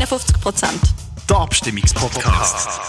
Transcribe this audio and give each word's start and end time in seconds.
51 0.00 0.40
Prozent. 0.40 0.80
Der 1.28 1.36
Abstimmungspodcast. 1.36 2.80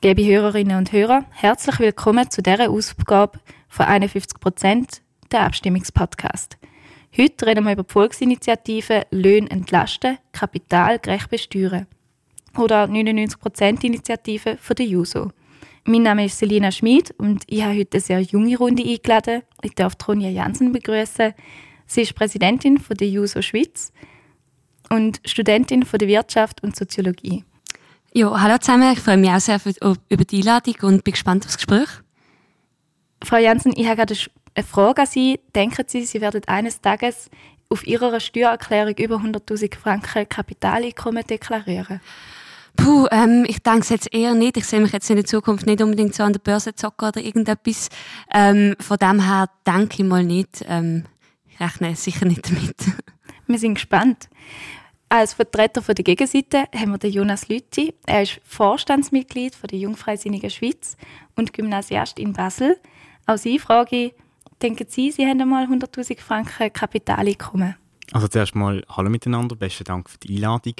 Liebe 0.00 0.24
Hörerinnen 0.24 0.78
und 0.78 0.92
Hörer, 0.92 1.24
herzlich 1.32 1.80
willkommen 1.80 2.30
zu 2.30 2.40
dieser 2.40 2.70
Ausgabe 2.70 3.40
von 3.68 3.86
51 3.86 4.38
Prozent 4.38 5.02
der 5.32 5.40
Abstimmungspodcast. 5.40 6.56
Heute 7.18 7.46
reden 7.46 7.64
wir 7.64 7.72
über 7.72 7.82
die 7.82 7.92
Volksinitiative 7.92 9.08
Löhne 9.10 9.50
entlasten, 9.50 10.18
Kapital 10.30 11.00
gerecht 11.00 11.30
besteuern 11.30 11.88
oder 12.56 12.84
99%-Initiative 12.84 14.58
von 14.58 14.76
der 14.76 14.86
JUSO. 14.86 15.32
Mein 15.82 16.04
Name 16.04 16.26
ist 16.26 16.38
Selina 16.38 16.70
Schmid 16.70 17.12
und 17.18 17.42
ich 17.48 17.64
habe 17.64 17.76
heute 17.76 17.96
eine 17.96 18.00
sehr 18.02 18.20
junge 18.20 18.56
Runde 18.56 18.84
eingeladen. 18.84 19.42
Ich 19.62 19.74
darf 19.74 19.96
Tronja 19.96 20.30
Jansen 20.30 20.70
begrüßen. 20.70 21.34
Sie 21.86 22.02
ist 22.02 22.14
Präsidentin 22.14 22.78
von 22.78 22.96
der 22.96 23.08
JUSO 23.08 23.42
Schweiz 23.42 23.92
und 24.90 25.20
Studentin 25.24 25.84
von 25.84 25.98
der 25.98 26.08
Wirtschaft 26.08 26.62
und 26.62 26.76
Soziologie. 26.76 27.44
Ja, 28.12 28.40
hallo 28.40 28.58
zusammen. 28.58 28.92
Ich 28.92 29.00
freue 29.00 29.16
mich 29.16 29.30
auch 29.30 29.40
sehr 29.40 29.60
über 30.08 30.24
die 30.24 30.38
Einladung 30.38 30.76
und 30.82 31.04
bin 31.04 31.12
gespannt 31.12 31.44
auf 31.44 31.48
das 31.48 31.56
Gespräch. 31.56 31.88
Frau 33.22 33.36
Jansen, 33.36 33.72
ich 33.76 33.86
habe 33.86 33.96
gerade 33.96 34.14
eine 34.54 34.66
Frage 34.66 35.02
an 35.02 35.06
Sie. 35.06 35.40
Denken 35.54 35.84
Sie, 35.86 36.04
Sie 36.04 36.20
werden 36.20 36.42
eines 36.46 36.80
Tages 36.80 37.30
auf 37.68 37.86
Ihrer 37.86 38.18
Steuererklärung 38.20 38.94
über 38.94 39.16
100.000 39.16 39.76
Franken 39.76 40.28
Kapitaleinkommen 40.28 41.24
deklarieren? 41.24 42.00
Puh, 42.76 43.06
ähm, 43.10 43.44
ich 43.48 43.62
denke 43.62 43.80
es 43.80 43.88
jetzt 43.88 44.12
eher 44.12 44.34
nicht. 44.34 44.56
Ich 44.56 44.66
sehe 44.66 44.80
mich 44.80 44.92
jetzt 44.92 45.08
in 45.08 45.16
der 45.16 45.24
Zukunft 45.24 45.66
nicht 45.66 45.82
unbedingt 45.82 46.14
so 46.14 46.22
an 46.22 46.32
der 46.32 46.40
Börse 46.40 46.74
zocken 46.74 47.08
oder 47.08 47.20
irgendetwas. 47.20 47.88
Ähm, 48.32 48.76
von 48.80 48.98
dem 48.98 49.24
her 49.24 49.48
denke 49.66 50.02
ich 50.02 50.08
mal 50.08 50.24
nicht. 50.24 50.64
Ähm, 50.68 51.04
ich 51.48 51.58
rechne 51.58 51.96
sicher 51.96 52.26
nicht 52.26 52.48
damit. 52.50 52.76
Wir 53.46 53.58
sind 53.58 53.74
gespannt. 53.74 54.28
Als 55.08 55.34
Vertreter 55.34 55.82
von 55.82 55.94
der 55.94 56.02
Gegenseite 56.02 56.64
haben 56.74 56.90
wir 56.90 56.98
den 56.98 57.12
Jonas 57.12 57.48
Lütti. 57.48 57.94
Er 58.06 58.22
ist 58.22 58.40
Vorstandsmitglied 58.44 59.54
von 59.54 59.68
der 59.68 59.78
Jungfreisinnigen 59.78 60.50
Schweiz 60.50 60.96
und 61.36 61.52
Gymnasiast 61.52 62.18
in 62.18 62.32
Basel. 62.32 62.76
Auch 63.26 63.36
Sie 63.36 63.60
frage 63.60 63.96
ich, 63.96 64.14
denken 64.60 64.86
Sie, 64.88 65.12
Sie 65.12 65.24
haben 65.24 65.40
einmal 65.40 65.66
100'000 65.66 66.20
Franken 66.20 66.72
Kapitaleinkommen? 66.72 67.76
Also 68.12 68.28
zuerst 68.28 68.54
mal 68.54 68.84
Hallo 68.88 69.10
miteinander, 69.10 69.56
besten 69.56 69.84
Dank 69.84 70.08
für 70.08 70.18
die 70.18 70.36
Einladung. 70.36 70.74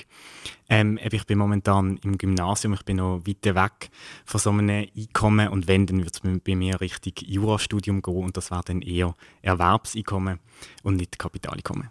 Ähm, 0.69 0.99
ich 1.03 1.27
bin 1.27 1.39
momentan 1.39 1.99
im 2.05 2.19
Gymnasium, 2.19 2.75
ich 2.75 2.85
bin 2.85 2.99
noch 2.99 3.27
weit 3.27 3.45
weg 3.45 3.91
von 4.25 4.41
so 4.41 4.51
einem 4.51 4.87
Einkommen 4.97 5.49
und 5.49 5.67
wenn, 5.67 5.87
dann 5.87 6.05
wird 6.05 6.15
es 6.15 6.41
bei 6.43 6.55
mir 6.55 6.81
richtig 6.81 7.23
Jurastudium 7.23 8.01
gehen 8.01 8.25
und 8.25 8.37
das 8.37 8.51
wäre 8.51 8.63
dann 8.65 8.81
eher 8.81 9.15
Erwerbseinkommen 9.43 10.39
und 10.85 10.97
nicht 10.97 11.19
Kapitaleinkommen. 11.19 11.91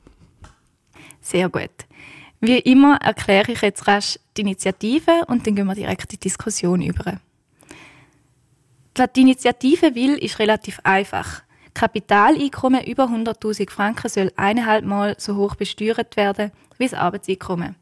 Sehr 1.21 1.49
gut. 1.49 1.71
Wie 2.41 2.59
immer 2.59 2.97
erkläre 2.97 3.53
ich 3.53 3.61
jetzt 3.61 3.87
rasch 3.87 4.19
die 4.37 4.41
Initiative 4.41 5.23
und 5.27 5.47
dann 5.47 5.55
gehen 5.55 5.67
wir 5.67 5.75
direkt 5.75 6.03
in 6.03 6.19
die 6.19 6.19
Diskussion 6.19 6.81
über. 6.81 7.19
Die 8.97 9.21
Initiative 9.21 9.95
will, 9.95 10.15
ist 10.17 10.39
relativ 10.39 10.79
einfach. 10.83 11.43
Kapitaleinkommen 11.73 12.85
über 12.85 13.05
100.000 13.05 13.69
Franken 13.69 14.09
soll 14.09 14.31
eineinhalb 14.37 14.85
Mal 14.85 15.15
so 15.17 15.35
hoch 15.35 15.55
besteuert 15.55 16.15
werden 16.15 16.51
wie 16.77 16.85
das 16.85 16.93
Arbeitseinkommen. 16.93 17.75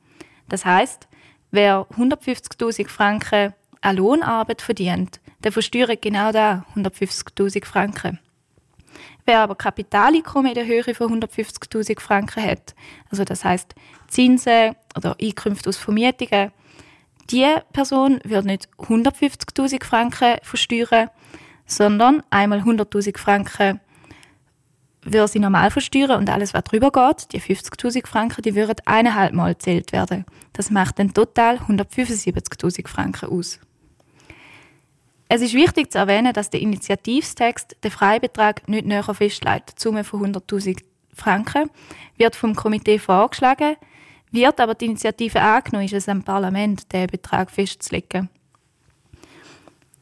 Das 0.50 0.66
heißt, 0.66 1.08
wer 1.52 1.86
150.000 1.96 2.88
Franken 2.88 3.54
an 3.82 3.98
Lohnarbeit 3.98 4.62
verdient, 4.62 5.20
der 5.44 5.52
versteuert 5.52 6.02
genau 6.02 6.32
da 6.32 6.66
150.000 6.76 7.66
Franken. 7.66 8.20
Wer 9.26 9.40
aber 9.40 9.56
Kapitaleinkommen 9.56 10.52
in 10.52 10.56
der 10.56 10.66
Höhe 10.66 10.94
von 10.94 11.22
150.000 11.22 12.00
Franken 12.00 12.44
hat, 12.44 12.76
also 13.10 13.24
das 13.24 13.46
heißt 13.46 13.74
Zinsen 14.08 14.76
oder 14.98 15.16
Einkünfte 15.22 15.70
aus 15.70 15.78
Vermietungen, 15.78 16.52
die 17.30 17.48
Person 17.72 18.20
wird 18.26 18.46
nicht 18.46 18.68
150.000 18.80 19.84
Franken 19.84 20.38
versteuern, 20.42 21.10
sondern 21.66 22.22
einmal 22.30 22.60
100.000 22.60 23.18
Franken 23.18 23.80
würde 25.06 25.28
sie 25.28 25.40
normal 25.40 25.72
versteuern 25.72 26.20
und 26.20 26.30
alles, 26.30 26.54
was 26.54 26.64
drüber 26.64 26.92
geht, 26.92 27.34
die 27.34 27.42
50.000 27.42 28.08
Franken, 28.08 28.42
die 28.42 28.56
würden 28.56 28.76
eineinhalb 28.86 29.34
Mal 29.34 29.54
gezählt 29.54 29.92
werden. 29.92 30.26
Das 30.54 30.70
macht 30.70 31.00
dann 31.00 31.14
total 31.14 31.58
175.000 31.58 32.88
Franken 32.88 33.30
aus. 33.30 33.60
Es 35.36 35.42
ist 35.42 35.56
wichtig 35.56 35.92
zu 35.92 35.98
erwähnen, 35.98 36.32
dass 36.32 36.52
der 36.52 36.62
Initiativstext 36.62 37.78
den 37.84 37.90
Freibetrag 37.90 38.70
nicht 38.70 38.86
näher 38.86 39.16
festlegt. 39.16 39.74
Die 39.80 39.82
Summe 39.82 40.04
von 40.04 40.32
100.000 40.32 40.84
Franken 41.12 41.72
wird 42.18 42.36
vom 42.36 42.54
Komitee 42.54 43.00
vorgeschlagen, 43.00 43.76
wird 44.30 44.60
aber 44.60 44.76
die 44.76 44.86
Initiative 44.86 45.42
angenommen, 45.42 45.86
ist 45.86 45.94
es 45.96 46.08
am 46.08 46.22
Parlament, 46.22 46.94
den 46.94 47.08
Betrag 47.08 47.50
festzulegen. 47.50 48.30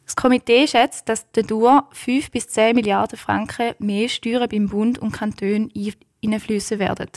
Das 0.04 0.16
Komitee 0.16 0.66
schätzt, 0.66 1.08
dass 1.08 1.26
dadurch 1.32 1.84
5 1.92 2.30
bis 2.30 2.48
10 2.48 2.74
Milliarden 2.74 3.18
Franken 3.18 3.74
mehr 3.78 4.10
Steuern 4.10 4.50
beim 4.50 4.68
Bund 4.68 4.98
und 4.98 5.12
Kanton 5.12 5.72
einfließen 6.22 6.78
werden. 6.78 7.08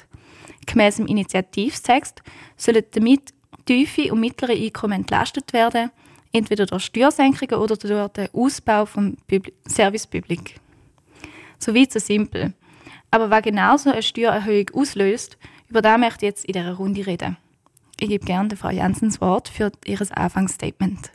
Gemäss 0.66 0.96
dem 0.96 1.08
Initiativtext 1.08 2.24
sollen 2.56 2.86
damit 2.92 3.34
tiefe 3.66 4.14
und 4.14 4.22
mittlere 4.22 4.54
Einkommen 4.54 5.02
entlastet 5.02 5.52
werden, 5.52 5.92
entweder 6.36 6.66
durch 6.66 6.84
Steuersenkungen 6.84 7.56
oder 7.56 7.78
durch 7.78 8.10
den 8.10 8.28
Ausbau 8.34 8.86
vom 8.86 9.16
Service 9.68 10.06
Public. 10.06 10.56
So 11.58 11.74
weit 11.74 11.94
so 11.94 12.00
simpel. 12.00 12.54
Aber 13.10 13.30
was 13.30 13.44
genau 13.44 13.78
so 13.78 13.90
eine 13.90 14.04
Steuererhöhung 14.04 14.70
auslöst, 14.74 15.38
über 15.70 15.82
das 15.82 15.98
möchte 15.98 16.26
ich 16.26 16.32
jetzt 16.32 16.46
in 16.46 16.54
dieser 16.54 16.74
Runde 16.74 17.08
reden. 17.08 17.38
Ich 18.00 18.10
gebe 18.10 18.26
gerne 18.26 18.58
Frau 18.58 18.70
Janssen 18.70 19.10
das 19.10 19.22
Wort 19.22 19.48
für 19.48 19.72
ihr 19.86 20.00
Anfangsstatement. 20.12 21.12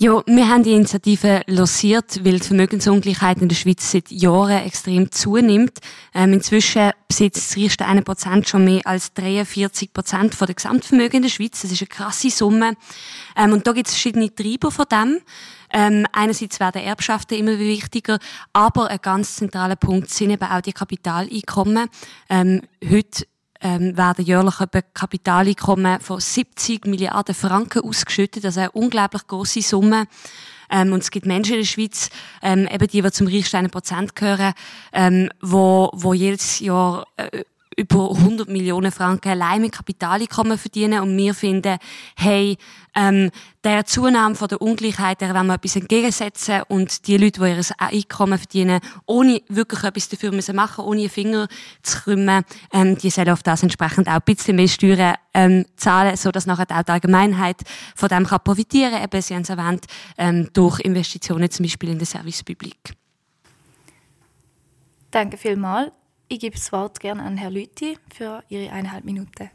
Ja, 0.00 0.22
wir 0.26 0.48
haben 0.48 0.62
die 0.62 0.74
Initiative 0.74 1.42
lanciert, 1.46 2.24
weil 2.24 2.38
die 2.38 2.46
Vermögensungleichheit 2.46 3.42
in 3.42 3.48
der 3.48 3.56
Schweiz 3.56 3.90
seit 3.90 4.10
Jahren 4.10 4.64
extrem 4.64 5.10
zunimmt. 5.10 5.78
Ähm, 6.14 6.34
inzwischen 6.34 6.92
besitzt 7.18 7.50
das 7.50 7.62
reichste 7.62 7.84
1% 7.84 8.48
schon 8.48 8.64
mehr 8.64 8.86
als 8.86 9.14
43% 9.16 10.34
von 10.34 10.46
der 10.46 10.54
Gesamtvermögen 10.54 11.16
in 11.16 11.22
der 11.22 11.28
Schweiz. 11.28 11.62
Das 11.62 11.72
ist 11.72 11.82
eine 11.82 11.88
krasse 11.88 12.30
Summe. 12.30 12.74
Ähm, 13.36 13.52
und 13.52 13.66
da 13.66 13.72
gibt 13.72 13.88
es 13.88 13.94
verschiedene 13.94 14.32
Treiber 14.32 14.70
von 14.70 14.86
dem. 14.90 15.20
Ähm, 15.70 16.06
einerseits 16.12 16.60
werden 16.60 16.82
Erbschaften 16.82 17.36
immer 17.36 17.58
wichtiger, 17.58 18.18
aber 18.52 18.88
ein 18.88 19.00
ganz 19.02 19.36
zentraler 19.36 19.76
Punkt 19.76 20.10
sind 20.10 20.30
eben 20.30 20.48
auch 20.48 20.60
die 20.60 20.72
Kapitaleinkommen. 20.72 21.88
Ähm, 22.30 22.62
heute 22.88 23.26
ähm, 23.60 23.96
werden 23.96 24.24
jährlich 24.24 24.60
etwa 24.60 24.80
Kapitaleinkommen 24.80 26.00
von 26.00 26.20
70 26.20 26.86
Milliarden 26.86 27.34
Franken 27.34 27.82
ausgeschüttet, 27.82 28.44
also 28.44 28.60
eine 28.60 28.70
unglaublich 28.70 29.26
große 29.26 29.60
Summe. 29.60 30.06
Ähm, 30.70 30.92
und 30.92 31.02
es 31.02 31.10
gibt 31.10 31.26
Menschen 31.26 31.54
in 31.54 31.60
der 31.60 31.66
Schweiz, 31.66 32.10
ähm, 32.42 32.68
eben 32.72 32.86
die, 32.86 33.02
die 33.02 33.12
zum 33.12 33.26
reichsten 33.26 33.70
Prozent 33.70 34.14
gehören, 34.14 34.52
ähm, 34.92 35.30
wo, 35.40 35.90
wo 35.92 36.14
jedes 36.14 36.60
Jahr 36.60 37.06
äh, 37.16 37.44
über 37.76 38.10
100 38.10 38.48
Millionen 38.48 38.92
Franken 38.92 39.30
allein 39.30 39.60
mit 39.60 39.72
Kapitaleinkommen 39.72 40.58
verdienen 40.58 41.00
und 41.02 41.16
wir 41.16 41.34
finden, 41.34 41.78
hey, 42.16 42.56
ähm, 42.94 43.30
der 43.64 43.84
Zunahme 43.84 44.34
von 44.34 44.48
der 44.48 44.60
Ungleichheit, 44.60 45.20
der 45.20 45.34
wollen 45.34 45.46
wir 45.46 45.54
etwas 45.54 45.76
entgegensetzen 45.76 46.62
und 46.68 47.06
die 47.06 47.16
Leute, 47.16 47.40
die 47.40 47.46
ihr 47.48 47.62
Einkommen 47.78 48.38
verdienen, 48.38 48.80
ohne 49.06 49.42
wirklich 49.48 49.84
etwas 49.84 50.08
dafür 50.08 50.32
müssen 50.32 50.56
machen, 50.56 50.84
ohne 50.84 51.00
einen 51.02 51.10
Finger 51.10 51.48
zu 51.82 51.98
krümmen, 51.98 52.44
ähm, 52.72 52.98
die 52.98 53.10
sollen 53.10 53.30
auf 53.30 53.42
das 53.42 53.62
entsprechend 53.62 54.08
auch 54.08 54.14
ein 54.14 54.22
bisschen 54.24 54.56
mehr 54.56 54.68
Steuern 54.68 55.14
ähm, 55.34 55.66
zahlen, 55.76 56.16
so 56.16 56.30
dass 56.30 56.46
nachher 56.46 56.66
auch 56.70 56.82
die 56.82 56.92
Allgemeinheit 56.92 57.62
von 57.94 58.08
dem 58.08 58.26
kann 58.26 58.40
profitieren, 58.42 59.02
eben, 59.02 59.22
Sie 59.22 59.34
haben 59.34 59.42
es 59.42 59.50
erwähnt, 59.50 59.86
ähm, 60.16 60.48
durch 60.52 60.80
Investitionen 60.80 61.50
zum 61.50 61.64
Beispiel 61.64 61.90
in 61.90 61.98
den 61.98 62.06
Service 62.06 62.42
Public. 62.42 62.94
Danke 65.10 65.36
vielmals. 65.36 65.97
Ich 66.30 66.40
gebe 66.40 66.56
das 66.56 66.72
Wort 66.72 67.00
gerne 67.00 67.22
an 67.22 67.38
Herrn 67.38 67.54
Lüthi 67.54 67.96
für 68.14 68.44
Ihre 68.50 68.70
eineinhalb 68.70 69.04
Minuten. 69.06 69.50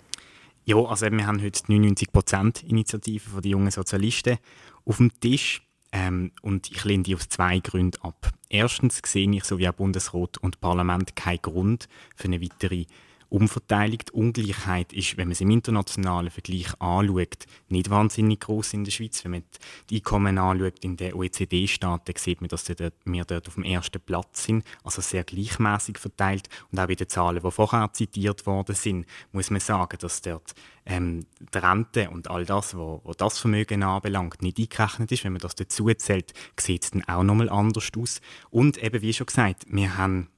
Ja, 0.65 0.77
also 0.77 1.05
wir 1.11 1.27
haben 1.27 1.39
heute 1.39 1.61
die 1.67 1.73
99%-Initiative 1.73 3.29
von 3.29 3.41
den 3.43 3.51
jungen 3.51 3.69
Sozialisten 3.69 4.39
auf 4.83 4.97
dem 4.97 5.11
Tisch. 5.19 5.61
Ähm, 5.91 6.31
und 6.41 6.71
ich 6.71 6.83
lehne 6.83 7.03
die 7.03 7.15
aus 7.15 7.29
zwei 7.29 7.59
Gründen 7.59 8.01
ab. 8.01 8.31
Erstens 8.49 9.01
sehe 9.05 9.29
ich, 9.29 9.43
so 9.43 9.59
wie 9.59 9.69
auch 9.69 9.73
Bundesrat 9.73 10.39
und 10.39 10.61
Parlament, 10.61 11.15
keinen 11.15 11.43
Grund 11.43 11.87
für 12.15 12.25
eine 12.25 12.41
weitere 12.41 12.85
Umverteilung. 13.33 13.97
Die 13.97 14.11
Ungleichheit 14.11 14.93
ist, 14.93 15.17
wenn 15.17 15.27
man 15.27 15.31
es 15.31 15.41
im 15.41 15.49
internationalen 15.49 16.29
Vergleich 16.29 16.79
anschaut, 16.79 17.45
nicht 17.67 17.89
wahnsinnig 17.89 18.41
groß 18.41 18.73
in 18.73 18.83
der 18.83 18.91
Schweiz. 18.91 19.23
Wenn 19.23 19.31
man 19.31 19.43
die 19.89 19.95
Einkommen 19.95 20.37
anschaut 20.37 20.77
in 20.81 20.97
den 20.97 21.15
OECD-Staaten, 21.15 22.13
sieht 22.15 22.41
man, 22.41 22.49
dass 22.49 22.69
wir 22.69 23.25
dort 23.25 23.47
auf 23.47 23.55
dem 23.55 23.63
ersten 23.63 23.99
Platz 24.01 24.43
sind, 24.43 24.63
also 24.83 25.01
sehr 25.01 25.23
gleichmäßig 25.23 25.97
verteilt. 25.97 26.47
Und 26.71 26.79
auch 26.79 26.85
bei 26.85 26.93
den 26.93 27.09
Zahlen, 27.09 27.41
die 27.43 27.51
vorher 27.51 27.91
zitiert 27.91 28.45
worden 28.45 28.75
sind, 28.75 29.07
muss 29.31 29.49
man 29.49 29.59
sagen, 29.59 29.97
dass 29.99 30.21
dort 30.21 30.53
ähm, 30.85 31.25
die 31.39 31.57
Rente 31.57 32.11
und 32.11 32.29
all 32.29 32.45
das, 32.45 32.75
was 32.75 33.17
das 33.17 33.39
Vermögen 33.39 33.81
anbelangt, 33.81 34.43
nicht 34.43 34.59
eingerechnet 34.59 35.11
ist. 35.11 35.23
Wenn 35.23 35.33
man 35.33 35.41
das 35.41 35.55
dazu 35.55 35.91
zählt, 35.95 36.33
sieht 36.59 36.83
es 36.83 36.91
dann 36.91 37.03
auch 37.05 37.23
nochmal 37.23 37.49
anders 37.49 37.89
aus. 37.97 38.21
Und 38.51 38.77
eben, 38.83 39.01
wie 39.01 39.13
schon 39.13 39.25
gesagt, 39.25 39.65
wir 39.69 39.97
haben 39.97 40.29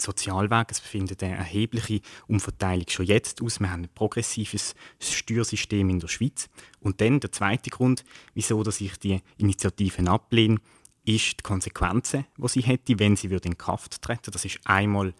Sozialweg. 0.00 0.70
Es 0.70 0.78
findet 0.80 1.22
eine 1.22 1.36
erhebliche 1.36 2.00
Umverteilung 2.26 2.88
schon 2.88 3.06
jetzt 3.06 3.42
aus. 3.42 3.60
Wir 3.60 3.70
haben 3.70 3.84
ein 3.84 3.90
progressives 3.94 4.74
Steuersystem 4.98 5.88
in 5.90 6.00
der 6.00 6.08
Schweiz. 6.08 6.48
Und 6.80 7.00
dann 7.00 7.20
der 7.20 7.32
zweite 7.32 7.70
Grund, 7.70 8.04
wieso 8.34 8.64
ich 8.66 8.96
die 8.98 9.20
Initiativen 9.38 10.08
ablehne, 10.08 10.58
ist 11.04 11.38
die 11.40 11.42
Konsequenzen, 11.42 12.26
die 12.36 12.48
sie 12.48 12.62
hätte, 12.62 12.98
wenn 12.98 13.16
sie 13.16 13.28
in 13.28 13.58
Kraft 13.58 14.02
treten 14.02 14.30
Das 14.30 14.44
ist 14.44 14.60
einmal 14.64 15.14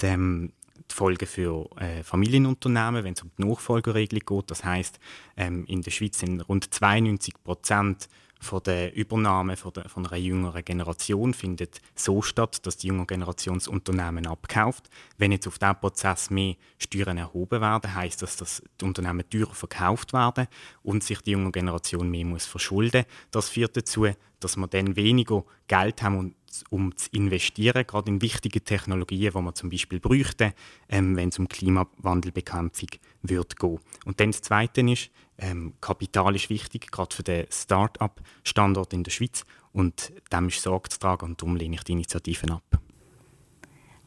dem, 0.00 0.52
die 0.90 0.94
Folge 0.94 1.26
für 1.26 1.68
äh, 1.76 2.02
Familienunternehmen, 2.02 3.04
wenn 3.04 3.12
es 3.12 3.22
um 3.22 3.30
die 3.36 3.44
Nachfolgeregelung 3.44 4.22
geht. 4.24 4.50
Das 4.50 4.64
heißt, 4.64 4.98
ähm, 5.36 5.64
in 5.66 5.82
der 5.82 5.90
Schweiz 5.90 6.18
sind 6.18 6.40
rund 6.42 6.72
92 6.72 7.34
Prozent 7.42 8.08
von 8.38 8.62
der 8.62 8.94
Übernahme 8.94 9.56
von, 9.56 9.72
der, 9.72 9.88
von 9.88 10.06
einer 10.06 10.16
jüngeren 10.16 10.64
Generation 10.64 11.34
findet 11.34 11.80
so 11.94 12.22
statt, 12.22 12.64
dass 12.66 12.76
die 12.76 12.88
junge 12.88 13.06
Generation 13.06 13.58
das 13.58 13.68
Unternehmen 13.68 14.26
abkauft. 14.26 14.88
Wenn 15.16 15.32
jetzt 15.32 15.46
auf 15.46 15.58
diesen 15.58 15.80
Prozess 15.80 16.30
mehr 16.30 16.54
Steuern 16.78 17.18
erhoben 17.18 17.60
werden, 17.60 17.94
heißt 17.94 18.22
das, 18.22 18.36
dass 18.36 18.62
die 18.80 18.84
Unternehmen 18.84 19.28
teurer 19.28 19.54
verkauft 19.54 20.12
werden 20.12 20.46
und 20.82 21.02
sich 21.02 21.20
die 21.20 21.32
junge 21.32 21.50
Generation 21.50 22.10
mehr 22.10 22.24
muss 22.24 22.46
verschulden. 22.46 23.04
Das 23.30 23.48
führt 23.48 23.76
dazu, 23.76 24.06
dass 24.40 24.56
wir 24.56 24.66
dann 24.68 24.96
weniger 24.96 25.44
Geld 25.66 26.02
haben, 26.02 26.34
um, 26.70 26.96
zu 26.96 27.08
investieren, 27.12 27.86
gerade 27.86 28.10
in 28.10 28.22
wichtige 28.22 28.62
Technologien, 28.62 29.32
die 29.34 29.42
man 29.42 29.54
zum 29.54 29.70
Beispiel 29.70 30.00
bräuchte, 30.00 30.54
ähm, 30.88 31.16
wenn 31.16 31.30
es 31.30 31.38
um 31.38 31.48
Klimawandelbekämpfung 31.48 32.88
wird 33.22 33.58
gehen. 33.58 33.78
Und 34.04 34.20
dann 34.20 34.30
das 34.30 34.42
Zweite 34.42 34.80
ist, 34.82 35.10
ähm, 35.38 35.74
Kapital 35.80 36.34
ist 36.34 36.50
wichtig, 36.50 36.90
gerade 36.90 37.14
für 37.14 37.22
den 37.22 37.46
Start-up-Standort 37.50 38.92
in 38.92 39.04
der 39.04 39.10
Schweiz 39.10 39.44
und 39.72 40.12
dem 40.32 40.48
ist 40.48 40.62
Sorge 40.62 40.88
zu 40.88 40.98
tragen 40.98 41.26
und 41.26 41.40
darum 41.40 41.56
lehne 41.56 41.76
ich 41.76 41.84
die 41.84 41.92
Initiativen 41.92 42.50
ab. 42.50 42.64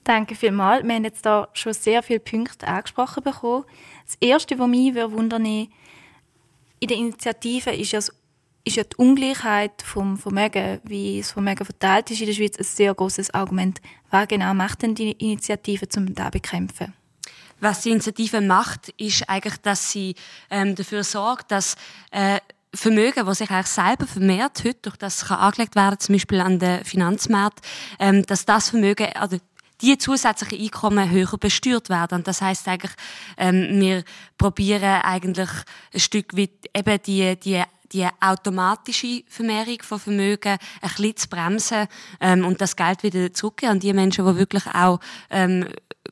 Danke 0.04 0.36
vielmals. 0.36 0.84
Wir 0.84 0.96
haben 0.96 1.04
jetzt 1.04 1.26
da 1.26 1.48
schon 1.54 1.74
sehr 1.74 2.02
viele 2.02 2.20
Punkte 2.20 2.68
angesprochen 2.68 3.24
bekommen. 3.24 3.66
Das 4.06 4.18
Erste, 4.20 4.58
was 4.58 4.68
mich 4.68 4.96
wundern 4.96 5.44
würde, 5.44 5.70
in 6.80 6.88
der 6.88 6.98
Initiative 6.98 7.70
ist 7.72 7.92
ja 7.92 8.00
das 8.00 8.12
ist 8.64 8.76
ja 8.76 8.84
die 8.84 8.96
Ungleichheit 8.98 9.82
vom 9.82 10.18
Vermögen, 10.18 10.80
wie 10.84 11.20
das 11.20 11.32
Vermögen 11.32 11.66
verteilt 11.66 12.12
ist 12.12 12.22
in 12.22 12.28
der 12.28 12.34
Schweiz, 12.34 12.58
ein 12.58 12.64
sehr 12.64 12.94
großes 12.94 13.34
Argument. 13.34 13.82
Was 14.10 14.28
genau 14.28 14.54
macht 14.54 14.84
denn 14.84 14.96
die 14.96 15.12
Initiative, 15.14 15.88
um 15.98 16.14
das 16.14 16.26
zu 16.26 16.32
bekämpfen? 16.32 16.94
Was 17.60 17.82
die 17.82 17.92
Initiative 17.92 18.42
macht, 18.42 18.90
ist 18.98 19.30
eigentlich, 19.30 19.58
dass 19.58 19.92
sie 19.92 20.16
ähm, 20.50 20.76
dafür 20.76 21.04
sorgt, 21.04 21.52
dass 21.52 21.76
äh, 22.12 22.40
Vermögen, 22.74 23.26
was 23.26 23.40
sich 23.40 23.52
eigentlich 23.52 23.68
selber 23.68 24.08
vermehrt, 24.08 24.64
heute 24.64 24.80
durch 24.82 24.96
das 24.96 25.26
kann 25.26 25.40
angelegt 25.40 25.76
werden, 25.76 26.00
zum 26.00 26.16
Beispiel 26.16 26.40
an 26.40 26.58
den 26.58 26.84
Finanzmarkt, 26.86 27.60
ähm, 28.00 28.26
dass 28.26 28.46
das 28.46 28.70
Vermögen, 28.70 29.08
also 29.14 29.38
die 29.82 29.98
zusätzlichen 29.98 30.60
Einkommen 30.60 31.10
höher 31.10 31.38
besteuert 31.38 31.90
werden. 31.90 32.20
Und 32.20 32.28
das 32.28 32.42
heißt 32.42 32.68
eigentlich, 32.68 32.94
ähm, 33.38 33.82
wir 33.82 34.04
probieren 34.38 35.02
eigentlich 35.02 35.50
ein 35.94 36.00
Stück 36.00 36.38
weit 36.38 36.52
eben 36.76 37.02
die, 37.04 37.36
die 37.36 37.64
die 37.92 38.08
automatische 38.20 39.24
Vermehrung 39.28 39.78
von 39.82 40.00
Vermögen 40.00 40.58
ein 40.82 40.90
bisschen 40.90 41.18
zu 41.18 41.30
bremsen 41.30 41.88
ähm, 42.20 42.46
und 42.46 42.62
das 42.62 42.76
Geld 42.76 43.04
wieder 43.04 43.34
zurückgeben 43.34 43.74
an 43.74 43.80
die 43.80 43.94
Menschen, 43.94 44.26
die 44.26 44.36
wirklich 44.38 44.66
auch 44.68 45.00
ähm, 45.30 45.68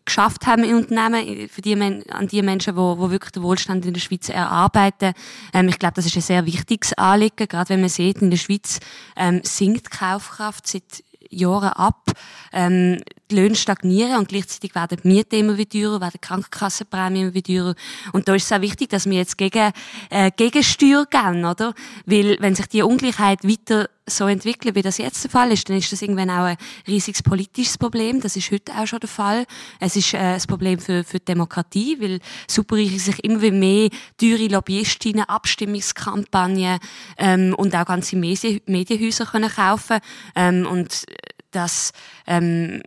geschafft 0.06 0.48
haben 0.48 0.64
im 0.64 0.78
Unternehmen, 0.78 1.48
für 1.50 1.62
die, 1.62 1.76
an 1.76 2.28
die 2.28 2.42
Menschen, 2.42 2.76
die, 2.76 2.82
die 2.82 3.12
wirklich 3.12 3.32
den 3.32 3.44
Wohlstand 3.44 3.86
in 3.86 3.94
der 3.94 4.02
Schweiz 4.02 4.30
erarbeiten. 4.30 5.14
Ähm, 5.54 5.68
ich 5.70 5.80
glaube, 5.80 5.96
das 5.96 6.06
ist 6.06 6.16
ein 6.16 6.22
sehr 6.22 6.46
wichtiges 6.46 6.94
Anliegen, 6.94 7.48
gerade 7.48 7.70
wenn 7.70 7.82
man 7.82 7.90
sieht, 7.90 8.22
in 8.22 8.30
der 8.30 8.38
Schweiz 8.38 8.80
ähm, 9.16 9.42
sinkt 9.44 9.94
die 9.94 9.98
Kaufkraft 9.98 10.68
seit 10.68 11.04
Jahren 11.30 11.70
ab. 11.70 12.12
Ähm, 12.52 13.02
die 13.30 13.36
Löhne 13.36 13.56
stagnieren 13.56 14.18
und 14.18 14.30
gleichzeitig 14.30 14.74
werden 14.74 15.00
die 15.04 15.08
Mieten 15.08 15.36
immer 15.36 15.58
wieder 15.58 15.70
teurer, 15.70 16.02
werden 16.02 16.14
die 16.16 16.28
Krankenkassenprämien 16.28 17.24
immer 17.28 17.34
wieder 17.34 17.54
teurer. 17.54 17.76
Und 18.14 18.28
da 18.28 18.36
ist 18.36 18.46
es 18.46 18.52
auch 18.52 18.62
wichtig, 18.62 18.90
dass 18.90 19.06
wir 19.06 19.18
jetzt 19.18 19.38
gegen, 19.38 19.72
äh, 20.10 20.32
Gegensteuer 20.36 21.06
geben, 21.06 21.46
oder? 21.46 21.74
Weil, 22.06 22.38
wenn 22.40 22.56
sich 22.56 22.68
die 22.68 22.82
Ungleichheit 22.82 23.44
weiter 23.44 23.90
so 24.10 24.28
entwickeln, 24.28 24.76
wie 24.76 24.82
das 24.82 24.98
jetzt 24.98 25.24
der 25.24 25.32
Fall 25.32 25.52
ist, 25.52 25.70
dann 25.70 25.78
ist 25.78 25.92
das 25.92 26.02
irgendwann 26.02 26.30
auch 26.30 26.46
ein 26.46 26.58
riesiges 26.88 27.24
politisches 27.24 27.78
Problem. 27.78 28.22
Das 28.22 28.36
ist 28.36 28.52
heute 28.52 28.74
auch 28.74 28.88
schon 28.88 29.00
der 29.00 29.10
Fall. 29.10 29.46
Es 29.80 29.96
ist 29.96 30.14
äh, 30.14 30.18
ein 30.18 30.42
Problem 30.48 30.80
für, 30.80 31.04
für 31.04 31.20
die 31.20 31.26
Demokratie, 31.26 31.98
weil 32.00 32.20
Superreiche 32.48 33.00
sich 33.00 33.24
immer 33.24 33.52
mehr 33.52 33.90
teure 34.18 34.48
Lobbyistinnen, 34.48 35.24
Abstimmungskampagnen 35.24 36.80
ähm, 37.18 37.54
und 37.58 37.76
auch 37.76 37.86
ganze 37.86 38.16
Medien, 38.16 38.62
Medienhäuser 38.66 39.26
können 39.26 39.50
kaufen 39.50 40.00
ähm, 40.36 40.66
und 40.66 41.06
das 41.52 41.92
ähm, 42.28 42.82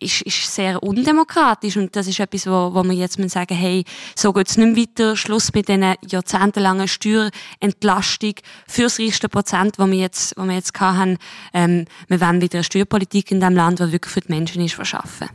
ist, 0.00 0.22
ist 0.22 0.54
sehr 0.54 0.82
undemokratisch 0.82 1.76
und 1.76 1.94
das 1.94 2.06
ist 2.06 2.20
etwas, 2.20 2.46
wo, 2.46 2.74
wo 2.74 2.82
wir 2.84 2.92
jetzt 2.92 3.18
sagen, 3.30 3.54
hey, 3.54 3.84
so 4.14 4.32
geht 4.32 4.48
es 4.48 4.56
nicht 4.56 4.76
weiter, 4.76 5.16
Schluss 5.16 5.52
mit 5.52 5.68
diesen 5.68 5.94
jahrzehntelangen 6.06 6.88
Steuerentlastung 6.88 8.34
für 8.66 8.82
das 8.82 8.98
reichste 8.98 9.28
Prozent, 9.28 9.78
wo 9.78 9.86
wir 9.86 9.98
jetzt, 9.98 10.36
wo 10.36 10.44
wir 10.44 10.54
jetzt 10.54 10.78
haben. 10.80 11.18
Ähm, 11.52 11.86
wir 12.08 12.20
wollen 12.20 12.40
wieder 12.40 12.58
eine 12.58 12.64
Steuerpolitik 12.64 13.30
in 13.30 13.40
diesem 13.40 13.54
Land, 13.54 13.80
die 13.80 13.92
wirklich 13.92 14.12
für 14.12 14.20
die 14.20 14.32
Menschen 14.32 14.64
ist, 14.64 14.74
verschaffen. 14.74 15.28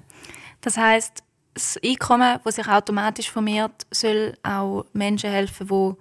Das 0.62 0.78
heißt, 0.78 1.24
das 1.54 1.80
Einkommen, 1.84 2.40
das 2.44 2.56
sich 2.56 2.68
automatisch 2.68 3.30
vermehrt, 3.32 3.86
soll 3.92 4.36
auch 4.44 4.86
Menschen 4.94 5.30
helfen, 5.30 5.68
die 5.68 5.94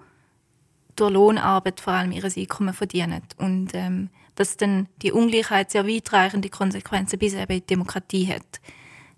durch 0.97 1.13
Lohnarbeit 1.13 1.81
vor 1.81 1.93
allem 1.93 2.13
ihr 2.13 2.25
Einkommen 2.25 2.75
verdienen. 2.75 3.23
Und 3.37 3.71
ähm, 3.75 4.11
dass 4.39 4.57
dann 4.57 4.89
die 5.03 5.13
Ungleichheit 5.13 5.71
sehr 5.71 5.87
weitreichende 5.87 6.49
Konsequenzen 6.49 7.19
bis 7.19 7.35
eben 7.35 7.53
in 7.53 7.61
die 7.61 7.67
Demokratie 7.67 8.33
hat. 8.33 8.61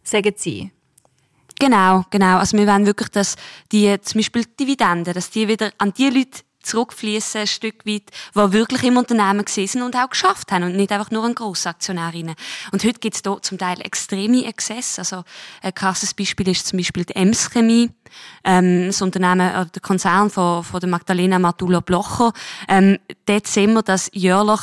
Sagen 0.03 0.33
Sie? 0.37 0.71
Genau, 1.59 2.05
genau. 2.11 2.39
Also 2.39 2.57
wir 2.57 2.67
wollen 2.67 2.87
wirklich, 2.87 3.11
dass 3.11 3.37
die, 3.71 4.01
zum 4.01 4.21
Beispiel 4.21 4.47
Dividenden, 4.59 5.13
dass 5.13 5.31
die 5.31 5.47
wieder 5.47 5.73
an 5.77 5.93
die 5.93 6.09
Leute 6.09 6.41
zurückfließen, 6.63 7.43
ein 7.43 7.47
Stück 7.47 7.87
weit, 7.87 8.11
die 8.35 8.53
wirklich 8.53 8.83
im 8.85 8.97
Unternehmen 8.97 9.45
sind 9.47 9.83
und 9.83 9.97
auch 9.97 10.11
geschafft 10.11 10.53
haben 10.53 10.65
und 10.65 10.77
nicht 10.77 10.93
einfach 10.93 11.11
nur 11.11 11.25
ein 11.25 11.35
Grossaktionärinnen. 11.35 12.35
Und 12.73 12.85
heute 12.85 13.01
gibt 13.01 13.17
es 13.17 13.23
da 13.23 13.41
zum 13.41 13.59
Teil 13.59 13.81
extreme 13.81 14.45
Exzesse. 14.47 15.01
Also 15.01 15.25
ein 15.63 15.75
krasses 15.75 16.15
Beispiel 16.15 16.49
ist 16.49 16.67
zum 16.67 16.79
Beispiel 16.79 17.05
die 17.05 17.17
Ems 17.17 17.51
Chemie, 17.51 17.91
ähm, 18.45 18.87
das 18.87 19.01
Unternehmen, 19.03 19.41
äh, 19.41 19.67
der 19.67 19.83
Konzern 19.83 20.31
von, 20.31 20.65
von 20.65 20.81
der 20.81 20.89
Magdalena 20.89 21.39
Matula 21.39 21.81
Blocher. 21.81 22.33
Ähm, 22.69 22.99
dort 23.27 23.47
sehen 23.47 23.73
wir, 23.73 23.83
dass 23.83 24.11
jährlich 24.13 24.61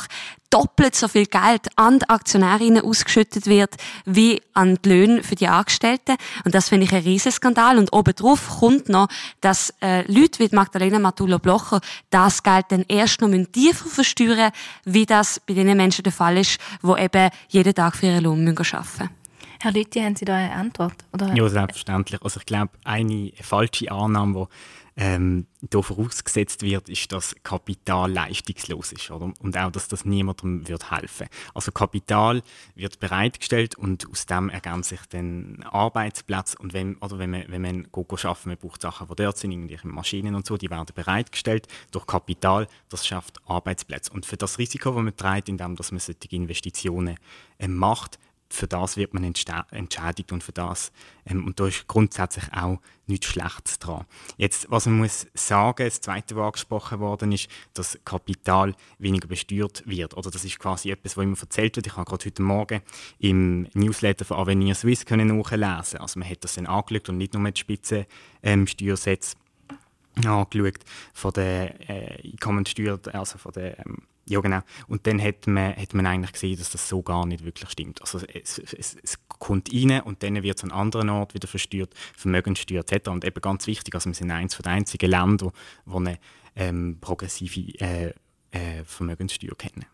doppelt 0.50 0.94
so 0.94 1.08
viel 1.08 1.26
Geld 1.26 1.68
an 1.76 1.98
die 1.98 2.08
Aktionärinnen 2.08 2.82
ausgeschüttet 2.82 3.46
wird, 3.46 3.74
wie 4.04 4.42
an 4.54 4.78
die 4.82 4.88
Löhne 4.88 5.22
für 5.22 5.34
die 5.34 5.48
Angestellten. 5.48 6.16
Und 6.44 6.54
das 6.54 6.68
finde 6.68 6.86
ich 6.86 6.92
ein 6.92 7.02
Riesenskandal. 7.02 7.78
Und 7.78 7.92
obendrauf 7.92 8.60
kommt 8.60 8.88
noch, 8.88 9.08
dass 9.40 9.74
äh, 9.82 10.10
Leute 10.10 10.38
wie 10.38 10.54
Magdalena 10.54 10.98
Matula-Blocher 10.98 11.80
das 12.10 12.42
Geld 12.42 12.66
dann 12.70 12.84
erst 12.88 13.20
noch 13.20 13.28
tiefer 13.52 13.88
versteuern, 13.88 14.52
wie 14.84 15.06
das 15.06 15.40
bei 15.40 15.54
den 15.54 15.76
Menschen 15.76 16.02
der 16.02 16.12
Fall 16.12 16.38
ist, 16.38 16.58
die 16.82 17.02
eben 17.02 17.30
jeden 17.48 17.74
Tag 17.74 17.96
für 17.96 18.06
ihren 18.06 18.24
Lohn 18.24 18.48
arbeiten 18.48 18.76
müssen. 18.76 19.17
Herr 19.60 19.72
Lüthi, 19.72 20.00
haben 20.00 20.14
Sie 20.16 20.24
da 20.24 20.36
eine 20.36 20.52
Antwort? 20.52 20.94
Oder? 21.12 21.34
Ja, 21.34 21.48
selbstverständlich. 21.48 22.22
Also 22.22 22.38
ich 22.40 22.46
glaube, 22.46 22.70
eine 22.84 23.32
falsche 23.40 23.90
Annahme, 23.90 24.46
die 24.46 25.04
ähm, 25.04 25.46
da 25.60 25.80
vorausgesetzt 25.80 26.62
wird, 26.62 26.88
ist, 26.88 27.12
dass 27.12 27.34
Kapital 27.44 28.10
leistungslos 28.10 28.90
ist 28.92 29.10
oder? 29.12 29.32
und 29.40 29.56
auch, 29.56 29.70
dass 29.70 29.86
das 29.86 30.04
niemandem 30.04 30.66
wird 30.66 30.90
helfen. 30.90 31.28
Also 31.54 31.70
Kapital 31.70 32.42
wird 32.74 32.98
bereitgestellt 32.98 33.78
und 33.78 34.10
aus 34.10 34.26
dem 34.26 34.48
ergeben 34.50 34.82
sich 34.82 34.98
dann 35.10 35.62
Arbeitsplätze 35.70 36.58
und 36.58 36.72
wenn, 36.72 36.96
oder 36.96 37.20
wenn 37.20 37.30
man, 37.30 37.44
wenn 37.46 37.62
man 37.62 37.88
go, 37.92 38.04
arbeiten, 38.10 38.48
man 38.48 38.58
braucht 38.58 38.82
Sachen, 38.82 39.06
die 39.06 39.14
dort 39.14 39.38
sind, 39.38 39.52
irgendwelche 39.52 39.86
Maschinen 39.86 40.34
und 40.34 40.46
so, 40.46 40.56
die 40.56 40.68
werden 40.68 40.86
bereitgestellt 40.92 41.68
durch 41.92 42.06
Kapital, 42.06 42.66
das 42.88 43.06
schafft 43.06 43.40
Arbeitsplätze. 43.46 44.12
Und 44.12 44.26
für 44.26 44.36
das 44.36 44.58
Risiko, 44.58 44.90
das 44.90 45.02
man 45.02 45.16
trägt, 45.16 45.48
indem 45.48 45.74
man 45.74 45.76
solche 45.76 46.14
Investitionen 46.30 47.16
äh, 47.58 47.68
macht, 47.68 48.18
für 48.50 48.66
das 48.66 48.96
wird 48.96 49.14
man 49.14 49.24
entschädigt 49.24 50.32
und 50.32 50.42
für 50.42 50.52
das 50.52 50.90
ähm, 51.26 51.46
und 51.46 51.60
da 51.60 51.66
ist 51.66 51.86
grundsätzlich 51.86 52.52
auch 52.52 52.80
nichts 53.06 53.26
Schlechtes 53.26 53.78
dran. 53.78 54.04
Jetzt, 54.36 54.70
was 54.70 54.86
man 54.86 54.98
muss 54.98 55.26
sagen, 55.34 55.84
das 55.84 56.00
zweite, 56.00 56.36
was 56.36 56.46
angesprochen 56.46 57.00
worden 57.00 57.32
ist, 57.32 57.48
dass 57.74 57.98
Kapital 58.04 58.74
weniger 58.98 59.28
besteuert 59.28 59.82
wird. 59.86 60.16
Oder 60.16 60.30
das 60.30 60.44
ist 60.44 60.58
quasi 60.58 60.90
etwas, 60.90 61.16
was 61.16 61.24
immer 61.24 61.38
erzählt 61.38 61.76
wird. 61.76 61.86
Ich 61.86 61.96
habe 61.96 62.04
gerade 62.04 62.24
heute 62.24 62.42
Morgen 62.42 62.82
im 63.18 63.68
Newsletter 63.74 64.24
von 64.24 64.38
Avenir 64.38 64.74
Suisse 64.74 65.04
können 65.04 65.36
nachlesen. 65.36 66.00
Also 66.00 66.18
man 66.18 66.28
hat 66.28 66.44
das 66.44 66.54
dann 66.54 66.66
angeschaut 66.66 67.08
und 67.08 67.18
nicht 67.18 67.34
nur 67.34 67.42
mit 67.42 67.58
Spitzensteuersätzen 67.58 69.38
ähm, 69.40 70.26
angeschaut 70.26 70.80
von 71.12 71.32
der 71.32 71.88
äh, 71.88 72.30
Einkommensteuer, 72.30 72.98
also 73.12 73.38
von 73.38 73.52
der 73.52 73.78
ähm, 73.86 74.02
ja, 74.28 74.40
genau. 74.40 74.60
Und 74.86 75.06
dann 75.06 75.22
hat 75.22 75.46
man, 75.46 75.74
hat 75.74 75.94
man 75.94 76.06
eigentlich 76.06 76.32
gesehen, 76.32 76.58
dass 76.58 76.70
das 76.70 76.88
so 76.88 77.02
gar 77.02 77.26
nicht 77.26 77.44
wirklich 77.44 77.70
stimmt. 77.70 78.00
Also 78.00 78.20
es, 78.32 78.58
es, 78.58 78.96
es 79.02 79.18
kommt 79.28 79.72
rein 79.72 80.02
und 80.02 80.22
dann 80.22 80.42
wird 80.42 80.58
es 80.58 80.64
an 80.64 80.72
anderen 80.72 81.10
Ort 81.10 81.34
wieder 81.34 81.48
versteuert, 81.48 81.94
Vermögenssteuer 82.16 82.84
etc. 82.86 83.08
Und 83.08 83.24
eben 83.24 83.40
ganz 83.40 83.66
wichtig, 83.66 83.94
also 83.94 84.10
wir 84.10 84.14
sind 84.14 84.30
eines 84.30 84.56
der 84.56 84.72
einzigen 84.72 85.10
Länder, 85.10 85.52
die 85.86 85.94
eine 85.94 86.18
ähm, 86.56 86.98
progressive 87.00 87.78
äh, 87.80 88.12
äh, 88.50 88.84
Vermögenssteuer 88.84 89.56
kennen. 89.56 89.86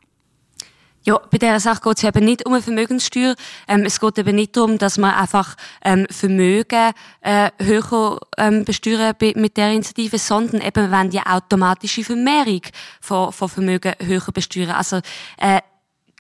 Ja, 1.07 1.19
bei 1.31 1.37
dieser 1.37 1.61
Sache 1.61 1.83
geht 1.83 1.99
es 1.99 2.05
eben 2.05 2.25
nicht 2.25 2.47
um 2.47 2.55
eine 2.55 2.63
Vermögenssteuer. 2.63 3.35
Ähm, 3.69 3.85
es 3.85 4.01
geht 4.01 4.19
eben 4.19 4.35
nicht 4.37 4.57
darum, 4.57 4.79
dass 4.79 4.97
man 4.97 5.15
einfach 5.15 5.55
ähm, 5.85 6.07
Vermögen 6.11 6.93
äh, 7.21 7.51
höher 7.61 8.21
ähm, 8.39 8.65
besteuern 8.65 9.15
mit 9.35 9.57
der 9.59 9.73
Initiative, 9.73 10.19
sondern 10.19 10.63
eben, 10.63 10.91
wenn 10.91 11.11
die 11.11 11.21
automatische 11.21 12.05
Vermehrung 12.05 12.63
von, 13.03 13.33
von 13.33 13.51
Vermögen 13.51 13.93
höher 14.01 14.33
besteuern. 14.33 14.71
Also 14.71 15.01
äh, 15.37 15.61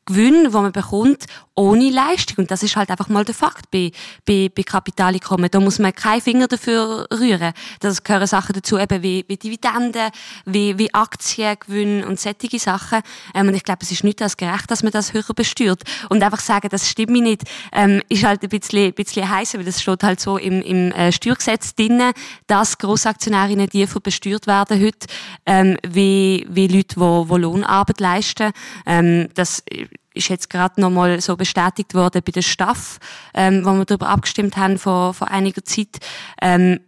Gewinn, 0.05 0.53
wo 0.53 0.61
man 0.61 0.73
bekommt, 0.73 1.25
ohne 1.55 1.91
Leistung. 1.91 2.39
Und 2.39 2.51
das 2.51 2.63
ist 2.63 2.77
halt 2.77 2.91
einfach 2.91 3.09
mal 3.09 3.25
der 3.25 3.35
Fakt 3.35 3.71
bei, 3.71 3.93
bei, 4.25 4.51
bei 4.55 4.63
Kapitaleinkommen. 4.63 5.51
Da 5.51 5.61
muss 5.61 5.79
man 5.79 5.95
keinen 5.95 6.21
Finger 6.21 6.49
dafür 6.49 7.07
rühren. 7.13 7.53
Das 7.81 8.03
gehören 8.03 8.27
Sachen 8.27 8.55
dazu, 8.55 8.79
eben 8.79 9.03
wie, 9.03 9.25
wie 9.29 9.37
Dividenden, 9.37 10.11
wie, 10.45 10.77
wie 10.79 10.93
Aktiengewinn 10.93 12.05
und 12.05 12.19
solche 12.19 12.59
Sachen. 12.59 13.01
Ähm, 13.35 13.49
und 13.49 13.55
ich 13.55 13.63
glaube, 13.63 13.81
es 13.83 13.93
ist 13.93 14.05
nicht 14.05 14.21
als 14.21 14.37
gerecht, 14.37 14.71
dass 14.71 14.83
man 14.83 14.93
das 14.93 15.13
höher 15.13 15.35
besteuert. 15.35 15.83
Und 16.09 16.23
einfach 16.23 16.41
sagen, 16.41 16.69
das 16.71 16.89
stimmt 16.89 17.13
mir 17.13 17.23
nicht, 17.23 17.43
ähm, 17.73 18.03
ist 18.09 18.25
halt 18.25 18.43
ein 18.43 18.49
bisschen, 18.49 18.87
ein 18.87 18.95
bisschen 18.95 19.29
heiß, 19.29 19.55
weil 19.55 19.65
das 19.65 19.81
steht 19.81 20.03
halt 20.03 20.21
so 20.21 20.39
im, 20.39 20.61
im 20.63 20.91
äh, 20.93 21.13
Steuergesetz 21.13 21.75
drin, 21.75 22.03
dass 22.47 22.79
Grossaktionärinnen 22.79 23.69
tiefer 23.69 24.01
besteuert 24.01 24.47
werden 24.47 24.83
heute, 24.83 25.07
ähm, 25.47 25.77
wie, 25.87 26.47
wie 26.49 26.67
Leute, 26.67 26.97
die, 26.97 27.29
die 27.29 27.41
Lohnarbeit 27.41 28.01
leisten. 28.01 28.53
Ähm, 28.87 29.29
das 29.35 29.63
ist 30.15 30.29
jetzt 30.29 30.49
gerade 30.49 30.81
nochmal 30.81 31.21
so 31.21 31.37
bestätigt 31.37 31.95
worden 31.95 32.23
bei 32.25 32.33
der 32.33 32.43
Staff, 32.43 32.99
ähm, 33.35 33.65
wo 33.65 33.73
wir 33.73 33.85
darüber 33.85 34.09
abgestimmt 34.09 34.57
haben 34.57 34.79
vor, 34.79 35.13
vor 35.13 35.29
einiger 35.29 35.65
Zeit. 35.65 35.99
Ähm, 36.41 36.81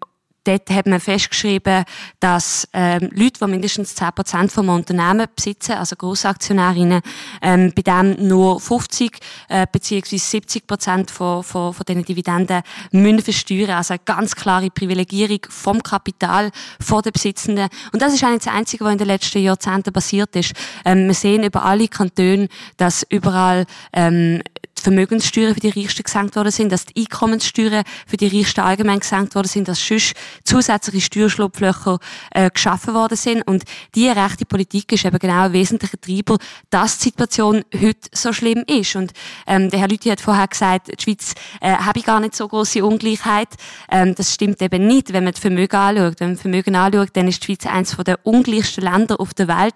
dort 0.46 0.70
hat 0.70 0.86
man 0.86 1.00
festgeschrieben, 1.00 1.84
dass 2.20 2.68
ähm, 2.72 3.10
Leute, 3.12 3.40
die 3.44 3.46
mindestens 3.46 3.96
10% 3.96 4.50
vom 4.50 4.68
Unternehmen 4.68 5.26
besitzen, 5.34 5.72
also 5.72 5.96
Grossaktionärinnen, 5.96 7.02
ähm, 7.42 7.72
bei 7.74 7.82
dem 7.82 8.28
nur 8.28 8.60
50 8.60 9.18
äh, 9.48 9.66
bzw. 9.70 10.16
70% 10.16 11.10
von, 11.10 11.42
von, 11.42 11.74
von 11.74 11.84
diesen 11.86 12.04
Dividenden 12.04 12.62
müssen 12.92 13.22
versteuern. 13.22 13.70
Also 13.70 13.94
eine 13.94 14.02
ganz 14.04 14.34
klare 14.34 14.70
Privilegierung 14.70 15.40
vom 15.48 15.82
Kapital 15.82 16.50
von 16.80 17.02
den 17.02 17.12
Besitzenden. 17.12 17.68
Und 17.92 18.02
das 18.02 18.14
ist 18.14 18.22
eigentlich 18.22 18.44
das 18.44 18.54
Einzige, 18.54 18.84
was 18.84 18.92
in 18.92 18.98
den 18.98 19.06
letzten 19.08 19.42
Jahrzehnten 19.42 19.92
passiert 19.92 20.34
ist. 20.36 20.52
Ähm, 20.84 21.06
wir 21.06 21.14
sehen 21.14 21.44
über 21.44 21.64
alle 21.64 21.88
Kantone, 21.88 22.48
dass 22.76 23.04
überall 23.08 23.66
ähm, 23.92 24.42
Vermögenssteuern 24.86 25.52
für 25.52 25.58
die 25.58 25.80
Reichsten 25.80 26.04
gesenkt 26.04 26.36
worden 26.36 26.52
sind, 26.52 26.70
dass 26.70 26.86
die 26.86 27.00
Einkommenssteuern 27.00 27.82
für 28.06 28.16
die 28.16 28.28
Reichsten 28.28 28.60
allgemein 28.60 29.00
gesenkt 29.00 29.34
worden 29.34 29.48
sind, 29.48 29.66
dass 29.66 29.84
sonst 29.84 30.14
zusätzliche 30.44 31.06
Steuerschlupflöcher 31.06 31.98
äh, 32.30 32.50
geschaffen 32.50 32.94
worden 32.94 33.16
sind. 33.16 33.42
Und 33.42 33.64
diese 33.96 34.14
rechte 34.14 34.46
Politik 34.46 34.92
ist 34.92 35.04
eben 35.04 35.18
genau 35.18 35.46
ein 35.46 35.52
wesentlicher 35.52 36.00
Treiber, 36.00 36.38
dass 36.70 36.98
die 36.98 37.04
Situation 37.04 37.64
heute 37.74 38.08
so 38.12 38.32
schlimm 38.32 38.62
ist. 38.68 38.94
Und 38.94 39.12
ähm, 39.48 39.70
der 39.70 39.80
Herr 39.80 39.88
Lüthi 39.88 40.08
hat 40.08 40.20
vorher 40.20 40.46
gesagt, 40.46 40.86
die 40.86 41.02
Schweiz 41.02 41.34
äh, 41.60 41.72
habe 41.72 42.02
gar 42.02 42.20
nicht 42.20 42.36
so 42.36 42.46
große 42.46 42.84
Ungleichheit. 42.84 43.48
Ähm, 43.90 44.14
das 44.14 44.32
stimmt 44.34 44.62
eben 44.62 44.86
nicht, 44.86 45.12
wenn 45.12 45.24
man 45.24 45.32
das 45.32 45.40
Vermögen 45.40 45.74
anschaut. 45.74 46.20
Wenn 46.20 46.28
man 46.28 46.36
Vermögen 46.36 46.76
anschaut, 46.76 47.08
dann 47.14 47.26
ist 47.26 47.42
die 47.42 47.46
Schweiz 47.46 47.66
eines 47.66 47.96
der 47.96 48.24
ungleichsten 48.24 48.84
Länder 48.84 49.20
auf 49.20 49.34
der 49.34 49.48
Welt. 49.48 49.74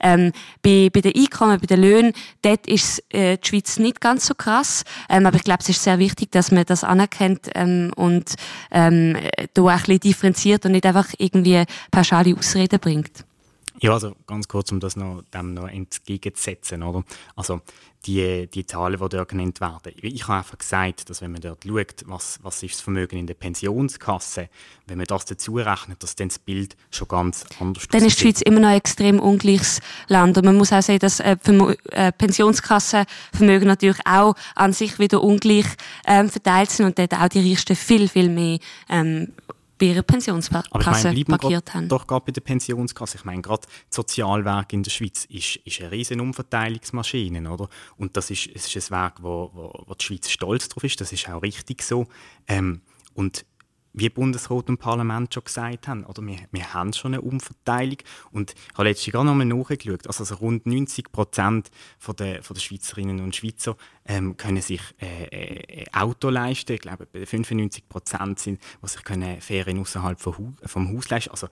Ähm, 0.00 0.32
bei, 0.62 0.90
bei 0.92 1.00
den 1.00 1.14
Einkommen, 1.14 1.60
bei 1.60 1.66
den 1.66 1.80
Löhnen, 1.80 2.12
dort 2.42 2.66
ist 2.66 3.04
äh, 3.14 3.38
die 3.38 3.48
Schweiz 3.48 3.78
nicht 3.78 4.00
ganz 4.00 4.26
so 4.26 4.34
krass. 4.34 4.47
Ähm, 5.08 5.26
aber 5.26 5.36
ich 5.36 5.44
glaube, 5.44 5.60
es 5.62 5.68
ist 5.68 5.82
sehr 5.82 5.98
wichtig, 5.98 6.32
dass 6.32 6.50
man 6.50 6.64
das 6.64 6.84
anerkennt 6.84 7.50
ähm, 7.54 7.92
und 7.96 8.34
ähm, 8.70 9.16
da 9.54 9.62
auch 9.62 9.68
ein 9.68 9.78
bisschen 9.78 10.00
differenziert 10.00 10.64
und 10.66 10.72
nicht 10.72 10.86
einfach 10.86 11.08
irgendwie 11.18 11.64
pauschale 11.90 12.34
Ausreden 12.36 12.80
bringt. 12.80 13.24
Ja, 13.80 13.92
also 13.92 14.16
ganz 14.26 14.48
kurz, 14.48 14.72
um 14.72 14.80
das 14.80 14.96
noch, 14.96 15.22
dem 15.32 15.54
noch 15.54 15.68
entgegenzusetzen. 15.68 16.82
Oder? 16.82 17.04
Also 17.36 17.60
die, 18.06 18.46
die 18.46 18.64
Zahlen, 18.64 18.98
die 19.00 19.08
dort 19.08 19.28
genannt 19.28 19.60
werden. 19.60 19.92
Ich 20.00 20.28
habe 20.28 20.38
einfach 20.38 20.58
gesagt, 20.58 21.10
dass 21.10 21.20
wenn 21.20 21.32
man 21.32 21.40
dort 21.40 21.64
schaut, 21.64 22.04
was, 22.06 22.38
was 22.42 22.62
ist 22.62 22.74
das 22.74 22.80
Vermögen 22.80 23.18
in 23.18 23.26
der 23.26 23.34
Pensionskasse, 23.34 24.48
wenn 24.86 24.98
man 24.98 25.06
das 25.06 25.24
dazu 25.24 25.56
rechnet, 25.56 26.02
dass 26.02 26.14
dann 26.14 26.28
das 26.28 26.38
Bild 26.38 26.76
schon 26.90 27.08
ganz 27.08 27.44
anders 27.60 27.84
ist. 27.84 27.94
Dann 27.94 28.04
ist 28.04 28.18
die 28.18 28.22
Schweiz 28.22 28.40
immer 28.40 28.60
noch 28.60 28.68
ein 28.68 28.76
extrem 28.76 29.18
ungleiches 29.18 29.80
Land. 30.06 30.38
Und 30.38 30.44
man 30.44 30.56
muss 30.56 30.72
auch 30.72 30.82
sehen, 30.82 31.00
dass 31.00 31.20
äh, 31.20 31.36
äh, 31.90 32.12
Pensionskassenvermögen 32.12 33.66
natürlich 33.66 34.00
auch 34.06 34.34
an 34.54 34.72
sich 34.72 34.98
wieder 34.98 35.22
ungleich 35.22 35.66
ähm, 36.06 36.30
verteilt 36.30 36.70
sind 36.70 36.86
und 36.86 36.98
dort 36.98 37.14
auch 37.14 37.28
die 37.28 37.50
Reichsten 37.50 37.76
viel, 37.76 38.08
viel 38.08 38.28
mehr 38.28 38.58
ähm, 38.88 39.32
bei 39.78 39.86
ihrer 39.86 40.02
Pensionskasse 40.02 40.68
Aber 40.70 40.80
ich 40.80 41.04
meine, 41.04 41.24
parkiert 41.24 41.74
haben. 41.74 41.88
Doch 41.88 42.06
gerade 42.06 42.26
bei 42.26 42.32
der 42.32 42.40
Pensionskasse. 42.40 43.18
Ich 43.18 43.24
meine, 43.24 43.42
gerade 43.42 43.62
das 43.62 43.96
Sozialwerk 43.96 44.72
in 44.72 44.82
der 44.82 44.90
Schweiz 44.90 45.24
ist, 45.26 45.56
ist 45.64 45.80
eine 45.80 45.92
riesen 45.92 46.20
Umverteilungsmaschine, 46.20 47.50
oder? 47.50 47.68
Und 47.96 48.16
das 48.16 48.30
ist, 48.30 48.48
es 48.54 48.74
ist 48.74 48.90
ein 48.90 48.98
Werk, 48.98 49.22
wo, 49.22 49.50
wo, 49.54 49.84
wo 49.86 49.94
die 49.94 50.04
Schweiz 50.04 50.30
stolz 50.30 50.68
drauf 50.68 50.84
ist. 50.84 51.00
Das 51.00 51.12
ist 51.12 51.28
auch 51.28 51.42
richtig 51.42 51.82
so. 51.82 52.06
Ähm, 52.46 52.82
und 53.14 53.44
wie 53.92 54.08
Bundesrat 54.08 54.68
und 54.68 54.78
Parlament 54.78 55.32
schon 55.32 55.44
gesagt 55.44 55.88
haben, 55.88 56.04
oder 56.04 56.24
wir, 56.24 56.38
wir 56.50 56.74
haben 56.74 56.92
schon 56.92 57.14
eine 57.14 57.22
Umverteilung. 57.22 57.98
Und 58.30 58.52
ich 58.52 58.74
habe 58.74 58.88
letztens 58.88 59.12
gerade 59.12 59.26
noch 59.26 59.34
mal 59.34 59.44
nachgeschaut, 59.44 60.06
also, 60.06 60.22
also 60.22 60.34
rund 60.36 60.66
90 60.66 61.10
Prozent 61.10 61.70
der, 62.18 62.42
von 62.42 62.54
der 62.54 62.60
Schweizerinnen 62.60 63.20
und 63.20 63.34
Schweizer 63.34 63.76
ähm, 64.08 64.36
können 64.36 64.62
sich 64.62 64.80
äh, 65.00 65.82
äh, 65.82 65.84
Auto 65.92 66.30
leisten. 66.30 66.72
Ich 66.72 66.80
glaube, 66.80 67.06
95 67.12 67.88
Prozent 67.88 68.38
sind, 68.38 68.60
die 68.82 68.88
sich 68.88 69.04
können 69.04 69.40
Ferien 69.40 69.78
außerhalb 69.80 70.18
vom, 70.18 70.56
vom 70.64 70.96
Haus 70.96 71.10
leisten. 71.10 71.30
Also 71.30 71.48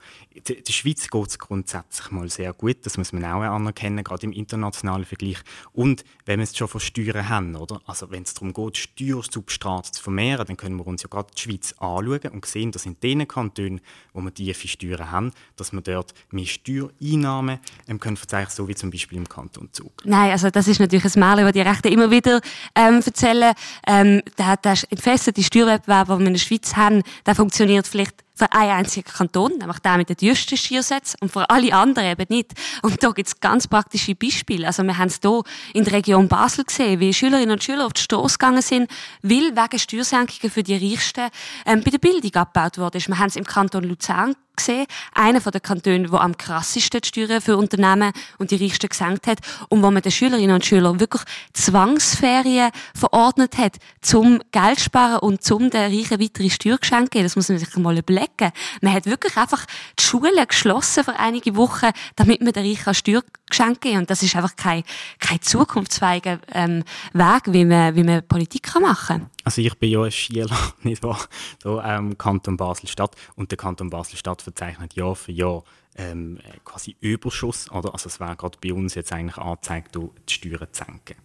der 0.47 0.73
Schweiz 0.73 1.07
geht 1.07 1.27
es 1.27 1.39
grundsätzlich 1.39 2.11
mal 2.11 2.29
sehr 2.29 2.53
gut. 2.53 2.77
Das 2.85 2.97
muss 2.97 3.13
man 3.13 3.23
auch 3.25 3.41
anerkennen, 3.41 4.03
gerade 4.03 4.25
im 4.25 4.31
internationalen 4.31 5.05
Vergleich. 5.05 5.37
Und 5.71 6.03
wenn 6.25 6.39
wir 6.39 6.43
es 6.43 6.57
schon 6.57 6.67
von 6.67 6.81
Steuern 6.81 7.29
haben, 7.29 7.55
oder? 7.55 7.79
Also 7.85 8.09
wenn 8.09 8.23
es 8.23 8.33
darum 8.33 8.53
geht, 8.53 8.77
Steuersubstrat 8.77 9.85
zu 9.85 10.01
vermehren, 10.01 10.47
dann 10.47 10.57
können 10.57 10.77
wir 10.77 10.87
uns 10.87 11.03
ja 11.03 11.09
gerade 11.09 11.29
die 11.35 11.41
Schweiz 11.41 11.73
anschauen 11.73 12.31
und 12.31 12.45
sehen, 12.45 12.71
dass 12.71 12.85
in 12.85 12.99
den 12.99 13.27
Kantonen, 13.27 13.81
wo 14.13 14.21
wir 14.21 14.33
tiefe 14.33 14.67
Steuern 14.67 15.11
haben, 15.11 15.31
dass 15.55 15.73
wir 15.73 15.81
dort 15.81 16.13
mehr 16.31 16.45
Steuereinnahmen 16.45 17.59
ähm, 17.87 17.99
können 17.99 18.17
verzeichnen, 18.17 18.55
so 18.55 18.67
wie 18.67 18.75
zum 18.75 18.89
Beispiel 18.89 19.17
im 19.19 19.29
Kanton 19.29 19.69
Zug. 19.71 20.01
Nein, 20.05 20.31
also 20.31 20.49
das 20.49 20.67
ist 20.67 20.79
natürlich 20.79 21.05
ein 21.05 21.19
Märchen, 21.19 21.43
das 21.43 21.53
die 21.53 21.61
Rechte 21.61 21.89
immer 21.89 22.09
wieder 22.09 22.41
ähm, 22.75 23.01
erzählen. 23.05 23.53
Ähm, 23.85 24.21
der, 24.37 24.57
der 24.57 24.75
entfesselte 24.89 25.43
Steuerwettbewerb, 25.43 26.07
den 26.07 26.19
wir 26.19 26.27
in 26.27 26.33
der 26.33 26.39
Schweiz 26.39 26.75
haben, 26.75 27.03
der 27.25 27.35
funktioniert 27.35 27.87
vielleicht 27.87 28.23
für 28.37 28.51
einen 28.51 28.71
einzigen 28.71 29.11
Kanton, 29.11 29.57
nämlich 29.57 29.79
der 29.79 29.97
mit 29.97 30.09
den 30.09 30.17
teuersten 30.17 30.57
Steuersätzen 30.57 31.17
und 31.21 31.31
für 31.31 31.49
alle 31.49 31.73
anderen 31.73 32.11
eben 32.11 32.25
nicht. 32.29 32.53
Und 32.83 33.01
da 33.01 33.09
gibt 33.09 33.27
es 33.27 33.39
ganz 33.39 33.67
praktische 33.67 34.13
Beispiele. 34.13 34.67
Also 34.67 34.83
wir 34.83 34.97
haben 34.97 35.07
es 35.07 35.19
hier 35.21 35.41
in 35.73 35.83
der 35.83 35.93
Region 35.93 36.27
Basel 36.27 36.63
gesehen, 36.63 36.99
wie 36.99 37.13
Schülerinnen 37.13 37.51
und 37.51 37.63
Schüler 37.63 37.87
auf 37.87 37.93
die 37.93 38.01
Straße 38.01 38.37
gegangen 38.37 38.61
sind, 38.61 38.91
weil 39.23 39.55
wegen 39.55 39.79
Steuersenkungen 39.79 40.51
für 40.51 40.63
die 40.63 40.75
Reichsten 40.75 41.29
ähm, 41.65 41.81
bei 41.83 41.89
der 41.89 41.97
Bildung 41.97 42.33
abgebaut 42.35 42.77
wurde. 42.77 42.99
Wir 42.99 43.17
haben 43.17 43.27
es 43.27 43.35
im 43.35 43.45
Kanton 43.45 43.83
Luzern 43.83 44.35
gesehen. 44.57 44.85
Einer 45.13 45.39
der 45.39 45.61
Kantone, 45.61 46.09
der 46.09 46.21
am 46.21 46.35
krassesten 46.37 47.01
die 47.01 47.07
Steuern 47.07 47.41
für 47.41 47.55
Unternehmen 47.55 48.11
und 48.37 48.51
die 48.51 48.57
Reichsten 48.57 48.89
gesenkt 48.89 49.27
hat 49.27 49.39
und 49.69 49.81
wo 49.81 49.91
man 49.91 50.01
den 50.01 50.11
Schülerinnen 50.11 50.55
und 50.55 50.65
Schülern 50.65 50.99
wirklich 50.99 51.21
Zwangsferien 51.53 52.71
verordnet 52.93 53.57
hat, 53.57 53.77
zum 54.01 54.41
Geld 54.51 54.79
sparen 54.79 55.19
und 55.19 55.43
zum 55.43 55.69
den 55.69 55.93
Reichen 55.93 56.19
weitere 56.19 56.49
Steuergeschenke 56.49 57.09
geben. 57.09 57.23
Das 57.23 57.35
muss 57.35 57.49
man 57.49 57.57
sich 57.57 57.75
mal 57.77 57.97
überlegen. 57.97 58.51
Man 58.81 58.93
hat 58.93 59.05
wirklich 59.05 59.37
einfach 59.37 59.65
die 59.97 60.03
Schulen 60.03 60.47
geschlossen 60.47 61.03
für 61.03 61.17
einige 61.17 61.55
Wochen, 61.55 61.91
damit 62.15 62.41
man 62.41 62.53
den 62.53 62.65
Reichen 62.65 62.93
Steuergeschenke 62.93 63.79
geben 63.79 63.99
Und 63.99 64.09
das 64.09 64.23
ist 64.23 64.35
einfach 64.35 64.55
kein, 64.55 64.83
kein 65.19 65.41
zukunftsfähiger 65.41 66.39
ähm, 66.53 66.83
Weg, 67.13 67.43
wie 67.47 67.65
man, 67.65 67.95
wie 67.95 68.03
man 68.03 68.27
Politik 68.27 68.67
machen 68.79 69.07
kann. 69.07 69.29
Also 69.47 69.61
ich 69.61 69.75
bin 69.75 69.91
ja 69.91 70.01
ein 70.01 70.11
Schüler, 70.11 70.49
nicht 70.83 71.01
wahr, 71.03 71.25
so 71.63 71.79
ähm, 71.79 72.17
Kanton 72.17 72.57
Basel-Stadt 72.57 73.15
und 73.37 73.49
der 73.49 73.57
Kanton 73.57 73.89
Basel-Stadt 73.89 74.41
verzeichnet 74.41 74.93
Jahr 74.95 75.15
für 75.15 75.31
Jahr 75.31 75.63
ähm, 75.95 76.39
quasi 76.65 76.97
Überschuss, 76.99 77.71
oder? 77.71 77.93
Also 77.93 78.07
es 78.07 78.19
wäre 78.19 78.35
gerade 78.35 78.57
bei 78.61 78.73
uns 78.73 78.95
jetzt 78.95 79.13
eigentlich 79.13 79.37
angezeigt, 79.37 79.95
die 79.95 80.33
Steuern 80.33 80.67
zu 80.73 80.83
senken. 80.83 81.15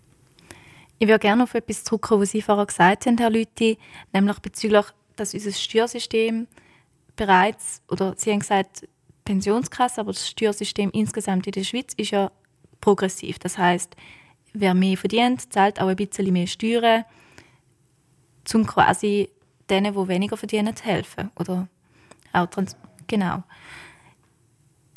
Ich 1.00 1.08
würde 1.08 1.18
gerne 1.18 1.42
auf 1.42 1.54
etwas 1.54 1.82
zurückkommen, 1.82 2.22
was 2.22 2.30
Sie 2.30 2.42
vorher 2.42 2.64
gesagt 2.64 3.06
haben, 3.06 3.18
Herr 3.18 3.28
Lüthi, 3.28 3.76
nämlich 4.12 4.38
bezüglich, 4.38 4.86
dass 5.16 5.34
unser 5.34 5.50
Steuersystem 5.50 6.46
bereits, 7.16 7.82
oder 7.88 8.14
Sie 8.16 8.30
haben 8.30 8.38
gesagt, 8.38 8.86
Pensionskasse, 9.24 10.00
aber 10.00 10.12
das 10.12 10.28
Steuersystem 10.28 10.90
insgesamt 10.92 11.48
in 11.48 11.54
der 11.54 11.64
Schweiz 11.64 11.92
ist 11.96 12.12
ja 12.12 12.30
progressiv. 12.80 13.40
Das 13.40 13.58
heißt, 13.58 13.96
wer 14.52 14.74
mehr 14.74 14.96
verdient, 14.96 15.52
zahlt 15.52 15.80
auch 15.80 15.88
ein 15.88 15.96
bisschen 15.96 16.32
mehr 16.32 16.46
Steuern 16.46 17.04
um 18.54 18.66
quasi 18.66 19.30
denen, 19.68 19.94
die 19.94 20.08
weniger 20.08 20.36
verdienen, 20.36 20.76
zu 20.76 20.84
helfen. 20.84 21.30
Oder 21.36 21.68
auch 22.32 22.46
trans 22.46 22.76
genau. 23.06 23.42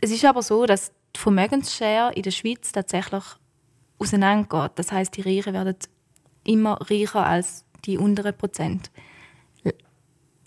Es 0.02 0.12
ist 0.12 0.26
aber 0.26 0.42
so, 0.42 0.66
dass 0.66 0.92
die 1.16 1.20
Vermögensshare 1.20 2.14
in 2.14 2.24
der 2.24 2.32
Schweiz 2.32 2.72
tatsächlich 2.72 3.24
auseinandergeht. 4.00 4.74
Das 4.76 4.92
heißt, 4.92 5.16
die 5.16 5.22
Reichen 5.22 5.54
werden 5.54 5.78
immer 6.44 6.80
reicher 6.90 7.26
als 7.26 7.66
die 7.86 7.98
unteren 7.98 8.38
Prozent. 8.38 8.92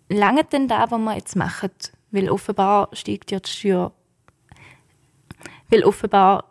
Lange 0.09 0.45
denn 0.45 0.69
da, 0.69 0.91
was 0.91 0.99
wir 0.99 1.17
jetzt 1.17 1.37
machen? 1.37 1.71
Weil 2.11 2.31
offenbar 2.31 2.89
steigt 2.93 3.31
ja 3.31 3.41
die 3.41 3.51
Steuer, 3.51 3.93
weil 5.69 5.85
offenbar 5.85 6.45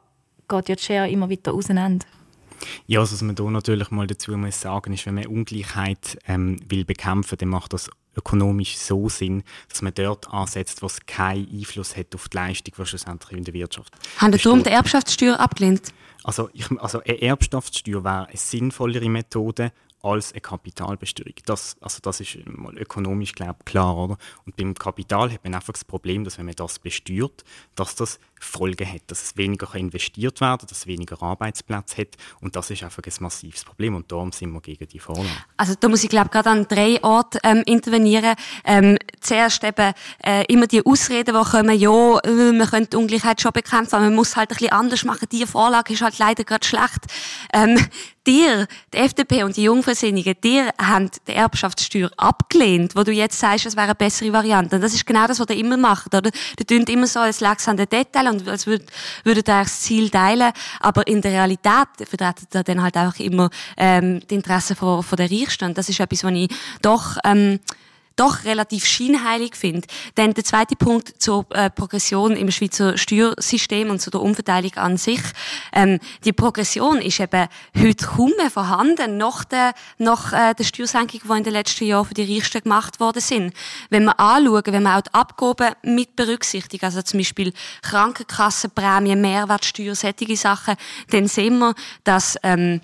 geht 0.47 0.69
ja 0.69 0.75
die 0.75 0.83
Schere 0.83 1.09
immer 1.09 1.29
weiter 1.29 1.53
auseinander. 1.53 2.05
Ja, 2.85 2.99
also 2.99 3.13
was 3.13 3.21
man 3.21 3.35
hier 3.35 3.49
natürlich 3.49 3.91
mal 3.91 4.07
dazu 4.07 4.35
muss 4.37 4.61
sagen, 4.61 4.93
ist, 4.93 5.05
wenn 5.05 5.15
man 5.15 5.27
Ungleichheit 5.27 6.17
ähm, 6.27 6.59
will 6.67 6.85
bekämpfen, 6.85 7.37
dann 7.37 7.49
macht 7.49 7.73
das 7.73 7.89
ökonomisch 8.17 8.77
so 8.77 9.09
Sinn, 9.09 9.43
dass 9.69 9.81
man 9.81 9.93
dort 9.93 10.29
ansetzt, 10.29 10.81
wo 10.81 10.87
es 10.87 11.05
keinen 11.05 11.47
Einfluss 11.51 11.95
hat 11.95 12.15
auf 12.15 12.29
die 12.29 12.37
Leistung, 12.37 12.73
die 12.77 12.85
schlussendlich 12.85 13.37
in 13.37 13.43
der 13.43 13.53
Wirtschaft 13.53 13.93
Haben 14.17 14.33
Sie 14.33 14.39
darum 14.39 14.63
die 14.63 14.69
Erbschaftssteuer 14.69 15.39
abgelehnt? 15.39 15.93
Also, 16.23 16.49
ich, 16.53 16.69
also 16.79 16.99
eine 17.03 17.21
Erbschaftssteuer 17.21 18.03
wäre 18.03 18.27
eine 18.27 18.37
sinnvollere 18.37 19.07
Methode, 19.07 19.71
als 20.01 20.31
eine 20.31 20.41
Kapitalbesteuerung. 20.41 21.33
Das, 21.45 21.75
also 21.81 21.99
das 22.01 22.19
ist 22.19 22.37
mal 22.45 22.77
ökonomisch 22.77 23.33
glaub, 23.33 23.65
klar. 23.65 23.97
Oder? 23.97 24.17
Und 24.45 24.55
beim 24.55 24.73
Kapital 24.73 25.31
hat 25.31 25.43
man 25.43 25.55
einfach 25.55 25.73
das 25.73 25.83
Problem, 25.83 26.23
dass 26.23 26.37
wenn 26.37 26.45
man 26.45 26.55
das 26.55 26.79
besteuert, 26.79 27.43
dass 27.75 27.95
das 27.95 28.19
Folgen 28.39 28.91
hat, 28.91 29.01
dass 29.07 29.23
es 29.23 29.37
weniger 29.37 29.73
investiert 29.75 30.41
werden 30.41 30.59
kann, 30.59 30.67
dass 30.67 30.79
es 30.79 30.87
weniger 30.87 31.21
Arbeitsplätze 31.21 32.01
hat. 32.01 32.09
Und 32.41 32.55
das 32.55 32.69
ist 32.69 32.83
einfach 32.83 33.03
ein 33.05 33.13
massives 33.19 33.63
Problem. 33.63 33.95
Und 33.95 34.11
darum 34.11 34.31
sind 34.31 34.51
wir 34.51 34.61
gegen 34.61 34.87
die 34.87 34.99
Vorlage. 34.99 35.27
Also 35.57 35.73
da 35.79 35.89
muss 35.89 36.03
ich 36.03 36.09
glaube 36.09 36.29
gerade 36.29 36.49
an 36.49 36.67
drei 36.67 37.03
Orten 37.03 37.39
ähm, 37.43 37.63
intervenieren. 37.65 38.35
Ähm, 38.63 38.97
zuerst 39.19 39.63
eben 39.63 39.93
äh, 40.23 40.45
immer 40.47 40.67
die 40.67 40.85
Ausreden, 40.85 41.35
die 41.35 41.49
kommen, 41.49 41.79
ja, 41.79 42.19
äh, 42.19 42.51
man 42.51 42.67
könnte 42.67 42.91
die 42.91 42.97
Ungleichheit 42.97 43.41
schon 43.41 43.51
bekämpfen, 43.51 43.95
aber 43.95 44.05
man 44.05 44.15
muss 44.15 44.35
halt 44.35 44.51
ein 44.51 44.55
bisschen 44.55 44.71
anders 44.71 45.03
machen. 45.03 45.27
Die 45.31 45.45
Vorlage 45.45 45.93
ist 45.93 46.01
halt 46.01 46.17
leider 46.19 46.43
gerade 46.43 46.65
schlecht. 46.65 47.05
Ähm, 47.53 47.77
dir, 48.27 48.67
die 48.93 48.97
FDP 48.97 49.43
und 49.43 49.55
die 49.55 49.63
Jungfreisinnigen, 49.63 50.35
dir 50.43 50.71
haben 50.79 51.09
die 51.27 51.33
Erbschaftssteuer 51.33 52.11
abgelehnt, 52.17 52.95
wo 52.95 53.03
du 53.03 53.11
jetzt 53.11 53.39
sagst, 53.39 53.65
es 53.65 53.75
wäre 53.75 53.85
eine 53.85 53.95
bessere 53.95 54.33
Variante. 54.33 54.75
Und 54.75 54.81
das 54.81 54.93
ist 54.93 55.05
genau 55.05 55.25
das, 55.27 55.39
was 55.39 55.47
ihr 55.49 55.57
immer 55.57 55.77
macht, 55.77 56.13
oder? 56.13 56.29
Du 56.57 56.63
tun 56.65 56.83
immer 56.83 57.07
so, 57.07 57.19
als 57.19 57.39
läge 57.39 57.57
an 57.65 57.77
den 57.77 57.89
Detail 57.89 58.26
und 58.29 58.47
als 58.47 58.67
würdet, 58.67 58.89
würdet 59.23 59.47
ihr 59.47 59.53
das 59.53 59.81
Ziel 59.81 60.09
teilen, 60.09 60.51
aber 60.79 61.05
in 61.07 61.21
der 61.21 61.31
Realität 61.31 61.87
vertreten 62.03 62.47
ihr 62.53 62.63
dann 62.63 62.81
halt 62.81 62.97
auch 62.97 63.15
immer 63.19 63.49
ähm, 63.77 64.21
die 64.27 64.35
Interessen 64.35 64.75
von, 64.75 65.03
von 65.03 65.17
der 65.17 65.31
Reichsten. 65.31 65.73
Das 65.73 65.89
ist 65.89 65.99
etwas, 65.99 66.23
was 66.23 66.31
ich 66.31 66.49
doch 66.81 67.17
ähm, 67.23 67.59
doch 68.17 68.43
relativ 68.43 68.85
scheinheilig 68.85 69.55
finde. 69.55 69.87
Denn 70.17 70.33
der 70.33 70.43
zweite 70.43 70.75
Punkt 70.75 71.21
zur 71.21 71.45
äh, 71.51 71.69
Progression 71.69 72.35
im 72.35 72.51
Schweizer 72.51 72.97
Steuersystem 72.97 73.89
und 73.89 74.01
zu 74.01 74.09
der 74.09 74.21
Umverteilung 74.21 74.73
an 74.75 74.97
sich. 74.97 75.21
Ähm, 75.71 75.99
die 76.25 76.33
Progression 76.33 76.97
ist 77.01 77.19
eben 77.19 77.47
heute 77.77 78.05
kaum 78.05 78.33
mehr 78.37 78.51
vorhanden, 78.51 79.17
nach 79.17 79.45
der, 79.45 79.73
nach 79.97 80.33
äh, 80.33 80.53
der 80.53 80.63
Steuersenkung, 80.63 81.21
die 81.23 81.37
in 81.37 81.43
den 81.43 81.53
letzten 81.53 81.85
Jahren 81.85 82.05
für 82.05 82.13
die 82.13 82.35
Reichsten 82.35 82.63
gemacht 82.63 82.99
worden 82.99 83.21
sind. 83.21 83.53
Wenn 83.89 84.05
wir 84.05 84.19
anschauen, 84.19 84.63
wenn 84.65 84.83
wir 84.83 84.97
auch 84.97 85.01
die 85.01 85.13
Abgaben 85.13 85.75
mit 85.83 86.15
berücksichtigen, 86.15 86.85
also 86.85 87.01
zum 87.01 87.19
Beispiel 87.19 87.53
Krankenkassenprämien, 87.81 89.21
Mehrwertsteuer, 89.21 89.95
solche 89.95 90.35
Sachen, 90.35 90.75
dann 91.11 91.27
sehen 91.27 91.59
wir, 91.59 91.75
dass 92.03 92.37
ähm, 92.43 92.81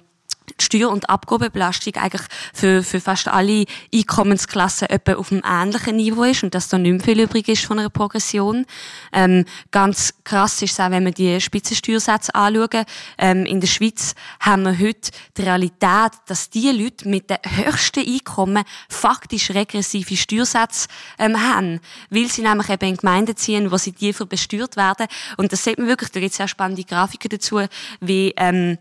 Steuer- 0.60 0.92
und 0.92 1.10
Abgabenbelastung 1.10 1.96
eigentlich 1.96 2.22
für, 2.54 2.84
für 2.84 3.00
fast 3.00 3.28
alle 3.28 3.66
Einkommensklassen 3.94 4.90
etwa 4.90 5.14
auf 5.16 5.32
einem 5.32 5.42
ähnlichen 5.46 5.98
Niveau 5.98 6.24
ist 6.24 6.44
und 6.44 6.54
dass 6.54 6.70
da 6.70 6.78
nicht 6.78 6.92
mehr 6.92 7.02
viel 7.02 7.20
übrig 7.20 7.48
ist 7.48 7.66
von 7.66 7.80
einer 7.80 7.90
Progression. 7.90 8.66
Ähm, 9.12 9.46
ganz 9.72 10.14
krass 10.24 10.62
ist 10.62 10.74
es 10.74 10.80
auch, 10.80 10.92
wenn 10.92 11.06
wir 11.06 11.12
die 11.12 11.40
Spitzensteuersätze 11.40 12.36
anschauen. 12.36 12.86
Ähm, 13.18 13.46
in 13.46 13.60
der 13.60 13.68
Schweiz 13.68 14.16
haben 14.40 14.64
wir 14.64 14.78
heute 14.78 15.12
die 15.38 15.42
Realität, 15.42 16.12
dass 16.28 16.50
die 16.50 16.72
Leute 16.72 17.08
mit 17.08 17.30
den 17.30 17.38
höchsten 17.44 18.06
Einkommen 18.06 18.64
faktisch 18.90 19.52
regressive 19.52 20.16
Steuersätze 20.16 20.88
ähm, 21.18 21.42
haben, 21.42 21.80
weil 22.10 22.28
sie 22.28 22.42
nämlich 22.42 22.70
eben 22.70 22.90
in 22.90 22.98
Gemeinden 22.98 23.36
ziehen, 23.36 23.72
wo 23.72 23.78
sie 23.78 23.92
tiefer 23.92 24.26
besteuert 24.26 24.78
werden. 24.78 25.08
Und 25.38 25.52
das 25.52 25.64
sieht 25.64 25.78
man 25.78 25.88
wirklich, 25.88 26.12
da 26.12 26.20
gibt 26.20 26.32
es 26.32 26.38
sehr 26.38 26.48
spannende 26.48 26.84
Grafiken 26.84 27.30
dazu, 27.30 27.62
wie 28.00 28.34
ähm, 28.38 28.78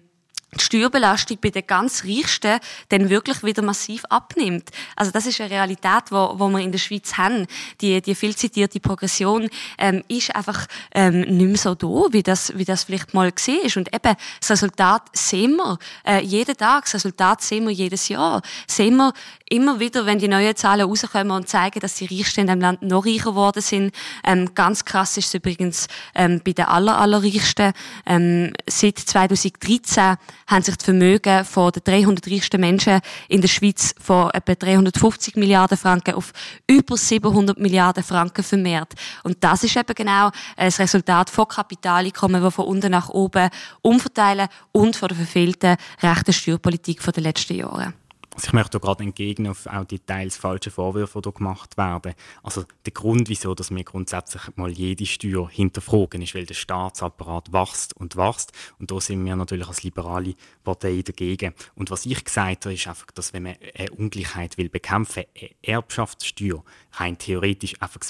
die 0.55 0.65
Steuerbelastung 0.65 1.39
bei 1.41 1.49
den 1.49 1.67
ganz 1.67 2.05
Reichsten 2.05 2.61
dann 2.91 3.09
wirklich 3.09 3.43
wieder 3.43 3.63
massiv 3.63 4.05
abnimmt. 4.11 4.71
Also 4.97 5.11
das 5.11 5.27
ist 5.27 5.41
eine 5.41 5.51
Realität, 5.51 6.11
wo, 6.11 6.35
wo 6.39 6.49
wir 6.49 6.59
in 6.59 6.71
der 6.71 6.79
Schweiz 6.79 7.17
haben. 7.17 7.47
Die, 7.81 8.03
die 8.03 8.15
viel 8.15 8.37
zitierte 8.37 8.79
Progression 8.79 9.49
ähm, 9.79 10.05
ist 10.09 10.35
einfach 10.37 10.67
ähm, 10.95 11.21
nicht 11.21 11.47
mehr 11.47 11.57
so 11.57 11.75
da, 11.75 12.13
wie 12.13 12.23
das, 12.23 12.53
wie 12.57 12.67
das 12.67 12.85
vielleicht 12.85 13.15
mal 13.15 13.33
gesehen 13.33 13.63
ist. 13.63 13.79
Und 13.79 13.95
eben, 13.95 14.15
das 14.41 14.51
Resultat 14.51 15.05
sehen 15.15 15.57
wir 15.57 15.79
äh, 16.07 16.21
jeden 16.23 16.57
Tag, 16.57 16.85
das 16.85 16.97
Resultat 16.97 17.41
sehen 17.41 17.67
wir 17.67 17.73
jedes 17.73 18.09
Jahr. 18.09 18.43
Sehen 18.67 18.97
wir 18.97 19.15
immer 19.49 19.81
wieder, 19.81 20.05
wenn 20.05 20.19
die 20.19 20.29
neuen 20.29 20.57
Zahlen 20.57 20.87
rauskommen 20.87 21.31
und 21.31 21.49
zeigen, 21.49 21.81
dass 21.81 21.95
die 21.95 22.07
Reichsten 22.07 22.41
in 22.41 22.47
dem 22.47 22.61
Land 22.61 22.83
noch 22.83 23.07
reicher 23.07 23.31
geworden 23.31 23.63
sind. 23.63 23.95
Ähm, 24.25 24.55
ganz 24.55 24.85
krass 24.85 25.17
ist 25.17 25.27
es 25.27 25.35
übrigens 25.35 25.89
ähm, 26.15 26.41
bei 26.45 26.53
den 26.53 26.67
aller, 26.67 26.99
allerreichsten. 26.99 27.73
Ähm, 28.07 28.53
seit 28.69 28.99
2013 28.99 30.17
haben 30.47 30.63
sich 30.63 30.77
die 30.77 30.85
Vermögen 30.85 31.45
von 31.45 31.73
den 31.73 31.83
300 31.85 32.27
reichsten 32.27 32.61
Menschen 32.61 33.01
in 33.29 33.41
der 33.41 33.49
Schweiz 33.49 33.95
von 34.01 34.31
etwa 34.31 34.55
350 34.55 35.37
Milliarden 35.37 35.79
Franken 35.79 36.15
auf 36.15 36.33
über 36.67 36.97
700 36.97 37.59
Milliarden 37.59 38.03
Franken 38.03 38.43
vermehrt. 38.43 38.95
Und 39.23 39.43
das 39.43 39.65
ist 39.65 39.77
eben 39.77 39.95
genau 39.95 40.29
äh, 40.57 40.67
das 40.67 40.79
Resultat 40.79 41.31
von 41.31 41.49
Kapitaleinkommen, 41.49 42.43
die 42.43 42.51
von 42.51 42.67
unten 42.67 42.91
nach 42.91 43.09
oben 43.09 43.51
umverteilen 43.83 44.49
und 44.73 44.97
von 44.97 45.09
der 45.09 45.17
verfehlten 45.17 45.77
rechten 46.03 46.33
Steuerpolitik 46.33 47.03
der 47.03 47.23
letzten 47.23 47.57
Jahre. 47.57 47.95
Also 48.35 48.47
ich 48.47 48.53
möchte 48.55 48.81
gerade 48.81 49.05
entgegnen 49.05 49.51
auf 49.51 49.67
auch 49.67 49.85
die 49.85 49.99
teils 49.99 50.39
falschen 50.39 50.73
Vorwürfe, 50.73 51.21
die 51.21 51.33
gemacht 51.33 51.77
werden. 51.77 52.15
Also 52.43 52.65
der 52.87 52.93
Grund, 52.93 53.29
wieso 53.29 53.55
dass 53.55 53.71
wir 53.71 53.85
grundsätzlich 53.85 54.43
mal 54.57 54.71
jede 54.71 55.05
Steuer 55.05 55.51
hinterfragen, 55.51 56.23
ist, 56.23 56.35
weil 56.35 56.47
der 56.47 56.55
Staatsapparat 56.55 57.53
wächst 57.53 57.95
und 57.95 58.17
wächst. 58.17 58.53
Und 58.79 58.91
da 58.91 59.01
sind 59.01 59.23
wir 59.25 59.37
natürlich 59.37 59.69
als 59.69 59.83
liberale 59.83 60.35
Partei 60.65 61.03
dagegen. 61.03 61.53
Und 61.75 61.91
was 61.91 62.07
ich 62.07 62.25
gesagt 62.25 62.65
habe, 62.65 62.75
ist 62.75 62.89
einfach, 62.89 63.11
dass 63.11 63.35
wenn 63.35 63.43
man 63.43 63.57
eine 63.77 63.91
Ungleichheit 63.91 64.57
will 64.57 64.71
bekämpfen, 64.71 65.25
eine 65.39 65.51
Erbschaftssteuer 65.61 66.65
rein 66.93 67.19
theoretisch 67.19 67.75
einfach 67.83 68.01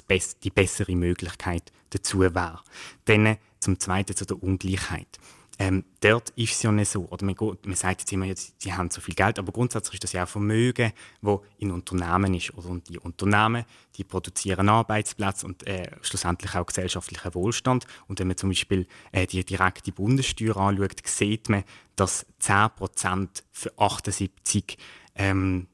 die 0.43 0.51
bessere 0.51 0.95
Möglichkeit 0.95 1.73
dazu 1.91 2.21
wäre. 2.21 2.61
Dann 3.07 3.39
zum 3.59 3.79
Zweiten 3.81 4.15
zu 4.15 4.25
der 4.25 4.43
Ungleichheit. 4.43 5.19
Ähm, 5.59 5.85
dort 6.01 6.31
ist 6.31 6.53
es 6.53 6.63
ja 6.63 6.73
nicht 6.73 6.91
so. 6.91 7.05
Oder 7.07 7.25
man, 7.25 7.37
man 7.65 7.75
sagt 7.77 8.01
jetzt 8.01 8.13
immer, 8.13 8.27
sie 8.35 8.73
haben 8.73 8.91
so 8.91 9.01
viel 9.01 9.15
Geld, 9.15 9.39
aber 9.39 9.53
grundsätzlich 9.53 9.95
ist 9.95 10.05
das 10.05 10.13
ja 10.13 10.25
auch 10.25 10.29
Vermögen, 10.29 10.93
das 11.21 11.41
in 11.59 11.71
Unternehmen 11.71 12.35
ist. 12.35 12.55
Oder? 12.55 12.81
Die 12.89 12.99
Unternehmen 12.99 13.65
die 13.97 14.05
produzieren 14.05 14.69
Arbeitsplätze 14.69 15.47
und 15.47 15.67
äh, 15.67 15.91
schlussendlich 16.01 16.55
auch 16.55 16.67
gesellschaftlichen 16.67 17.35
Wohlstand. 17.35 17.87
Und 18.09 18.19
wenn 18.21 18.29
man 18.29 18.37
zum 18.37 18.51
Beispiel 18.51 18.87
äh, 19.13 19.27
die 19.27 19.45
direkte 19.45 19.93
Bundessteuer 19.93 20.57
anschaut, 20.57 21.07
sieht 21.07 21.49
man, 21.49 21.65
dass 21.97 22.27
10% 22.41 23.29
für 23.51 23.73
78 23.79 24.79
ähm, 25.15 25.67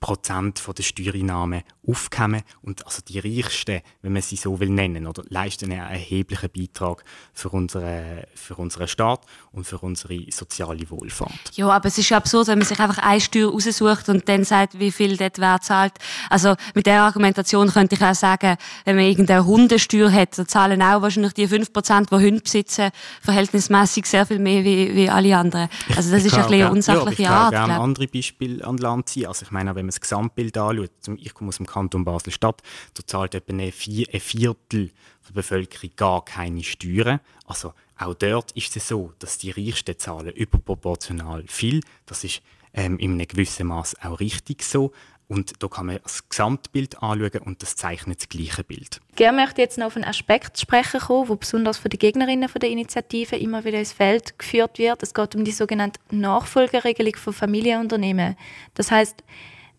Prozent 0.00 0.66
der 0.66 0.82
Steuereinnahmen 0.82 1.62
aufkommen 1.90 2.42
und 2.62 2.86
also 2.86 3.02
die 3.06 3.18
Reichsten, 3.18 3.80
wenn 4.02 4.12
man 4.12 4.22
sie 4.22 4.36
so 4.36 4.60
will 4.60 4.70
nennen, 4.70 5.06
oder 5.06 5.22
leisten 5.28 5.70
einen 5.72 5.80
erheblichen 5.80 6.50
Beitrag 6.50 7.04
für, 7.32 7.50
unsere, 7.50 8.26
für 8.34 8.56
unseren 8.56 8.88
Staat 8.88 9.22
und 9.52 9.64
für 9.64 9.78
unsere 9.78 10.30
soziale 10.30 10.88
Wohlfahrt. 10.90 11.52
Ja, 11.54 11.68
aber 11.68 11.88
es 11.88 11.98
ist 11.98 12.08
ja 12.08 12.16
absurd, 12.16 12.48
wenn 12.48 12.58
man 12.58 12.66
sich 12.66 12.78
einfach 12.78 12.98
eine 12.98 13.20
Steuer 13.20 13.50
raussucht 13.50 14.08
und 14.08 14.28
dann 14.28 14.44
sagt, 14.44 14.78
wie 14.78 14.90
viel 14.90 15.16
dort 15.16 15.38
wer 15.38 15.60
zahlt. 15.60 15.94
Also 16.28 16.54
mit 16.74 16.86
der 16.86 17.02
Argumentation 17.02 17.68
könnte 17.68 17.96
ich 17.96 18.02
auch 18.02 18.14
sagen, 18.14 18.56
wenn 18.84 18.96
man 18.96 19.04
irgendeine 19.04 19.44
Hundesteuer 19.44 20.12
hat, 20.12 20.38
dann 20.38 20.48
zahlen 20.48 20.82
auch 20.82 21.02
wahrscheinlich 21.02 21.32
die 21.34 21.48
5%, 21.48 22.08
die 22.08 22.26
Hunde 22.26 22.40
besitzen, 22.40 22.90
verhältnismäßig 23.22 24.06
sehr 24.06 24.26
viel 24.26 24.38
mehr 24.38 24.64
wie, 24.64 24.94
wie 24.94 25.10
alle 25.10 25.36
anderen. 25.36 25.68
Also 25.96 26.10
das 26.10 26.20
ich 26.20 26.26
ist 26.26 26.34
ein 26.34 26.42
bisschen 26.42 26.62
eine 26.62 26.70
unsachliche 26.70 27.22
ja, 27.24 27.30
Art. 27.30 27.54
Ich 27.54 27.60
würde 27.60 27.74
andere 27.74 28.06
Beispiele 28.06 28.66
an 28.66 28.76
Land 28.76 29.08
ziehen. 29.08 29.26
Also 29.26 29.44
ich 29.44 29.50
meine, 29.50 29.70
wenn 29.74 29.86
man 29.86 29.90
das 29.90 30.00
Gesamtbild 30.00 30.56
anschaut, 30.56 30.90
ich 31.16 31.34
komme 31.34 31.48
aus 31.48 31.56
dem 31.56 31.66
Kanton 31.66 31.79
Basel-Stadt, 31.88 32.62
da 32.94 33.02
zahlt 33.06 33.34
etwa 33.34 33.52
ein 33.52 33.72
Viertel 33.72 34.90
der 35.28 35.32
Bevölkerung 35.32 35.90
gar 35.96 36.24
keine 36.24 36.62
Steuern. 36.62 37.20
Also 37.46 37.72
auch 37.98 38.14
dort 38.14 38.52
ist 38.52 38.76
es 38.76 38.88
so, 38.88 39.12
dass 39.18 39.38
die 39.38 39.50
Reichsten 39.50 39.98
zahlen 39.98 40.32
überproportional 40.32 41.44
viel. 41.46 41.80
Das 42.06 42.24
ist 42.24 42.42
ähm, 42.74 42.98
in 42.98 43.12
einem 43.12 43.26
gewissen 43.26 43.66
Maß 43.66 43.96
auch 44.02 44.20
richtig 44.20 44.62
so. 44.62 44.92
Und 45.28 45.62
da 45.62 45.68
kann 45.68 45.86
man 45.86 46.00
das 46.02 46.28
Gesamtbild 46.28 47.04
anschauen 47.04 47.42
und 47.44 47.62
das 47.62 47.76
zeichnet 47.76 48.20
das 48.20 48.28
gleiche 48.28 48.64
Bild. 48.64 49.00
Gerne 49.14 49.40
möchte 49.40 49.62
jetzt 49.62 49.78
noch 49.78 49.86
auf 49.86 49.94
einen 49.94 50.04
Aspekt 50.04 50.58
sprechen 50.58 50.98
kommen, 50.98 51.28
der 51.28 51.36
besonders 51.36 51.78
von 51.78 51.88
den 51.88 52.00
Gegnerinnen 52.00 52.50
der 52.60 52.68
Initiative 52.68 53.36
immer 53.36 53.64
wieder 53.64 53.78
ins 53.78 53.92
Feld 53.92 54.36
geführt 54.40 54.78
wird. 54.78 55.04
Es 55.04 55.14
geht 55.14 55.36
um 55.36 55.44
die 55.44 55.52
sogenannte 55.52 56.00
Nachfolgeregelung 56.10 57.14
von 57.14 57.32
Familienunternehmen. 57.32 58.36
Das 58.74 58.90
heißt, 58.90 59.22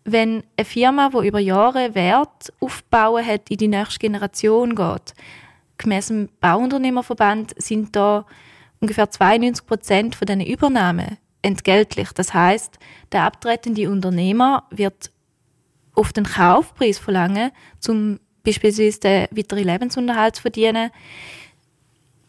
wenn 0.04 0.42
eine 0.56 0.64
Firma, 0.64 1.10
die 1.10 1.28
über 1.28 1.38
Jahre 1.38 1.94
Wert 1.94 2.52
aufbauen 2.60 3.24
hat, 3.24 3.50
in 3.50 3.58
die 3.58 3.68
nächste 3.68 3.98
Generation 3.98 4.74
geht, 4.74 5.14
gemäss 5.78 6.08
dem 6.08 6.28
Bauunternehmerverband 6.40 7.54
sind 7.60 7.94
da 7.94 8.26
ungefähr 8.80 9.10
92 9.10 9.66
Prozent 9.66 10.14
von 10.14 10.26
diesen 10.26 10.40
Übernahmen 10.40 11.18
entgeltlich. 11.42 12.10
Das 12.12 12.34
heißt, 12.34 12.78
der 13.12 13.24
abtretende 13.24 13.90
Unternehmer 13.90 14.64
wird 14.70 15.10
auf 15.94 16.12
den 16.12 16.24
Kaufpreis 16.24 16.98
verlangen, 16.98 17.50
um 17.88 18.18
beispielsweise 18.44 19.00
den 19.00 19.28
weiteren 19.30 19.64
Lebensunterhalt 19.64 20.36
zu 20.36 20.42
verdienen. 20.42 20.90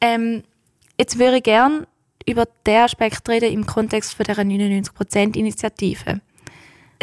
Ähm, 0.01 0.43
jetzt 0.99 1.17
würde 1.17 1.37
ich 1.37 1.43
gerne 1.43 1.87
über 2.27 2.47
den 2.65 2.81
Aspekt 2.81 3.27
reden 3.29 3.51
im 3.51 3.65
Kontext 3.65 4.13
von 4.13 4.25
der 4.25 4.35
99%-Initiative. 4.37 6.21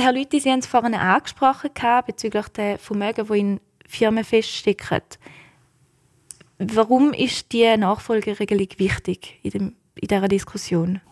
Herr 0.01 0.15
Lüthi, 0.15 0.41
Sie 0.41 0.51
haben 0.51 0.61
es 0.61 0.67
vorhin 0.67 0.95
angesprochen 0.95 1.71
bezüglich 2.07 2.49
der 2.49 2.79
Vermögen, 2.79 3.27
die 3.27 3.39
in 3.39 3.61
Firmen 3.87 4.25
feststecken. 4.25 5.03
Warum 6.59 7.13
ist 7.13 7.53
die 7.53 7.77
Nachfolgeregelung 7.77 8.69
wichtig 8.79 9.39
in, 9.43 9.51
dem, 9.51 9.77
in 9.97 10.09
dieser 10.09 10.29
Diskussion? 10.29 11.03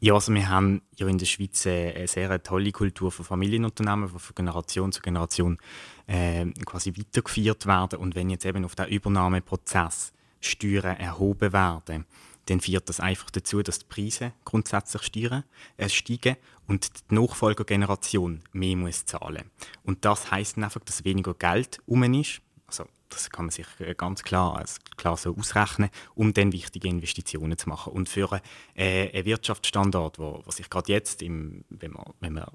Ja, 0.00 0.14
also 0.14 0.32
wir 0.32 0.48
haben 0.48 0.80
ja 0.96 1.08
in 1.08 1.18
der 1.18 1.26
Schweiz 1.26 1.66
eine 1.66 2.08
sehr 2.08 2.42
tolle 2.42 2.72
Kultur 2.72 3.12
von 3.12 3.24
Familienunternehmen, 3.24 4.10
die 4.10 4.18
von 4.18 4.34
Generation 4.34 4.92
zu 4.92 5.02
Generation 5.02 5.58
äh, 6.06 6.46
quasi 6.64 6.92
weitergeführt 6.96 7.66
werden. 7.66 7.98
Und 7.98 8.14
wenn 8.14 8.30
jetzt 8.30 8.46
eben 8.46 8.64
auf 8.64 8.74
den 8.74 8.88
Übernahmeprozess 8.88 10.12
Steuern 10.40 10.96
erhoben 10.96 11.52
werden, 11.52 12.06
dann 12.46 12.60
führt 12.60 12.88
das 12.88 13.00
einfach 13.00 13.30
dazu, 13.30 13.62
dass 13.62 13.80
die 13.80 13.86
Preise 13.86 14.32
grundsätzlich 14.44 15.02
steigen, 15.02 15.44
äh, 15.76 15.88
steigen 15.88 16.36
und 16.66 17.10
die 17.10 17.14
Nachfolgergeneration 17.14 18.42
mehr 18.52 18.76
muss 18.76 19.04
zahlen. 19.04 19.50
Und 19.84 20.04
das 20.04 20.30
heißt 20.30 20.58
einfach, 20.58 20.80
dass 20.80 21.04
weniger 21.04 21.34
Geld 21.34 21.80
um 21.86 22.02
ist. 22.02 22.40
Also 22.66 22.86
das 23.08 23.30
kann 23.30 23.46
man 23.46 23.50
sich 23.50 23.66
äh, 23.78 23.94
ganz 23.94 24.22
klar, 24.22 24.64
klar 24.96 25.16
so 25.16 25.36
ausrechnen, 25.36 25.90
um 26.14 26.32
dann 26.32 26.52
wichtige 26.52 26.88
Investitionen 26.88 27.58
zu 27.58 27.68
machen. 27.68 27.92
Und 27.92 28.08
für 28.08 28.40
äh, 28.74 29.10
einen 29.12 29.24
Wirtschaftsstandort, 29.24 30.18
wo, 30.18 30.42
wo 30.44 30.50
sich 30.50 30.70
gerade 30.70 30.92
jetzt, 30.92 31.22
im, 31.22 31.64
wenn 31.68 31.92
man, 31.92 32.04
wenn 32.20 32.32
man 32.34 32.46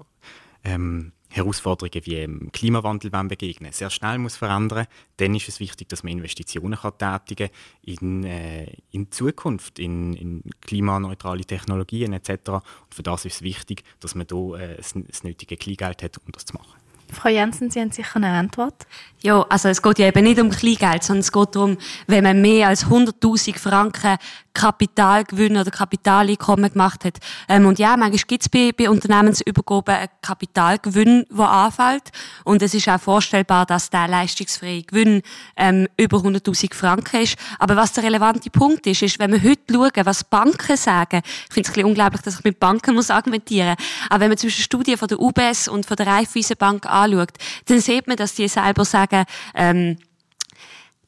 ähm, 0.64 1.12
Herausforderungen 1.30 2.06
wie 2.06 2.22
im 2.22 2.52
Klimawandel 2.52 3.10
begegnen 3.10 3.72
sehr 3.72 3.90
schnell 3.90 4.18
muss 4.18 4.36
verändern, 4.36 4.86
dann 5.18 5.34
ist 5.34 5.48
es 5.48 5.60
wichtig, 5.60 5.88
dass 5.88 6.02
man 6.02 6.12
Investitionen 6.12 6.78
kann 6.78 6.98
tätigen 6.98 7.50
in, 7.82 8.24
äh, 8.24 8.72
in 8.90 9.10
Zukunft, 9.10 9.78
in, 9.78 10.14
in, 10.14 10.42
klimaneutrale 10.62 11.44
Technologien 11.44 12.12
etc. 12.12 12.30
Und 12.48 12.62
für 12.94 13.02
das 13.02 13.24
ist 13.24 13.36
es 13.36 13.42
wichtig, 13.42 13.84
dass 14.00 14.14
man 14.14 14.26
da 14.26 14.56
äh, 14.56 14.76
das, 14.76 14.94
das 14.94 15.22
nötige 15.22 15.56
Kleingeld 15.56 16.02
hat, 16.02 16.18
um 16.18 16.32
das 16.32 16.44
zu 16.46 16.54
machen. 16.54 16.78
Frau 17.12 17.30
Jensen, 17.30 17.70
Sie 17.70 17.80
haben 17.80 17.90
sicher 17.90 18.16
eine 18.16 18.28
Antwort. 18.28 18.86
Ja, 19.22 19.42
also 19.48 19.68
es 19.68 19.82
geht 19.82 19.98
ja 19.98 20.08
eben 20.08 20.24
nicht 20.24 20.40
um 20.40 20.50
Kleingeld, 20.50 21.02
sondern 21.02 21.20
es 21.20 21.32
geht 21.32 21.56
darum, 21.56 21.78
wenn 22.06 22.22
man 22.22 22.40
mehr 22.40 22.68
als 22.68 22.86
100.000 22.86 23.58
Franken 23.58 24.18
Kapitalgewinn 24.58 25.56
oder 25.56 25.70
Kapitaleinkommen 25.70 26.72
gemacht 26.72 27.04
hat. 27.04 27.18
Ähm, 27.48 27.66
und 27.66 27.78
ja, 27.78 27.96
manchmal 27.96 28.24
gibt 28.26 28.42
es 28.42 28.48
bei, 28.48 28.72
bei 28.76 28.90
Unternehmensübergaben 28.90 29.94
einen 29.94 30.08
Kapitalgewinn, 30.20 31.26
der 31.30 31.48
anfällt. 31.48 32.10
Und 32.42 32.60
es 32.60 32.74
ist 32.74 32.88
auch 32.88 32.98
vorstellbar, 33.00 33.66
dass 33.66 33.90
der 33.90 34.08
leistungsfreie 34.08 34.82
Gewinn 34.82 35.22
ähm, 35.56 35.86
über 35.96 36.18
100.000 36.18 36.74
Franken 36.74 37.22
ist. 37.22 37.36
Aber 37.60 37.76
was 37.76 37.92
der 37.92 38.02
relevante 38.02 38.50
Punkt 38.50 38.84
ist, 38.88 39.02
ist, 39.02 39.20
wenn 39.20 39.30
wir 39.30 39.48
heute 39.48 39.72
schauen, 39.72 40.06
was 40.06 40.24
Banken 40.24 40.76
sagen, 40.76 41.22
ich 41.24 41.54
finde 41.54 41.60
es 41.60 41.68
ein 41.68 41.74
bisschen 41.74 41.84
unglaublich, 41.86 42.22
dass 42.22 42.38
ich 42.38 42.44
mit 42.44 42.58
Banken 42.58 42.96
muss 42.96 43.10
argumentieren 43.10 43.76
muss, 43.78 44.08
aber 44.10 44.20
wenn 44.20 44.30
man 44.30 44.38
zwischen 44.38 44.62
Studien 44.62 44.98
von 44.98 45.06
der 45.06 45.20
UBS 45.20 45.68
und 45.68 45.86
von 45.86 45.96
der 45.96 46.08
Raiffeisenbank 46.08 46.84
anschaut, 46.86 47.32
dann 47.66 47.80
sieht 47.80 48.08
man, 48.08 48.16
dass 48.16 48.34
die 48.34 48.48
selber 48.48 48.84
sagen, 48.84 49.24
ähm, 49.54 49.98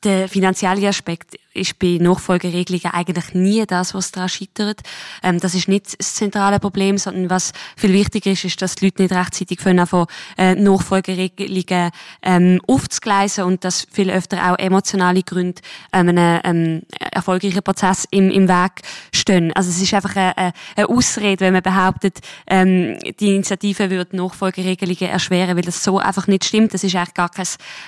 der 0.02 0.28
finanzielle 0.28 0.88
Aspekt 0.88 1.36
ist 1.52 1.78
bei 1.78 1.98
Nachfolgeregelungen 2.00 2.92
eigentlich 2.92 3.34
nie 3.34 3.64
das, 3.66 3.94
was 3.94 4.12
daran 4.12 4.28
scheitert. 4.28 4.80
Ähm, 5.22 5.40
das 5.40 5.54
ist 5.54 5.68
nicht 5.68 5.98
das 5.98 6.14
zentrale 6.14 6.60
Problem, 6.60 6.98
sondern 6.98 7.30
was 7.30 7.52
viel 7.76 7.92
wichtiger 7.92 8.30
ist, 8.30 8.44
ist, 8.44 8.62
dass 8.62 8.76
die 8.76 8.86
Leute 8.86 9.02
nicht 9.02 9.14
rechtzeitig 9.14 9.60
von 9.60 9.78
äh, 10.36 10.54
Nachfolgeregelungen 10.54 11.90
ähm, 12.22 12.60
aufzugleisen 12.66 13.44
und 13.44 13.64
dass 13.64 13.86
viel 13.90 14.10
öfter 14.10 14.52
auch 14.52 14.58
emotionale 14.58 15.22
Gründe 15.22 15.60
ähm, 15.92 16.08
einem 16.08 16.40
ähm, 16.44 16.82
erfolgreichen 17.10 17.62
Prozess 17.62 18.06
im, 18.10 18.30
im 18.30 18.48
Weg 18.48 18.82
stehen. 19.12 19.52
Also 19.54 19.70
es 19.70 19.80
ist 19.80 19.92
einfach 19.94 20.14
eine, 20.16 20.52
eine 20.76 20.88
Ausrede, 20.88 21.40
wenn 21.40 21.52
man 21.52 21.62
behauptet, 21.62 22.18
ähm, 22.46 22.98
die 23.18 23.34
Initiative 23.34 23.90
würde 23.90 24.16
Nachfolgeregelungen 24.16 25.08
erschweren, 25.08 25.56
weil 25.56 25.62
das 25.62 25.82
so 25.82 25.98
einfach 25.98 26.26
nicht 26.26 26.44
stimmt. 26.44 26.74
Das 26.74 26.84
ist 26.84 26.94
eigentlich 26.94 27.14
gar 27.14 27.28
kein, 27.28 27.46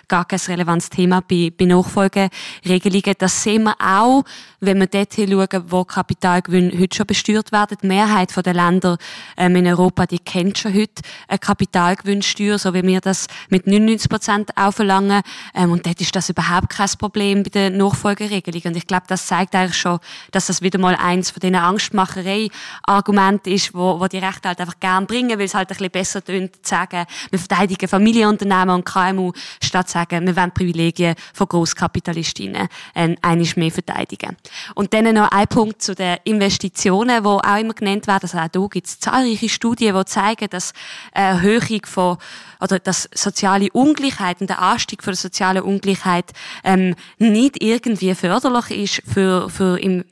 gar 0.09 0.25
kein 0.25 0.41
relevantes 0.41 0.91
Thema 0.91 1.21
bei, 1.21 1.53
bei 1.57 1.65
Nachfolgeregelungen. 1.67 3.15
Das 3.19 3.43
sehen 3.53 3.65
wir 3.65 3.75
auch, 3.81 4.25
wenn 4.61 4.79
wir 4.79 4.87
dort 4.87 5.15
schauen, 5.15 5.65
wo 5.69 5.85
Kapitalgewinne 5.85 6.79
heute 6.79 6.97
schon 6.97 7.07
besteuert 7.07 7.53
werden. 7.53 7.77
Die 7.83 7.87
Mehrheit 7.87 8.33
der 8.45 8.55
Länder 8.55 8.97
ähm, 9.37 9.57
in 9.57 9.67
Europa, 9.67 10.07
die 10.07 10.21
kennt 10.21 10.59
schon 10.59 10.73
heute 10.73 11.03
eine 11.29 11.39
Kapitalgewinnsteuer, 11.39 12.59
so 12.59 12.73
wie 12.73 12.83
wir 12.83 13.01
das 13.01 13.27
mit 13.51 13.67
99 13.67 14.09
Prozent 14.09 14.51
auch 14.57 14.73
verlangen. 14.73 15.23
Ähm, 15.55 15.73
und 15.73 15.85
dort 15.85 16.01
ist 16.01 16.15
das 16.15 16.29
überhaupt 16.31 16.71
kein 16.71 16.89
Problem 16.99 17.43
bei 17.43 17.51
der 17.51 17.71
Nachfolgeregelung. 17.71 18.63
Und 18.67 18.77
ich 18.77 18.87
glaube, 18.87 19.05
das 19.09 19.27
zeigt 19.27 19.55
eigentlich 19.55 19.77
schon, 19.77 19.99
dass 20.31 20.47
das 20.47 20.63
wieder 20.63 20.79
mal 20.79 20.95
eins 20.95 21.31
von 21.31 21.41
diesen 21.41 21.57
Angstmacherei-Argumenten 21.57 23.51
ist, 23.51 23.75
wo, 23.75 23.99
wo 23.99 24.07
die 24.07 24.19
Rechte 24.19 24.49
halt 24.49 24.61
einfach 24.61 24.79
gern 24.79 25.07
bringen, 25.07 25.39
weil 25.39 25.47
es 25.47 25.55
halt 25.55 25.71
ein 25.71 25.77
bisschen 25.77 25.91
besser 25.91 26.25
tönt, 26.25 26.55
zu 26.65 26.71
sagen, 26.71 27.05
wir 27.31 27.39
verteidigen 27.39 27.89
Familienunternehmen 27.89 28.77
und 28.77 28.85
KMU, 28.85 29.33
statt 29.63 29.89
zu 29.89 29.95
sagen, 29.95 30.25
wir 30.25 30.37
wollen 30.37 30.53
Privilegien 30.53 31.17
von 31.35 31.49
Grosskapitalistinnen 31.49 32.69
äh, 32.95 33.17
einiges 33.43 33.57
mehr 33.57 33.71
verteidigen. 33.71 34.37
Und 34.75 34.95
dann 34.95 35.15
noch 35.15 35.31
ein 35.31 35.49
Punkt 35.49 35.83
zu 35.83 35.95
den 35.95 36.19
Investitionen, 36.25 37.23
die 37.23 37.29
auch 37.29 37.59
immer 37.59 37.75
genannt 37.75 38.07
werden. 38.07 38.23
Also 38.23 38.39
auch 38.39 38.49
hier 38.53 38.69
gibt 38.69 38.87
es 38.87 39.01
zahlreiche 39.01 39.49
Studien, 39.49 39.95
die 39.95 40.05
zeigen, 40.05 40.49
dass 40.51 40.73
eine 41.13 41.43
Erhöhung 41.43 41.85
von 41.85 42.19
oder 42.61 42.79
dass 42.79 43.09
soziale 43.15 43.69
Ungleichheit 43.73 44.41
und 44.41 44.49
der 44.49 44.63
Anstieg 44.63 45.03
von 45.03 45.13
der 45.13 45.19
sozialen 45.19 45.63
Ungleichheit 45.63 46.33
ähm, 46.65 46.95
nicht 47.19 47.63
irgendwie 47.63 48.15
förderlich 48.15 48.71
ist 48.71 49.13
für, 49.13 49.51
für 49.51 49.79
im 49.79 50.05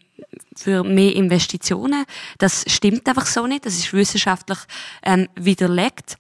für 0.57 0.85
mehr 0.85 1.15
Investitionen. 1.15 2.05
Das 2.39 2.65
stimmt 2.67 3.09
einfach 3.09 3.27
so 3.27 3.47
nicht. 3.47 3.65
Das 3.65 3.75
ist 3.75 3.93
wissenschaftlich 3.93 4.59
ähm, 5.03 5.29
widerlegt. 5.35 6.17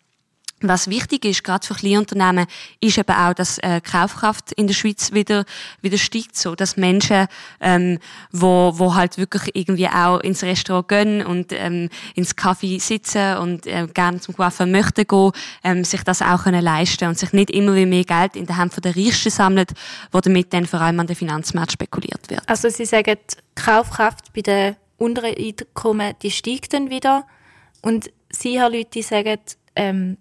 Was 0.62 0.88
wichtig 0.88 1.25
ist, 1.25 1.42
gerade 1.42 1.66
für 1.66 1.75
Kleinunternehmen, 1.75 2.46
ist 2.81 2.99
eben 2.99 3.14
auch, 3.14 3.33
dass 3.33 3.59
äh, 3.59 3.81
Kaufkraft 3.81 4.53
in 4.53 4.66
der 4.66 4.75
Schweiz 4.75 5.12
wieder 5.12 5.44
wieder 5.81 5.96
steigt, 5.96 6.37
so 6.37 6.55
dass 6.55 6.77
Menschen, 6.77 7.27
ähm, 7.61 7.99
wo 8.31 8.73
wo 8.77 8.94
halt 8.94 9.16
wirklich 9.16 9.55
irgendwie 9.55 9.88
auch 9.88 10.20
ins 10.20 10.42
Restaurant 10.42 10.88
gehen 10.88 11.25
und 11.25 11.53
ähm, 11.53 11.88
ins 12.14 12.37
Kaffee 12.37 12.79
sitzen 12.79 13.38
und 13.38 13.66
äh, 13.66 13.87
gerne 13.92 14.20
zum 14.20 14.37
Coiffeur 14.37 14.66
möchten 14.66 15.07
gehen, 15.07 15.33
ähm, 15.64 15.85
sich 15.85 16.03
das 16.03 16.20
auch 16.20 16.44
können 16.44 16.62
leisten 16.62 17.09
und 17.09 17.18
sich 17.18 17.33
nicht 17.33 17.51
immer 17.51 17.75
wie 17.75 17.87
mehr 17.87 18.05
Geld 18.05 18.37
in 18.37 18.46
den 18.46 18.57
Händen 18.57 18.83
der 18.83 18.96
Reichsten 18.96 19.31
sammelt, 19.31 19.73
wo 20.12 20.20
damit 20.20 20.53
dann 20.53 20.66
vor 20.66 20.81
allem 20.81 21.01
an 21.01 21.07
den 21.07 21.16
Finanzmarkt 21.16 21.73
spekuliert 21.73 22.29
wird. 22.29 22.49
Also 22.49 22.68
Sie 22.68 22.85
sagen, 22.85 23.16
Kaufkraft 23.55 24.33
bei 24.35 24.42
den 24.42 24.77
unteren 24.99 25.35
Einkommen, 25.37 26.14
die 26.23 26.31
steigt 26.31 26.75
dann 26.75 26.90
wieder 26.90 27.27
und 27.83 28.11
Sie, 28.31 28.61
Herr 28.61 28.70
Leute, 28.70 29.03
sagen, 29.03 29.38
ähm, 29.75 30.16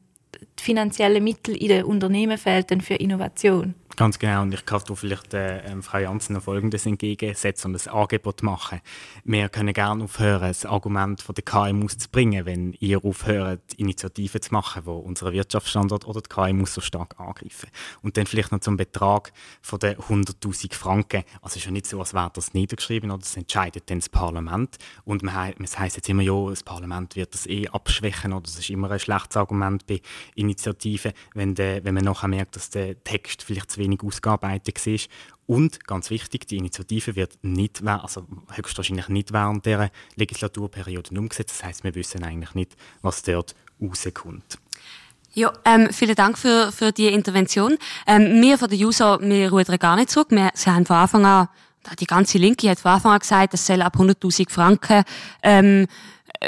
die 0.59 0.63
finanziellen 0.63 1.23
Mittel 1.23 1.55
in 1.55 1.69
den 1.69 1.83
Unternehmen 1.85 2.37
fehlen 2.37 2.81
für 2.81 2.95
Innovation. 2.95 3.75
Ganz 3.99 4.17
genau. 4.17 4.43
Und 4.43 4.53
ich 4.53 4.65
kann 4.65 4.81
da 4.87 4.95
vielleicht 4.95 5.33
äh, 5.33 5.59
ähm, 5.69 5.83
Frau 5.83 5.97
Janssen 5.97 6.31
noch 6.31 6.43
Folgendes 6.43 6.85
entgegensetzen 6.85 7.75
und 7.75 7.85
ein 7.85 7.93
Angebot 7.93 8.43
machen. 8.43 8.79
Wir 9.25 9.49
können 9.49 9.73
gerne 9.73 10.05
aufhören, 10.05 10.47
das 10.47 10.65
Argument 10.65 11.21
von 11.21 11.35
der 11.35 11.43
KMUs 11.43 11.97
zu 11.97 12.09
bringen, 12.09 12.45
wenn 12.45 12.71
ihr 12.79 13.03
aufhört, 13.03 13.59
Initiativen 13.75 14.41
zu 14.41 14.53
machen, 14.53 14.83
die 14.85 14.89
unseren 14.89 15.33
Wirtschaftsstandort 15.33 16.07
oder 16.07 16.21
die 16.21 16.29
KMUs 16.29 16.75
so 16.75 16.79
stark 16.79 17.19
angreifen. 17.19 17.67
Und 18.01 18.15
dann 18.15 18.25
vielleicht 18.25 18.53
noch 18.53 18.61
zum 18.61 18.77
Betrag 18.77 19.33
von 19.61 19.79
den 19.79 19.97
100'000 19.97 20.73
Franken. 20.73 21.25
Also 21.41 21.55
es 21.55 21.57
ist 21.57 21.65
ja 21.65 21.71
nicht 21.71 21.87
so, 21.87 21.99
als 21.99 22.13
wäre 22.13 22.31
das 22.33 22.53
niedergeschrieben, 22.53 23.11
oder 23.11 23.19
das 23.19 23.35
entscheidet 23.35 23.89
dann 23.89 23.99
das 23.99 24.07
Parlament. 24.07 24.77
Und 25.03 25.23
man, 25.23 25.53
es 25.61 25.77
heisst 25.77 25.97
jetzt 25.97 26.07
immer, 26.07 26.23
ja, 26.23 26.49
das 26.49 26.63
Parlament 26.63 27.17
wird 27.17 27.33
das 27.33 27.47
eh 27.47 27.67
abschwächen, 27.67 28.31
oder 28.31 28.43
das 28.43 28.59
ist 28.59 28.69
immer 28.69 28.89
ein 28.91 28.99
schlechtes 28.99 29.35
Argument 29.35 29.85
bei 29.87 29.99
Initiativen, 30.35 31.11
wenn, 31.33 31.53
de, 31.53 31.83
wenn 31.83 31.95
man 31.95 32.05
nachher 32.05 32.29
merkt, 32.29 32.55
dass 32.55 32.69
der 32.69 33.03
Text 33.03 33.43
vielleicht 33.43 33.71
zu 33.71 33.81
wenig 33.81 33.88
wenig 33.89 34.03
ausgearbeitet 34.03 34.85
war. 34.85 34.97
Und 35.47 35.85
ganz 35.85 36.09
wichtig, 36.09 36.47
die 36.47 36.57
Initiative 36.57 37.15
wird 37.15 37.37
nicht, 37.41 37.85
also 37.85 38.27
höchstwahrscheinlich 38.51 39.09
nicht 39.09 39.33
während 39.33 39.65
der 39.65 39.89
Legislaturperiode 40.15 41.17
umgesetzt. 41.17 41.59
Das 41.59 41.63
heißt, 41.63 41.83
wir 41.83 41.95
wissen 41.95 42.23
eigentlich 42.23 42.53
nicht, 42.53 42.75
was 43.01 43.23
dort 43.23 43.55
rauskommt. 43.81 44.59
Ja, 45.33 45.53
ähm, 45.65 45.89
vielen 45.91 46.15
Dank 46.15 46.37
für, 46.37 46.71
für 46.71 46.91
die 46.91 47.07
Intervention. 47.07 47.77
Ähm, 48.07 48.41
wir 48.41 48.57
von 48.57 48.69
der 48.69 48.77
JUSO, 48.77 49.19
wir 49.21 49.51
rudern 49.51 49.77
gar 49.77 49.95
nicht 49.95 50.09
zurück. 50.09 50.27
Wir, 50.31 50.49
sie 50.53 50.69
haben 50.69 50.85
von 50.85 50.97
Anfang 50.97 51.25
an, 51.25 51.47
die 51.99 52.05
ganze 52.05 52.37
Linke 52.37 52.69
hat 52.69 52.79
von 52.79 52.91
Anfang 52.91 53.13
an 53.13 53.19
gesagt, 53.19 53.53
es 53.53 53.65
soll 53.65 53.81
ab 53.81 53.95
100.000 53.95 54.49
Franken 54.49 55.03
ähm, 55.43 55.87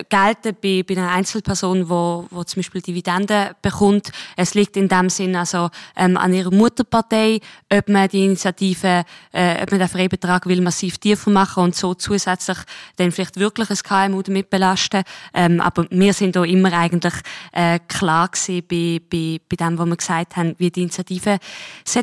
gelten 0.10 0.56
bei, 0.62 0.84
bei 0.88 0.96
einer 0.98 1.12
Einzelperson, 1.12 1.90
wo, 1.90 2.26
wo 2.30 2.44
zum 2.44 2.62
Beispiel 2.62 2.82
Dividenden 2.82 3.50
bekommt. 3.62 4.12
Es 4.38 4.54
liegt 4.54 4.78
in 4.78 4.88
dem 4.88 5.10
Sinn 5.10 5.36
also 5.36 5.70
ähm, 5.96 6.18
an 6.18 6.34
ihrer 6.34 6.52
Mutterpartei, 6.52 7.40
ob 7.72 7.90
man 7.90 8.08
die 8.08 8.26
Initiative, 8.26 9.04
äh, 9.34 9.62
ob 9.62 9.72
man 9.72 9.80
den 9.80 9.90
Freibetrag 9.90 10.46
will 10.46 10.62
massiv 10.62 10.98
tiefer 10.98 11.30
machen 11.30 11.64
und 11.64 11.76
so 11.76 11.94
zusätzlich 11.94 12.58
dann 12.96 13.12
vielleicht 13.12 13.38
wirklich 13.38 13.70
ein 13.70 13.78
KMU 14.12 14.22
damit 14.22 14.50
belasten. 14.50 15.04
Ähm, 15.34 15.60
aber 15.60 15.86
wir 15.90 16.14
sind 16.14 16.36
da 16.36 16.44
immer 16.44 16.72
eigentlich 16.74 17.14
äh, 17.52 17.80
klar 17.88 18.30
gewesen 18.30 18.64
bei, 18.70 19.02
bei, 19.10 19.40
bei 19.50 19.56
dem, 19.58 19.78
was 19.78 19.88
wir 19.88 19.98
gesagt 19.98 20.38
haben, 20.38 20.56
wie 20.58 20.72
die 20.72 20.82
Initiative 20.84 21.38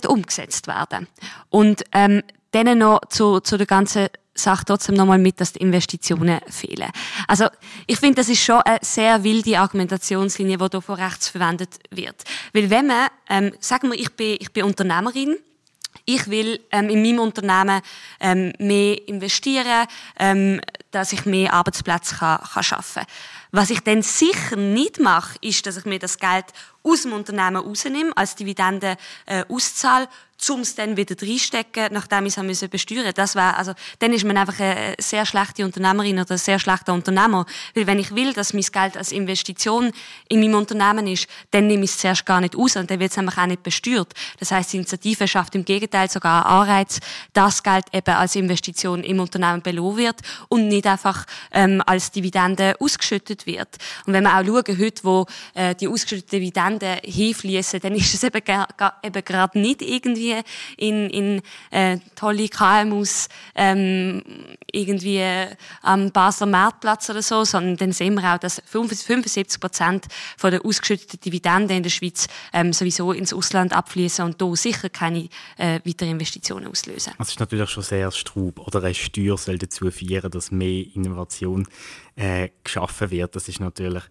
umgesetzt 0.06 0.66
werden. 0.66 1.08
Und 1.48 1.84
ähm, 1.92 2.22
dann 2.50 2.78
noch 2.78 3.00
zu, 3.08 3.40
zu 3.40 3.56
der 3.56 3.66
ganzen 3.66 4.08
Sache 4.38 4.64
trotzdem 4.64 4.94
nochmal 4.94 5.18
mit, 5.18 5.40
dass 5.40 5.52
die 5.52 5.60
Investitionen 5.60 6.40
fehlen. 6.48 6.90
Also 7.26 7.46
ich 7.86 7.98
finde, 7.98 8.16
das 8.16 8.28
ist 8.28 8.42
schon 8.42 8.60
eine 8.62 8.78
sehr 8.82 9.22
wilde 9.22 9.58
Argumentationslinie, 9.58 10.56
die 10.56 10.66
hier 10.70 10.80
von 10.82 10.94
rechts 10.94 11.28
verwendet 11.28 11.78
wird. 11.90 12.22
Weil 12.52 12.70
wenn 12.70 12.86
man, 12.86 13.08
ähm, 13.28 13.52
sagen 13.60 13.90
wir, 13.90 13.98
ich 13.98 14.10
bin, 14.12 14.36
ich 14.40 14.52
bin 14.52 14.64
Unternehmerin, 14.64 15.36
ich 16.04 16.28
will 16.28 16.60
ähm, 16.70 16.88
in 16.88 17.02
meinem 17.02 17.20
Unternehmen 17.20 17.82
ähm, 18.20 18.52
mehr 18.58 19.08
investieren, 19.08 19.86
ähm, 20.18 20.60
dass 20.90 21.12
ich 21.12 21.26
mehr 21.26 21.52
Arbeitsplätze 21.52 22.16
kann, 22.16 22.40
kann 22.40 22.62
schaffen 22.62 23.02
kann. 23.02 23.12
Was 23.50 23.70
ich 23.70 23.80
dann 23.80 24.02
sicher 24.02 24.56
nicht 24.56 25.00
mache, 25.00 25.38
ist, 25.40 25.66
dass 25.66 25.78
ich 25.78 25.84
mir 25.84 25.98
das 25.98 26.18
Geld 26.18 26.46
aus 26.88 27.02
dem 27.02 27.12
Unternehmen 27.12 27.56
rausnehme, 27.56 28.16
als 28.16 28.34
Dividende 28.34 28.96
äh, 29.26 29.44
auszahle, 29.48 30.08
um 30.50 30.60
es 30.60 30.74
dann 30.74 30.96
wieder 30.96 31.14
reinstecken, 31.20 31.88
nachdem 31.92 32.26
ich 32.26 32.36
es 32.38 32.68
besteuern. 32.68 33.12
Das 33.14 33.34
war, 33.34 33.58
also, 33.58 33.72
dann 33.98 34.12
ist 34.12 34.24
man 34.24 34.36
einfach 34.36 34.58
eine 34.60 34.94
sehr 34.98 35.26
schlechte 35.26 35.64
Unternehmerin 35.64 36.18
oder 36.18 36.32
ein 36.32 36.38
sehr 36.38 36.58
schlechter 36.58 36.94
Unternehmer. 36.94 37.44
Weil 37.74 37.86
wenn 37.86 37.98
ich 37.98 38.14
will, 38.14 38.32
dass 38.32 38.54
mein 38.54 38.62
Geld 38.62 38.96
als 38.96 39.12
Investition 39.12 39.90
in 40.28 40.40
meinem 40.40 40.54
Unternehmen 40.54 41.06
ist, 41.06 41.26
dann 41.50 41.66
nehme 41.66 41.84
ich 41.84 41.90
es 41.90 41.98
zuerst 41.98 42.24
gar 42.24 42.40
nicht 42.40 42.56
aus 42.56 42.76
und 42.76 42.90
dann 42.90 43.00
wird 43.00 43.10
es 43.10 43.18
einfach 43.18 43.38
auch 43.38 43.46
nicht 43.46 43.62
besteuert. 43.62 44.14
Das 44.38 44.50
heißt, 44.50 44.72
die 44.72 44.76
Initiative 44.78 45.28
schafft 45.28 45.54
im 45.54 45.64
Gegenteil 45.64 46.08
sogar 46.08 46.46
einen 46.46 46.60
Anreiz, 46.60 47.00
dass 47.32 47.62
Geld 47.62 47.86
eben 47.92 48.14
als 48.14 48.36
Investition 48.36 49.02
im 49.02 49.20
Unternehmen 49.20 49.60
belohnt 49.60 49.98
wird 49.98 50.20
und 50.48 50.68
nicht 50.68 50.86
einfach 50.86 51.26
ähm, 51.52 51.82
als 51.84 52.10
Dividende 52.12 52.74
ausgeschüttet 52.80 53.44
wird. 53.44 53.76
Und 54.06 54.12
wenn 54.12 54.24
wir 54.24 54.38
auch 54.38 54.44
schauen, 54.44 54.78
heute, 54.78 55.04
wo 55.04 55.26
äh, 55.54 55.74
die 55.74 55.88
ausgeschütteten 55.88 56.40
Dividenden 56.78 56.98
hinfließen, 57.04 57.80
dann 57.80 57.94
ist 57.94 58.14
es 58.14 58.22
eben, 58.22 58.42
eben 59.02 59.24
gerade 59.24 59.58
nicht 59.58 59.82
irgendwie 59.82 60.36
in, 60.76 61.10
in 61.10 61.42
äh, 61.70 61.98
tolle 62.14 62.48
KMUs 62.48 63.28
ähm, 63.54 64.22
irgendwie 64.72 65.22
am 65.82 66.10
Basler 66.12 66.46
Marktplatz 66.46 67.10
oder 67.10 67.22
so, 67.22 67.44
sondern 67.44 67.76
dann 67.76 67.92
sehen 67.92 68.14
wir 68.14 68.34
auch, 68.34 68.38
dass 68.38 68.62
75 68.66 69.60
Prozent 69.60 70.06
von 70.36 70.50
der 70.50 70.64
ausgeschütteten 70.64 71.20
Dividenden 71.20 71.78
in 71.78 71.82
der 71.82 71.90
Schweiz 71.90 72.26
ähm, 72.52 72.72
sowieso 72.72 73.12
ins 73.12 73.32
Ausland 73.32 73.72
abfließen 73.72 74.24
und 74.24 74.40
da 74.40 74.54
sicher 74.54 74.88
keine 74.88 75.28
äh, 75.56 75.80
weiteren 75.84 76.12
Investitionen 76.12 76.66
auslösen. 76.66 77.12
Das 77.18 77.30
ist 77.30 77.40
natürlich 77.40 77.70
schon 77.70 77.82
sehr 77.82 78.10
Strub 78.10 78.58
oder 78.60 78.82
eine 78.82 78.94
Steuer 78.94 79.38
soll 79.38 79.58
dazu 79.58 79.90
führen, 79.90 80.30
dass 80.30 80.50
mehr 80.50 80.84
Innovation 80.94 81.66
äh, 82.18 82.50
geschaffen 82.64 83.10
wird, 83.10 83.36
das 83.36 83.48
ist 83.48 83.60
natürlich, 83.60 84.02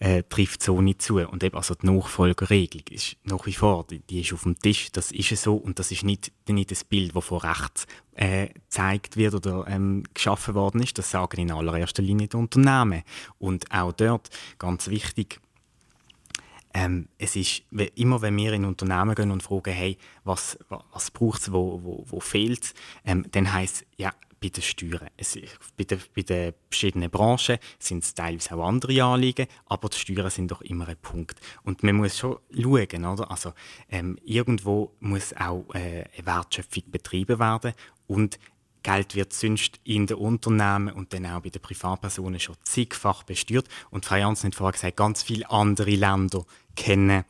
äh, 0.00 0.24
trifft 0.28 0.62
so 0.62 0.80
nicht 0.80 1.00
zu. 1.00 1.18
Und 1.18 1.44
eben, 1.44 1.56
also 1.56 1.74
die 1.74 1.86
Nachfolgeregelung 2.12 2.86
ist 2.90 3.16
nach 3.24 3.46
wie 3.46 3.52
vor, 3.52 3.86
die, 3.86 4.00
die 4.00 4.20
ist 4.20 4.32
auf 4.32 4.42
dem 4.42 4.58
Tisch, 4.58 4.92
das 4.92 5.12
ist 5.12 5.30
so 5.42 5.56
und 5.56 5.78
das 5.78 5.90
ist 5.90 6.04
nicht, 6.04 6.32
nicht 6.48 6.70
das 6.70 6.84
Bild, 6.84 7.16
das 7.16 7.24
von 7.24 7.38
rechts 7.38 7.86
äh, 8.14 8.48
gezeigt 8.48 9.16
wird 9.16 9.34
oder 9.34 9.66
ähm, 9.66 10.04
geschaffen 10.12 10.54
worden 10.54 10.82
ist. 10.82 10.98
Das 10.98 11.10
sagen 11.10 11.40
in 11.40 11.50
allererster 11.50 12.02
Linie 12.02 12.28
die 12.28 12.36
Unternehmen. 12.36 13.02
Und 13.38 13.70
auch 13.72 13.92
dort, 13.92 14.28
ganz 14.58 14.88
wichtig, 14.88 15.40
ähm, 16.74 17.08
es 17.18 17.36
ist 17.36 17.62
immer, 17.94 18.22
wenn 18.22 18.36
wir 18.36 18.52
in 18.52 18.64
Unternehmen 18.64 19.14
gehen 19.14 19.30
und 19.30 19.42
fragen, 19.42 19.72
hey, 19.72 19.96
was, 20.24 20.58
was 20.68 21.10
braucht 21.10 21.42
es, 21.42 21.52
wo, 21.52 21.80
wo, 21.82 22.04
wo 22.08 22.20
fehlt 22.20 22.74
ähm, 23.04 23.26
dann 23.30 23.52
heisst 23.52 23.86
ja, 23.96 24.12
bei 24.42 24.48
den 24.48 24.62
Steuern. 24.62 25.08
Es, 25.16 25.38
bei, 25.76 25.84
den, 25.84 26.00
bei 26.14 26.22
den 26.22 26.54
verschiedenen 26.68 27.10
Branchen 27.10 27.58
sind 27.78 28.04
es 28.04 28.14
teilweise 28.14 28.54
auch 28.54 28.66
andere 28.66 29.02
Anliegen, 29.02 29.46
aber 29.66 29.88
die 29.88 29.98
Steuern 29.98 30.30
sind 30.30 30.50
doch 30.50 30.60
immer 30.62 30.88
ein 30.88 30.96
Punkt. 31.00 31.40
Und 31.62 31.82
man 31.82 31.96
muss 31.96 32.18
schon 32.18 32.38
schauen, 32.52 33.04
oder? 33.06 33.30
Also, 33.30 33.52
ähm, 33.88 34.18
irgendwo 34.24 34.92
muss 35.00 35.32
auch 35.34 35.64
äh, 35.74 36.04
eine 36.16 36.26
Wertschöpfung 36.26 36.84
betrieben 36.90 37.38
werden 37.38 37.72
und 38.06 38.38
Geld 38.82 39.14
wird 39.14 39.32
sonst 39.32 39.78
in 39.84 40.08
den 40.08 40.16
Unternehmen 40.16 40.92
und 40.92 41.12
dann 41.12 41.26
auch 41.26 41.40
bei 41.40 41.50
den 41.50 41.62
Privatpersonen 41.62 42.40
schon 42.40 42.56
zigfach 42.64 43.22
besteuert. 43.22 43.68
Und 43.90 44.04
Frau 44.04 44.16
Janssen 44.16 44.48
hat 44.48 44.56
vorher 44.56 44.72
gesagt, 44.72 44.96
ganz 44.96 45.22
viele 45.22 45.48
andere 45.48 45.92
Länder 45.92 46.44
kennen 46.74 47.24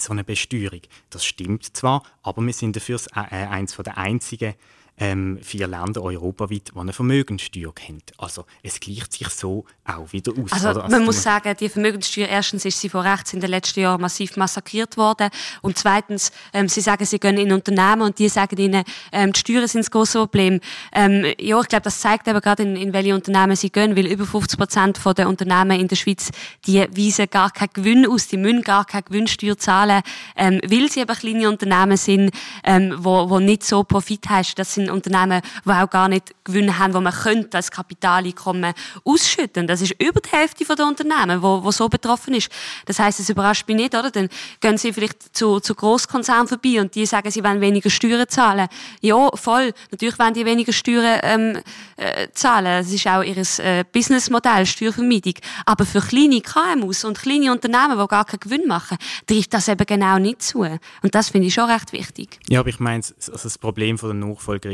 so 0.00 0.12
eine 0.12 0.22
Besteuerung. 0.22 0.82
Das 1.10 1.24
stimmt 1.24 1.76
zwar, 1.76 2.02
aber 2.22 2.42
wir 2.42 2.52
sind 2.52 2.76
dafür 2.76 3.00
äh, 3.14 3.46
eines 3.46 3.76
der 3.76 3.98
einzigen 3.98 4.54
ähm, 4.98 5.38
vier 5.42 5.66
Länder 5.66 6.02
europaweit, 6.02 6.72
die 6.74 6.78
eine 6.78 6.92
Vermögenssteuer 6.92 7.74
kennen. 7.74 8.02
Also 8.16 8.44
es 8.62 8.80
gleicht 8.80 9.12
sich 9.12 9.28
so 9.28 9.64
auch 9.84 10.12
wieder 10.12 10.32
aus. 10.32 10.52
Also, 10.52 10.68
also 10.68 10.82
man 10.88 11.04
muss 11.04 11.22
sagen, 11.22 11.54
die 11.58 11.68
Vermögenssteuer, 11.68 12.28
erstens 12.28 12.64
ist 12.64 12.80
sie 12.80 12.88
von 12.88 13.02
rechts 13.02 13.32
in 13.32 13.40
den 13.40 13.50
letzten 13.50 13.80
Jahren 13.80 14.00
massiv 14.00 14.36
massakriert 14.36 14.96
worden 14.96 15.30
und 15.62 15.78
zweitens, 15.78 16.32
ähm, 16.52 16.68
sie 16.68 16.80
sagen, 16.80 17.04
sie 17.04 17.18
gehen 17.18 17.38
in 17.38 17.52
Unternehmen 17.52 18.02
und 18.02 18.18
die 18.18 18.28
sagen 18.28 18.56
ihnen, 18.58 18.84
ähm, 19.12 19.32
die 19.32 19.40
Steuern 19.40 19.68
sind 19.68 19.80
das 19.80 19.90
große 19.90 20.18
Problem. 20.18 20.60
Ähm, 20.92 21.24
ja, 21.38 21.60
ich 21.60 21.68
glaube, 21.68 21.84
das 21.84 22.00
zeigt 22.00 22.26
eben 22.28 22.40
gerade, 22.40 22.62
in, 22.62 22.76
in 22.76 22.92
welche 22.92 23.14
Unternehmen 23.14 23.56
sie 23.56 23.70
gehen, 23.70 23.96
weil 23.96 24.06
über 24.06 24.26
50 24.26 24.58
Prozent 24.58 25.00
der 25.16 25.28
Unternehmen 25.28 25.78
in 25.78 25.88
der 25.88 25.96
Schweiz, 25.96 26.30
die 26.66 26.80
weisen 26.80 27.28
gar 27.30 27.50
keinen 27.50 27.70
Gewinn 27.72 28.06
aus, 28.06 28.28
die 28.28 28.36
müssen 28.36 28.62
gar 28.62 28.84
keine 28.84 29.04
Gewinnsteuer 29.04 29.56
zahlen, 29.56 30.02
ähm, 30.36 30.60
weil 30.66 30.90
sie 30.90 31.00
eben 31.00 31.16
kleine 31.16 31.48
Unternehmen 31.48 31.96
sind, 31.96 32.30
ähm, 32.64 32.94
wo, 32.98 33.30
wo 33.30 33.38
nicht 33.38 33.64
so 33.64 33.84
Profit 33.84 34.28
haben. 34.28 34.46
Das 34.56 34.74
sind 34.74 34.87
Unternehmen, 34.90 35.42
die 35.64 35.70
auch 35.70 35.90
gar 35.90 36.08
nicht 36.08 36.34
Gewinne 36.44 36.78
haben, 36.78 36.92
die 36.92 37.00
man 37.00 37.12
könnte 37.12 37.56
als 37.56 37.70
Kapitaleinkommen 37.70 38.72
ausschütten. 39.04 39.66
Das 39.66 39.80
ist 39.80 39.94
über 40.00 40.20
die 40.20 40.30
Hälfte 40.30 40.64
der 40.64 40.86
Unternehmen, 40.86 41.42
wo, 41.42 41.62
wo 41.62 41.70
so 41.70 41.88
betroffen 41.88 42.34
ist. 42.34 42.50
Das 42.86 42.98
heißt, 42.98 43.20
es 43.20 43.28
überrascht 43.28 43.66
mich 43.68 43.76
nicht, 43.76 43.94
oder? 43.94 44.10
Dann 44.10 44.28
gehen 44.60 44.78
sie 44.78 44.92
vielleicht 44.92 45.36
zu, 45.36 45.60
zu 45.60 45.74
Großkonzernen 45.74 46.48
vorbei 46.48 46.80
und 46.80 46.94
die 46.94 47.06
sagen, 47.06 47.30
sie 47.30 47.42
wollen 47.44 47.60
weniger 47.60 47.90
Steuern 47.90 48.28
zahlen. 48.28 48.68
Ja, 49.00 49.28
voll. 49.34 49.72
Natürlich 49.90 50.18
wollen 50.18 50.34
die 50.34 50.44
weniger 50.44 50.72
Steuern 50.72 51.20
ähm, 51.22 51.62
äh, 51.96 52.28
zahlen. 52.32 52.82
Das 52.82 52.92
ist 52.92 53.06
auch 53.06 53.22
ihr 53.22 53.36
äh, 53.36 53.84
Businessmodell, 53.90 54.66
Steuervermeidung. 54.66 55.34
Aber 55.66 55.84
für 55.84 56.00
kleine 56.00 56.40
KMUs 56.40 57.04
und 57.04 57.18
kleine 57.18 57.52
Unternehmen, 57.52 57.98
die 57.98 58.06
gar 58.06 58.24
keinen 58.24 58.40
Gewinn 58.40 58.66
machen, 58.66 58.98
trifft 59.26 59.54
das 59.54 59.68
eben 59.68 59.86
genau 59.86 60.18
nicht 60.18 60.42
zu. 60.42 60.60
Und 60.60 61.14
das 61.14 61.30
finde 61.30 61.48
ich 61.48 61.54
schon 61.54 61.70
recht 61.70 61.92
wichtig. 61.92 62.38
Ja, 62.48 62.60
aber 62.60 62.68
ich 62.68 62.80
meine, 62.80 63.02
also 63.02 63.32
das 63.32 63.58
Problem 63.58 63.98
von 63.98 64.08
der 64.08 64.16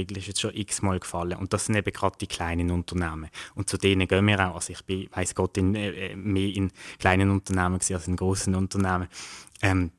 Nachfolgeregel 0.05 0.19
ist 0.19 0.27
jetzt 0.27 0.41
schon 0.41 0.55
x-mal 0.55 1.01
gefallen. 1.01 1.39
Und 1.39 1.53
das 1.53 1.67
sind 1.67 1.77
eben 1.77 1.93
gerade 1.93 2.17
die 2.21 2.27
kleinen 2.27 2.71
Unternehmen. 2.71 3.29
Und 3.55 3.69
zu 3.69 3.77
denen 3.77 4.07
gehen 4.07 4.27
wir 4.27 4.41
auch. 4.41 4.57
Also 4.57 4.73
ich 4.73 4.85
bin, 4.85 5.09
weiss 5.13 5.35
Gott, 5.35 5.57
in, 5.57 5.75
äh, 5.75 6.15
mehr 6.17 6.55
in 6.55 6.71
kleinen 6.99 7.31
Unternehmen 7.31 7.75
als 7.75 8.09
in 8.09 8.17
großen 8.17 8.55
Unternehmen. 8.55 9.09
Ähm, 9.63 9.91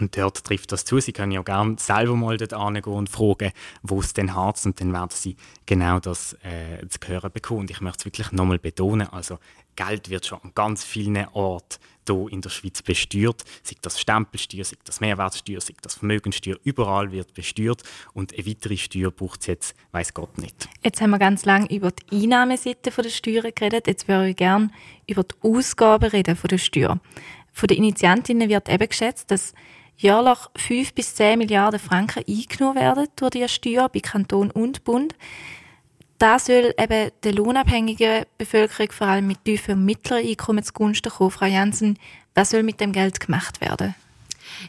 und 0.00 0.16
dort 0.16 0.44
trifft 0.44 0.72
das 0.72 0.84
zu. 0.84 1.00
Sie 1.00 1.12
können 1.12 1.32
ja 1.32 1.42
gerne 1.42 1.76
selber 1.78 2.16
mal 2.16 2.36
dort 2.36 2.52
angehen 2.52 2.92
und 2.92 3.08
fragen, 3.08 3.52
wo 3.82 4.00
es 4.00 4.12
denn 4.12 4.34
hart 4.34 4.64
Und 4.66 4.80
dann 4.80 4.92
werden 4.92 5.10
Sie 5.10 5.36
genau 5.64 6.00
das 6.00 6.34
äh, 6.42 6.86
zu 6.88 6.98
hören 7.06 7.30
bekommen. 7.32 7.60
Und 7.60 7.70
ich 7.70 7.80
möchte 7.80 8.00
es 8.00 8.04
wirklich 8.04 8.32
nochmal 8.32 8.58
betonen. 8.58 9.08
Also, 9.08 9.38
Geld 9.74 10.10
wird 10.10 10.26
schon 10.26 10.40
an 10.42 10.52
ganz 10.54 10.84
vielen 10.84 11.26
Orten 11.32 11.78
hier 12.08 12.26
in 12.30 12.40
der 12.40 12.50
Schweiz 12.50 12.82
besteuert. 12.82 13.44
Sei 13.62 13.76
das 13.82 14.00
Stempelsteuer, 14.00 14.64
sei 14.64 14.76
das 14.84 15.00
Mehrwertsteuer, 15.00 15.60
sei 15.60 15.74
das 15.82 15.94
Vermögenssteuer. 15.94 16.56
Überall 16.64 17.12
wird 17.12 17.34
besteuert. 17.34 17.82
Und 18.12 18.32
eine 18.32 18.46
weitere 18.46 18.76
Steuer 18.76 19.10
braucht 19.10 19.40
es 19.40 19.46
jetzt, 19.46 19.74
weiß 19.92 20.14
Gott 20.14 20.38
nicht. 20.38 20.68
Jetzt 20.82 21.00
haben 21.00 21.10
wir 21.10 21.18
ganz 21.18 21.44
lange 21.44 21.68
über 21.74 21.90
die 21.90 22.24
Einnahmeseite 22.24 22.90
der 22.90 23.10
Steuern 23.10 23.52
geredet. 23.54 23.86
Jetzt 23.86 24.08
würde 24.08 24.30
ich 24.30 24.36
gerne 24.36 24.70
über 25.06 25.24
die 25.24 25.34
Ausgaben 25.42 26.10
reden 26.10 26.36
von 26.36 26.48
der 26.48 26.58
Steuer. 26.58 27.00
Von 27.52 27.66
den 27.68 27.78
Initiantinnen 27.78 28.48
wird 28.48 28.68
eben 28.68 28.88
geschätzt, 28.88 29.30
dass 29.30 29.54
jährlich 29.96 30.38
5 30.56 30.94
bis 30.94 31.14
10 31.14 31.38
Milliarden 31.38 31.80
Franken 31.80 32.24
eingenommen 32.28 32.76
werden 32.76 33.08
durch 33.16 33.30
die 33.30 33.48
Steuer 33.48 33.88
bei 33.88 34.00
Kanton 34.00 34.50
und 34.50 34.84
Bund. 34.84 35.14
Das 36.18 36.46
soll 36.46 36.74
eben 36.78 37.10
der 37.22 37.32
lohnabhängigen 37.34 38.24
Bevölkerung, 38.38 38.90
vor 38.90 39.06
allem 39.06 39.26
mit 39.26 39.44
tiefen 39.44 39.74
und 39.74 39.84
mittleren 39.84 40.26
Einkommen 40.26 40.64
zugunsten 40.64 41.12
kommen. 41.12 41.30
Frau 41.30 41.46
Jansen, 41.46 41.98
was 42.34 42.50
soll 42.50 42.62
mit 42.62 42.80
dem 42.80 42.92
Geld 42.92 43.20
gemacht 43.20 43.60
werden? 43.60 43.94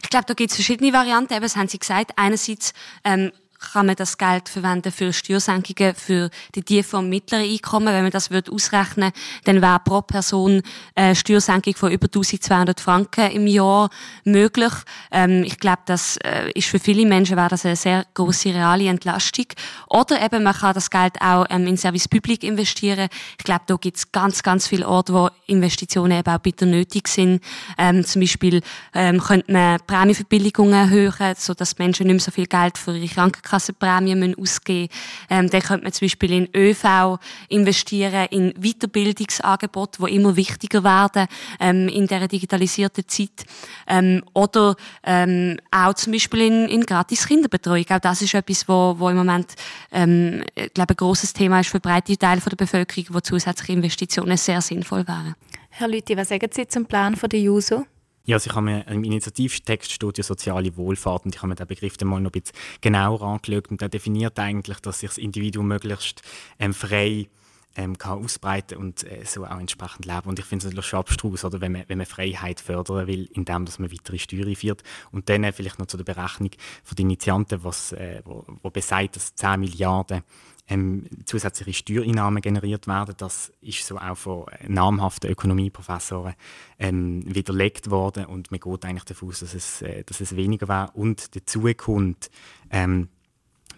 Ich 0.02 0.10
glaube, 0.10 0.26
da 0.26 0.34
gibt 0.34 0.50
es 0.50 0.56
verschiedene 0.56 0.92
Varianten. 0.92 1.32
Eben, 1.32 1.42
das 1.42 1.56
haben 1.56 1.68
Sie 1.68 1.78
gesagt. 1.78 2.12
Einerseits 2.16 2.74
ähm, 3.04 3.32
kann 3.58 3.86
man 3.86 3.96
das 3.96 4.18
Geld 4.18 4.48
verwenden 4.48 4.92
für 4.92 5.12
Steuersenkungen 5.12 5.94
für 5.94 6.30
die 6.54 6.62
tiefen 6.62 7.00
und 7.00 7.08
mittleren 7.08 7.44
Einkommen. 7.44 7.88
Wenn 7.88 8.02
man 8.02 8.12
das 8.12 8.30
würde 8.30 8.52
ausrechnen, 8.52 9.12
dann 9.44 9.60
wäre 9.60 9.80
pro 9.84 10.02
Person 10.02 10.62
eine 10.94 11.16
Steuersenkung 11.16 11.74
von 11.74 11.90
über 11.90 12.06
1200 12.06 12.80
Franken 12.80 13.30
im 13.32 13.46
Jahr 13.46 13.90
möglich. 14.24 14.72
Ähm, 15.10 15.42
ich 15.44 15.58
glaube, 15.58 15.82
das 15.86 16.18
äh, 16.18 16.50
ist 16.52 16.68
für 16.68 16.78
viele 16.78 17.06
Menschen 17.06 17.36
wäre 17.36 17.48
das 17.48 17.66
eine 17.66 17.76
sehr 17.76 18.06
große 18.14 18.54
reale 18.54 18.88
Entlastung. 18.88 19.46
Oder 19.88 20.22
eben 20.22 20.44
man 20.44 20.54
kann 20.54 20.74
das 20.74 20.90
Geld 20.90 21.20
auch 21.20 21.46
ähm, 21.50 21.66
in 21.66 21.76
Service 21.76 22.08
Public 22.08 22.44
investieren. 22.44 23.08
Ich 23.38 23.44
glaube, 23.44 23.62
da 23.66 23.76
gibt 23.76 23.96
es 23.96 24.12
ganz, 24.12 24.42
ganz 24.42 24.68
viele 24.68 24.86
Orte, 24.86 25.12
wo 25.12 25.30
Investitionen 25.46 26.18
eben 26.18 26.32
auch 26.32 26.38
bitter 26.38 26.66
nötig 26.66 27.08
sind. 27.08 27.42
Ähm, 27.76 28.04
zum 28.04 28.20
Beispiel 28.20 28.62
ähm, 28.94 29.20
könnte 29.20 29.50
man 29.52 29.80
Prämienverbilligungen 29.86 30.74
erhöhen, 30.74 31.34
sodass 31.36 31.78
Menschen 31.78 32.06
nicht 32.06 32.14
mehr 32.14 32.20
so 32.20 32.30
viel 32.30 32.46
Geld 32.46 32.78
für 32.78 32.96
ihre 32.96 33.08
Krankenkasse 33.08 33.47
Krankenkassenprämien 33.48 34.34
ausgeben 34.38 34.92
ähm, 35.30 35.50
Dann 35.50 35.62
könnte 35.62 35.84
man 35.84 35.92
zum 35.92 36.06
Beispiel 36.06 36.32
in 36.32 36.48
ÖV 36.54 37.18
investieren, 37.48 38.26
in 38.30 38.52
Weiterbildungsangebote, 38.54 40.04
die 40.04 40.14
immer 40.14 40.36
wichtiger 40.36 40.84
werden 40.84 41.26
ähm, 41.60 41.88
in 41.88 42.06
der 42.06 42.28
digitalisierten 42.28 43.06
Zeit. 43.08 43.44
Ähm, 43.86 44.22
oder 44.34 44.76
ähm, 45.04 45.58
auch 45.70 45.94
zum 45.94 46.12
Beispiel 46.12 46.42
in, 46.42 46.68
in 46.68 46.86
gratis 46.86 47.26
Kinderbetreuung. 47.26 47.86
Auch 47.90 47.98
das 47.98 48.22
ist 48.22 48.34
etwas, 48.34 48.68
wo, 48.68 48.94
wo 48.98 49.08
im 49.08 49.16
Moment 49.16 49.54
ähm, 49.92 50.42
ich 50.54 50.74
glaube, 50.74 50.94
ein 50.94 50.96
grosses 50.96 51.32
Thema 51.32 51.60
ist 51.60 51.70
für 51.70 51.80
breite 51.80 52.16
Teile 52.16 52.40
der 52.40 52.56
Bevölkerung, 52.56 53.06
wo 53.10 53.20
zusätzliche 53.20 53.72
Investitionen 53.72 54.36
sehr 54.36 54.60
sinnvoll 54.60 55.06
wären. 55.06 55.34
Herr 55.70 55.88
Lüthi, 55.88 56.16
was 56.16 56.28
sagen 56.28 56.48
Sie 56.52 56.66
zum 56.66 56.86
Plan 56.86 57.14
der 57.14 57.40
JUSO? 57.40 57.86
Ja, 58.28 58.36
also 58.36 58.50
ich 58.50 58.56
habe 58.56 58.66
mir 58.66 58.86
im 58.88 59.04
Initiativtext 59.04 59.90
steht 59.90 60.22
soziale 60.22 60.76
Wohlfahrt 60.76 61.24
und 61.24 61.34
ich 61.34 61.40
habe 61.40 61.48
mir 61.48 61.54
den 61.54 61.66
Begriff 61.66 61.96
dann 61.96 62.08
mal 62.08 62.20
noch 62.20 62.30
ein 62.30 62.42
bisschen 62.42 62.58
genauer 62.82 63.22
angeschaut 63.22 63.68
und 63.70 63.80
der 63.80 63.88
definiert 63.88 64.38
eigentlich, 64.38 64.80
dass 64.80 65.00
sich 65.00 65.08
das 65.08 65.16
Individuum 65.16 65.66
möglichst 65.66 66.20
ähm, 66.58 66.74
frei 66.74 67.30
ähm, 67.74 67.96
kann 67.96 68.22
ausbreiten 68.22 68.76
und 68.76 69.02
äh, 69.04 69.24
so 69.24 69.46
auch 69.46 69.58
entsprechend 69.58 70.04
leben. 70.04 70.28
Und 70.28 70.38
ich 70.38 70.44
finde 70.44 70.58
es 70.58 70.64
natürlich 70.70 70.90
schon 70.90 70.98
abstrus, 70.98 71.42
oder, 71.42 71.62
wenn, 71.62 71.72
man, 71.72 71.84
wenn 71.86 71.96
man 71.96 72.06
Freiheit 72.06 72.60
fördern 72.60 73.06
will, 73.06 73.30
indem 73.32 73.64
dass 73.64 73.78
man 73.78 73.90
weitere 73.90 74.18
Steuern 74.18 74.54
führt. 74.54 74.82
Und 75.10 75.30
dann 75.30 75.42
äh, 75.42 75.52
vielleicht 75.52 75.78
noch 75.78 75.86
zu 75.86 75.96
der 75.96 76.04
Berechnung 76.04 76.50
von 76.84 76.96
den 76.96 77.06
Initianten, 77.06 77.64
was, 77.64 77.92
äh, 77.92 78.20
wo, 78.26 78.44
wo 78.62 78.68
besagt, 78.68 79.16
dass 79.16 79.36
10 79.36 79.58
Milliarden 79.60 80.22
ähm, 80.68 81.06
zusätzliche 81.24 81.72
Steuereinnahmen 81.72 82.42
generiert 82.42 82.86
werden. 82.86 83.14
Das 83.18 83.52
ist 83.60 83.86
so 83.86 83.96
auch 83.98 84.16
von 84.16 84.46
namhaften 84.66 85.30
Ökonomieprofessoren 85.30 86.34
ähm, 86.78 87.22
widerlegt 87.26 87.90
worden 87.90 88.26
und 88.26 88.50
man 88.50 88.60
geht 88.60 88.84
eigentlich 88.84 89.04
davon 89.04 89.28
aus, 89.30 89.40
dass 89.40 89.54
es, 89.54 89.82
äh, 89.82 90.04
dass 90.04 90.20
es 90.20 90.36
weniger 90.36 90.68
wäre. 90.68 90.90
Und 90.94 91.34
dazu 91.34 91.68
kommt, 91.76 92.30
ähm, 92.70 93.08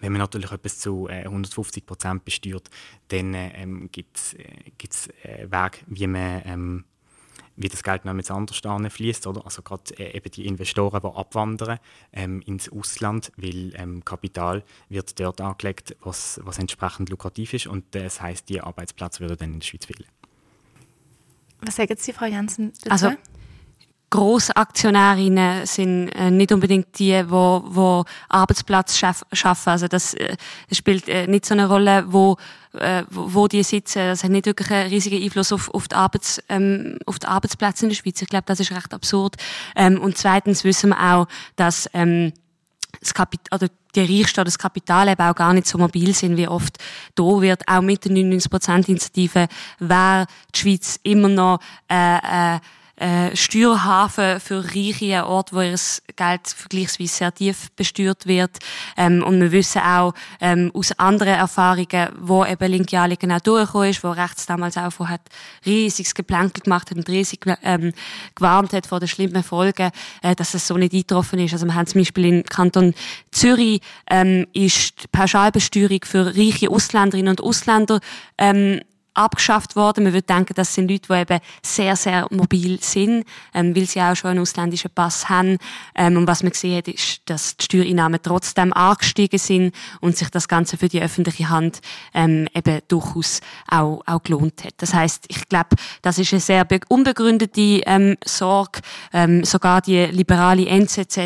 wenn 0.01 0.11
man 0.11 0.19
natürlich 0.19 0.51
etwas 0.51 0.79
zu 0.79 1.07
äh, 1.07 1.23
150 1.25 1.85
Prozent 1.85 2.25
besteuert, 2.25 2.69
dann 3.09 3.33
ähm, 3.35 3.89
gibt 3.91 4.17
es 4.17 4.33
äh, 4.33 5.43
äh, 5.43 5.51
Wege, 5.51 5.77
wie 5.87 6.07
man 6.07 6.41
ähm, 6.45 6.85
wie 7.61 7.69
das 7.69 7.83
Geld 7.83 8.05
noch 8.05 8.13
mit 8.13 8.29
anders 8.31 8.61
fließt, 8.93 9.27
oder? 9.27 9.45
Also 9.45 9.61
gerade 9.61 9.93
äh, 9.97 10.15
eben 10.15 10.31
die 10.31 10.45
Investoren, 10.45 11.01
die 11.01 11.07
abwandern 11.07 11.79
ähm, 12.13 12.41
ins 12.41 12.71
Ausland, 12.71 13.31
weil 13.37 13.73
ähm, 13.75 14.03
Kapital 14.05 14.63
wird 14.89 15.19
dort 15.19 15.41
angelegt, 15.41 15.95
was, 16.01 16.39
was 16.43 16.57
entsprechend 16.59 17.09
lukrativ 17.09 17.53
ist 17.53 17.67
und 17.67 17.85
das 17.91 18.21
heißt, 18.21 18.49
die 18.49 18.61
Arbeitsplätze 18.61 19.21
würden 19.21 19.37
dann 19.37 19.53
in 19.53 19.59
der 19.59 19.65
Schweiz 19.65 19.85
fehlen. 19.85 20.05
Was 21.61 21.75
sagen 21.75 21.95
Sie, 21.97 22.13
Frau 22.13 22.25
Janssen? 22.25 22.73
Dazu? 22.83 22.89
Also 22.89 23.11
Grossaktionärinnen 24.11 25.65
sind 25.65 26.09
äh, 26.09 26.29
nicht 26.29 26.51
unbedingt 26.51 26.99
die, 26.99 27.23
wo, 27.27 27.63
wo 27.65 28.03
Arbeitsplatz 28.27 28.97
schaff, 28.97 29.23
schaffen. 29.31 29.69
Also 29.69 29.87
das, 29.87 30.13
äh, 30.13 30.35
spielt 30.71 31.07
äh, 31.07 31.27
nicht 31.27 31.45
so 31.45 31.53
eine 31.53 31.67
Rolle, 31.67 32.03
wo, 32.07 32.35
äh, 32.73 33.03
wo 33.09 33.47
die 33.47 33.63
sitzen. 33.63 33.99
Das 33.99 34.23
hat 34.23 34.31
nicht 34.31 34.45
wirklich 34.45 34.69
einen 34.69 34.89
riesigen 34.89 35.23
Einfluss 35.23 35.53
auf, 35.53 35.73
auf, 35.73 35.87
die, 35.87 35.95
Arbeits, 35.95 36.43
ähm, 36.49 36.99
auf 37.05 37.19
die 37.19 37.27
Arbeitsplätze 37.27 37.85
in 37.85 37.89
der 37.89 37.95
Schweiz. 37.95 38.21
Ich 38.21 38.27
glaube, 38.27 38.43
das 38.47 38.59
ist 38.59 38.71
recht 38.71 38.93
absurd. 38.93 39.37
Ähm, 39.77 39.99
und 39.99 40.17
zweitens 40.17 40.65
wissen 40.65 40.89
wir 40.89 41.13
auch, 41.13 41.27
dass 41.55 41.89
ähm, 41.93 42.33
das 42.99 43.13
Kapital, 43.13 43.59
oder 43.59 43.71
die 43.95 44.19
Reichsten 44.19 44.41
oder 44.41 44.45
das 44.45 44.59
Kapital 44.59 45.07
eben 45.07 45.21
auch 45.21 45.35
gar 45.35 45.53
nicht 45.53 45.67
so 45.67 45.77
mobil 45.77 46.13
sind, 46.13 46.35
wie 46.35 46.49
oft 46.49 46.77
da 47.15 47.23
wird. 47.23 47.65
Auch 47.65 47.81
mit 47.81 48.03
der 48.03 48.11
99%-Initiative 48.11 49.47
wäre 49.79 50.27
die 50.53 50.59
Schweiz 50.59 50.99
immer 51.03 51.29
noch 51.29 51.59
äh, 51.89 52.55
äh, 52.55 52.59
äh, 53.01 53.35
Steuerhafen 53.35 54.39
für 54.39 54.63
Reiche, 54.63 55.17
ein 55.17 55.23
Ort, 55.23 55.53
wo 55.53 55.61
ihr 55.61 55.75
Geld 56.15 56.47
vergleichsweise 56.47 57.13
sehr 57.13 57.33
tief 57.33 57.71
besteuert 57.75 58.27
wird. 58.27 58.59
Ähm, 58.95 59.23
und 59.23 59.41
wir 59.41 59.51
wissen 59.51 59.81
auch 59.81 60.13
ähm, 60.39 60.71
aus 60.75 60.91
anderen 60.99 61.33
Erfahrungen, 61.33 62.09
wo 62.19 62.45
eben 62.45 62.71
Linkiali 62.71 63.15
genau 63.15 63.39
durchgekommen 63.39 63.89
ist, 63.89 64.03
wo 64.03 64.11
rechts 64.11 64.45
damals 64.45 64.77
auch 64.77 64.91
von 64.91 65.09
hat 65.09 65.21
riesiges 65.65 66.13
Geplänkel 66.13 66.61
gemacht 66.61 66.91
hat 66.91 66.97
und 66.97 67.09
riesig 67.09 67.45
ähm, 67.63 67.91
gewarnt 68.35 68.73
hat 68.73 68.85
vor 68.85 68.99
den 68.99 69.07
schlimmen 69.07 69.41
Folgen, 69.43 69.89
äh, 70.21 70.35
dass 70.35 70.53
es 70.53 70.67
so 70.67 70.77
nicht 70.77 70.93
eingetroffen 70.93 71.39
ist. 71.39 71.53
Also 71.53 71.65
wir 71.65 71.73
haben 71.73 71.87
zum 71.87 72.01
Beispiel 72.01 72.25
im 72.25 72.43
Kanton 72.43 72.93
Zürich 73.31 73.81
ähm, 74.11 74.45
ist 74.53 75.03
die 75.03 75.07
Pauschalbesteuerung 75.11 76.01
für 76.03 76.35
reiche 76.37 76.69
Ausländerinnen 76.69 77.31
und 77.31 77.41
Ausländer 77.41 77.99
ähm, 78.37 78.81
abgeschafft 79.13 79.75
worden. 79.75 80.03
Man 80.03 80.13
würde 80.13 80.25
denken, 80.25 80.53
das 80.55 80.73
sind 80.73 80.89
Leute, 80.89 81.07
die 81.09 81.19
eben 81.19 81.39
sehr, 81.63 81.95
sehr 81.95 82.27
mobil 82.29 82.79
sind, 82.81 83.25
ähm, 83.53 83.75
weil 83.75 83.85
sie 83.85 84.01
auch 84.01 84.15
schon 84.15 84.31
einen 84.31 84.39
ausländischen 84.39 84.91
Pass 84.91 85.29
haben. 85.29 85.57
Ähm, 85.95 86.17
und 86.17 86.27
was 86.27 86.43
man 86.43 86.51
gesehen 86.51 86.77
hat, 86.77 86.87
ist, 86.87 87.21
dass 87.25 87.57
die 87.57 87.65
Steuereinnahmen 87.65 88.19
trotzdem 88.21 88.73
angestiegen 88.73 89.39
sind 89.39 89.75
und 89.99 90.17
sich 90.17 90.29
das 90.29 90.47
Ganze 90.47 90.77
für 90.77 90.87
die 90.87 91.01
öffentliche 91.01 91.49
Hand 91.49 91.81
ähm, 92.13 92.47
eben 92.53 92.79
durchaus 92.87 93.41
auch, 93.67 94.01
auch 94.05 94.23
gelohnt 94.23 94.63
hat. 94.63 94.73
Das 94.77 94.93
heißt, 94.93 95.25
ich 95.27 95.47
glaube, 95.49 95.75
das 96.01 96.17
ist 96.17 96.33
eine 96.33 96.39
sehr 96.39 96.65
unbegründete 96.89 97.81
ähm, 97.85 98.17
Sorge. 98.25 98.81
Ähm, 99.13 99.43
sogar 99.43 99.81
die 99.81 100.05
liberale 100.05 100.65
NZZ 100.67 101.17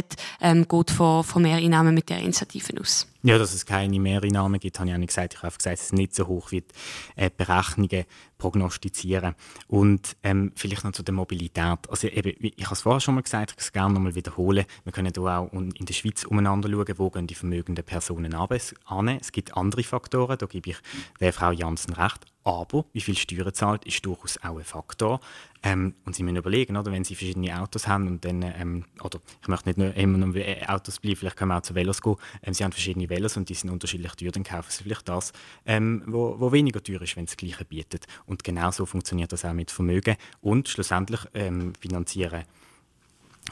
ähm, 0.41 0.67
geht 0.67 0.91
von, 0.91 1.23
von 1.23 1.41
Mehreinnahmen 1.41 1.93
mit 1.93 2.09
der 2.09 2.19
Initiative 2.19 2.73
aus. 2.79 3.07
Ja, 3.25 3.39
dass 3.39 3.55
es 3.55 3.65
keine 3.65 3.99
Mehreinnahmen 3.99 4.59
gibt, 4.59 4.77
habe 4.77 4.87
ich 4.87 4.93
auch 4.93 4.99
nicht 4.99 5.07
gesagt. 5.07 5.33
Ich 5.33 5.41
habe 5.41 5.55
gesagt, 5.55 5.79
es 5.79 5.91
nicht 5.91 6.13
so 6.13 6.27
hoch 6.27 6.51
wie 6.51 6.61
die 6.61 6.67
äh, 7.15 7.31
Berechnungen 7.35 8.05
prognostizieren. 8.37 9.35
Und 9.67 10.17
ähm, 10.23 10.51
vielleicht 10.55 10.83
noch 10.83 10.91
zu 10.91 11.03
der 11.03 11.13
Mobilität. 11.13 11.89
Also 11.89 12.07
eben, 12.07 12.33
ich 12.39 12.65
habe 12.65 12.73
es 12.73 12.81
vorher 12.81 12.99
schon 12.99 13.15
mal 13.15 13.21
gesagt, 13.21 13.51
ich 13.51 13.57
kann 13.57 13.63
es 13.63 13.71
gerne 13.73 13.93
noch 13.93 14.01
mal 14.01 14.15
wiederholen. 14.15 14.65
Wir 14.83 14.91
können 14.91 15.11
hier 15.13 15.23
auch 15.23 15.51
in 15.51 15.85
der 15.85 15.93
Schweiz 15.93 16.23
umeinander 16.25 16.69
schauen, 16.69 16.97
wo 16.97 17.09
gehen 17.09 17.27
die 17.27 17.35
vermögenden 17.35 17.83
Personen 17.83 18.33
an. 18.33 19.07
Es 19.07 19.31
gibt 19.31 19.55
andere 19.55 19.83
Faktoren, 19.83 20.37
da 20.37 20.45
gebe 20.45 20.71
ich 20.71 20.77
der 21.19 21.33
Frau 21.33 21.51
Janssen 21.51 21.93
recht. 21.93 22.25
Aber 22.45 22.85
wie 22.93 23.01
viel 23.01 23.17
Steuern 23.17 23.51
zahlt, 23.55 23.85
ist 23.85 24.05
durchaus 24.05 24.37
auch 24.43 24.59
ein 24.59 24.63
Faktor. 24.63 25.19
Ähm, 25.63 25.95
und 26.05 26.15
Sie 26.15 26.21
müssen 26.21 26.35
überlegen, 26.35 26.77
oder, 26.77 26.91
wenn 26.91 27.03
Sie 27.03 27.15
verschiedene 27.15 27.59
Autos 27.59 27.87
haben 27.87 28.07
und 28.07 28.23
dann, 28.23 28.43
ähm, 28.43 28.85
oder 29.03 29.19
ich 29.41 29.47
möchte 29.47 29.67
nicht 29.67 29.79
nur 29.79 29.95
immer 29.95 30.19
nur 30.19 30.35
Autos 30.67 30.99
bleiben, 30.99 31.15
vielleicht 31.15 31.37
können 31.37 31.49
wir 31.49 31.57
auch 31.57 31.63
zu 31.63 31.73
Velos 31.73 32.03
gehen. 32.03 32.17
Ähm, 32.43 32.53
Sie 32.53 32.63
haben 32.63 32.71
verschiedene 32.71 33.09
Velos 33.09 33.35
und 33.35 33.49
die 33.49 33.55
sind 33.55 33.71
unterschiedlich 33.71 34.11
teuer, 34.11 34.31
dann 34.31 34.43
kaufen 34.43 34.69
Sie 34.69 34.83
vielleicht 34.83 35.09
das, 35.09 35.33
ähm, 35.65 36.03
wo, 36.05 36.39
wo 36.39 36.51
weniger 36.51 36.83
teuer 36.83 37.01
ist, 37.01 37.15
wenn 37.15 37.23
es 37.23 37.31
das 37.31 37.37
Gleiche 37.37 37.65
bietet. 37.65 38.05
Und 38.25 38.43
genau 38.43 38.71
so 38.71 38.85
funktioniert 38.85 39.31
das 39.31 39.45
auch 39.45 39.53
mit 39.53 39.71
Vermögen. 39.71 40.15
Und 40.41 40.69
schlussendlich 40.69 41.21
ähm, 41.33 41.73
finanzieren 41.79 42.43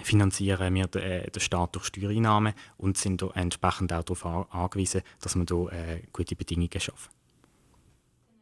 finanzieren 0.01 0.73
wir 0.73 0.95
äh, 0.95 1.29
den 1.29 1.39
Staat 1.39 1.75
durch 1.75 1.85
Steuereinnahmen 1.85 2.53
und 2.77 2.97
sind 2.97 3.23
entsprechend 3.35 3.93
auch 3.93 4.03
darauf 4.03 4.25
angewiesen, 4.51 5.03
dass 5.21 5.35
wir 5.35 5.45
hier 5.47 5.71
äh, 5.71 6.01
gute 6.11 6.35
Bedingungen 6.35 6.79
schaffen. 6.79 7.09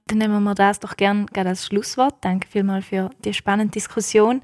Dann 0.07 0.17
nehmen 0.17 0.43
wir 0.43 0.55
das 0.55 0.79
doch 0.79 0.95
gerne 0.95 1.27
als 1.35 1.65
Schlusswort. 1.65 2.15
Danke 2.21 2.47
vielmals 2.47 2.85
für 2.85 3.09
die 3.23 3.33
spannende 3.33 3.71
Diskussion. 3.71 4.41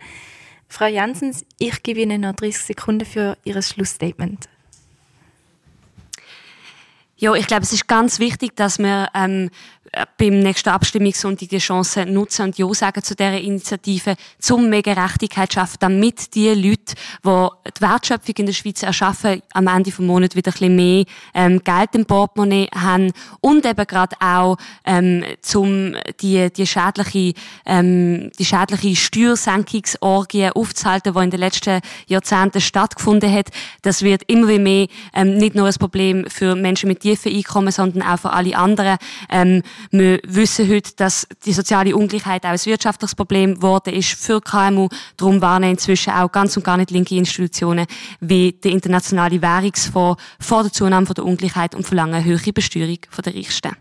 Frau 0.68 0.86
Janssens, 0.86 1.46
ich 1.60 1.82
gebe 1.82 2.02
Ihnen 2.02 2.22
noch 2.22 2.36
30 2.36 2.62
Sekunden 2.62 3.06
für 3.06 3.38
Ihr 3.46 3.62
Schlussstatement. 3.62 4.50
Ja, 7.20 7.34
ich 7.34 7.48
glaube, 7.48 7.64
es 7.64 7.74
ist 7.74 7.88
ganz 7.88 8.20
wichtig, 8.20 8.56
dass 8.56 8.78
wir 8.78 9.08
ähm, 9.16 9.50
äh, 9.92 10.06
beim 10.20 10.40
nächsten 10.40 10.70
Abstimmungssonntag 10.70 11.50
die 11.50 11.58
Chance 11.58 12.06
nutzen 12.06 12.44
und 12.44 12.58
Ja 12.60 12.72
sagen 12.74 13.02
zu 13.02 13.16
dieser 13.16 13.40
Initiative, 13.40 14.16
zum 14.38 14.70
mehr 14.70 14.84
Gerechtigkeit 14.84 15.52
schaffen, 15.52 15.78
damit 15.80 16.36
die 16.36 16.50
Leute, 16.50 16.94
die 17.26 17.72
die 17.76 17.82
Wertschöpfung 17.82 18.36
in 18.38 18.46
der 18.46 18.54
Schweiz 18.54 18.84
erschaffen, 18.84 19.42
am 19.54 19.66
Ende 19.66 19.90
des 19.90 19.98
Monats 19.98 20.36
wieder 20.36 20.52
ein 20.52 20.54
bisschen 20.54 20.76
mehr 20.76 21.06
ähm, 21.34 21.64
Geld 21.64 21.96
im 21.96 22.06
Portemonnaie 22.06 22.70
haben 22.76 23.12
und 23.42 23.66
eben 23.66 23.88
gerade 23.88 24.16
auch 24.20 24.58
ähm, 24.86 25.24
zum 25.42 25.96
die, 26.22 26.52
die 26.52 26.68
schädliche, 26.68 27.34
ähm, 27.66 28.32
die 28.38 28.46
schädliche 28.46 28.96
Steuersenkungsorgie 28.96 30.50
aufzuhalten, 30.50 31.14
die 31.14 31.24
in 31.24 31.32
den 31.32 31.40
letzten 31.40 31.82
Jahrzehnten 32.06 32.62
stattgefunden 32.62 33.34
hat. 33.34 33.48
Das 33.82 34.04
wird 34.04 34.22
immer 34.28 34.60
mehr 34.60 34.88
ähm, 35.16 35.38
nicht 35.38 35.56
nur 35.56 35.66
ein 35.66 35.74
Problem 35.74 36.26
für 36.30 36.56
Menschen 36.56 36.90
mit 36.90 37.07
tiefen 37.16 37.36
Einkommen, 37.36 37.72
sondern 37.72 38.04
auch 38.04 38.20
für 38.20 38.32
alle 38.32 38.58
anderen. 38.58 38.98
Ähm, 39.30 39.64
wir 39.92 40.20
wissen 40.26 40.70
heute, 40.70 40.96
dass 40.96 41.28
die 41.46 41.54
soziale 41.54 41.96
Ungleichheit 41.96 42.46
auch 42.46 42.50
ein 42.50 42.66
wirtschaftliches 42.66 43.16
Problem 43.16 43.56
geworden 43.56 43.94
ist 43.94 44.14
für 44.14 44.42
KMU. 44.42 44.90
Darum 45.16 45.42
warnen 45.42 45.72
inzwischen 45.72 46.14
auch 46.14 46.32
ganz 46.32 46.58
und 46.58 46.64
gar 46.64 46.78
nicht 46.78 46.92
linke 46.92 47.16
Institutionen 47.16 47.86
wie 48.20 48.52
der 48.52 48.72
Internationale 48.72 49.42
Währungsfonds 49.42 50.22
vor 50.40 50.64
der 50.64 50.72
Zunahme 50.72 51.08
der 51.08 51.26
Ungleichheit 51.26 51.76
und 51.76 51.86
verlangen 51.86 52.16
eine 52.16 52.26
höhere 52.26 52.54
Besteuerung 52.54 53.00
der 53.26 53.36
Reichsten. 53.36 53.76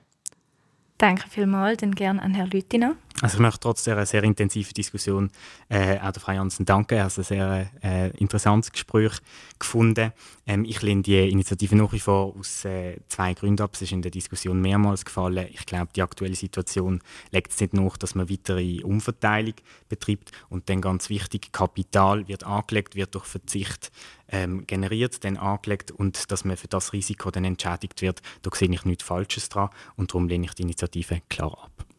Danke 0.99 1.29
vielmals, 1.29 1.79
dann 1.79 1.95
gerne 1.95 2.23
an 2.23 2.35
Herrn 2.35 2.51
Lüttiner. 2.51 2.97
Also 3.23 3.37
ich 3.37 3.41
möchte 3.41 3.61
trotz 3.61 3.83
dieser 3.83 4.05
sehr 4.05 4.23
intensiven 4.25 4.75
Diskussion 4.75 5.31
äh, 5.71 5.99
auch 6.01 6.13
der 6.13 6.21
Frau 6.21 6.33
Janssen 6.33 6.67
danken. 6.67 6.99
Er 6.99 7.05
hat 7.05 7.17
ein 7.17 7.25
sehr 7.25 7.71
äh, 7.83 8.11
interessantes 8.19 8.71
Gespräch 8.71 9.13
gefunden. 9.59 10.13
Ähm, 10.47 10.67
ich 10.67 10.83
lehne 10.83 11.01
die 11.01 11.31
Initiative 11.31 11.77
nach 11.77 11.93
wie 11.95 11.99
vor 11.99 12.37
aus 12.39 12.67
äh, 12.67 12.99
zwei 13.09 13.33
Gründen 13.33 13.63
ab. 13.63 13.71
Es 13.73 13.81
ist 13.81 13.93
in 13.93 14.03
der 14.03 14.11
Diskussion 14.11 14.61
mehrmals 14.61 15.07
gefallen. 15.07 15.49
Ich 15.51 15.65
glaube, 15.65 15.89
die 15.97 16.03
aktuelle 16.03 16.35
Situation 16.35 17.01
legt 17.31 17.53
es 17.53 17.61
nicht 17.61 17.73
nach, 17.73 17.97
dass 17.97 18.15
man 18.15 18.29
weitere 18.29 18.83
Umverteilung 18.83 19.55
betreibt. 19.89 20.33
Und 20.51 20.69
dann 20.69 20.83
ganz 20.83 21.09
wichtig, 21.09 21.53
Kapital 21.53 22.29
wird 22.29 22.45
angelegt, 22.45 22.97
wird 22.97 23.15
durch 23.15 23.25
Verzicht 23.25 23.93
ähm, 24.29 24.67
generiert, 24.67 25.25
dann 25.25 25.39
angelegt 25.39 25.91
und 25.91 26.31
dass 26.31 26.45
man 26.45 26.59
für 26.59 26.69
das 26.69 26.93
Risiko 26.93 27.31
dann 27.31 27.47
entschädigt 27.47 28.03
wird. 28.03 28.21
Da 28.43 28.51
sehe 28.53 28.71
ich 28.71 28.85
nichts 28.85 29.05
Falsches 29.05 29.49
dran 29.49 29.71
und 29.97 30.11
darum 30.11 30.29
lehne 30.29 30.45
ich 30.45 30.55
die 30.55 30.65
Initiative 30.65 31.23
klar 31.31 31.57
ab. 31.65 31.96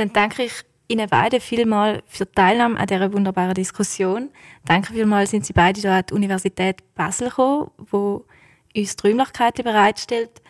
Dann 0.00 0.14
danke 0.14 0.44
ich 0.44 0.62
Ihnen 0.88 1.06
beide 1.10 1.40
vielmal 1.40 2.02
für 2.06 2.24
die 2.24 2.32
Teilnahme 2.32 2.80
an 2.80 2.86
dieser 2.86 3.12
wunderbaren 3.12 3.52
Diskussion. 3.52 4.30
Danke 4.64 4.94
vielmals 4.94 5.30
sind 5.30 5.44
Sie 5.44 5.52
beide 5.52 5.78
hier 5.78 5.92
an 5.92 6.04
die 6.08 6.14
Universität 6.14 6.78
Basel 6.94 7.28
gekommen, 7.28 7.70
wo 7.76 8.24
uns 8.74 8.96
die 8.96 9.06
Räumlichkeiten 9.06 9.62
bereitstellt. 9.62 10.40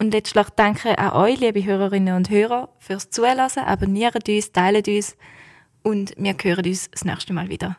Und 0.00 0.12
letztlich 0.14 0.48
danke 0.56 0.98
an 0.98 1.12
euch, 1.12 1.38
liebe 1.38 1.64
Hörerinnen 1.64 2.16
und 2.16 2.28
Hörer, 2.28 2.70
fürs 2.80 3.08
Zuhören. 3.10 3.38
Abonniert 3.64 4.28
uns, 4.28 4.50
teilt 4.50 4.88
uns 4.88 5.16
und 5.84 6.12
wir 6.16 6.34
hören 6.42 6.66
uns 6.66 6.90
das 6.90 7.04
nächste 7.04 7.32
Mal 7.32 7.48
wieder. 7.48 7.76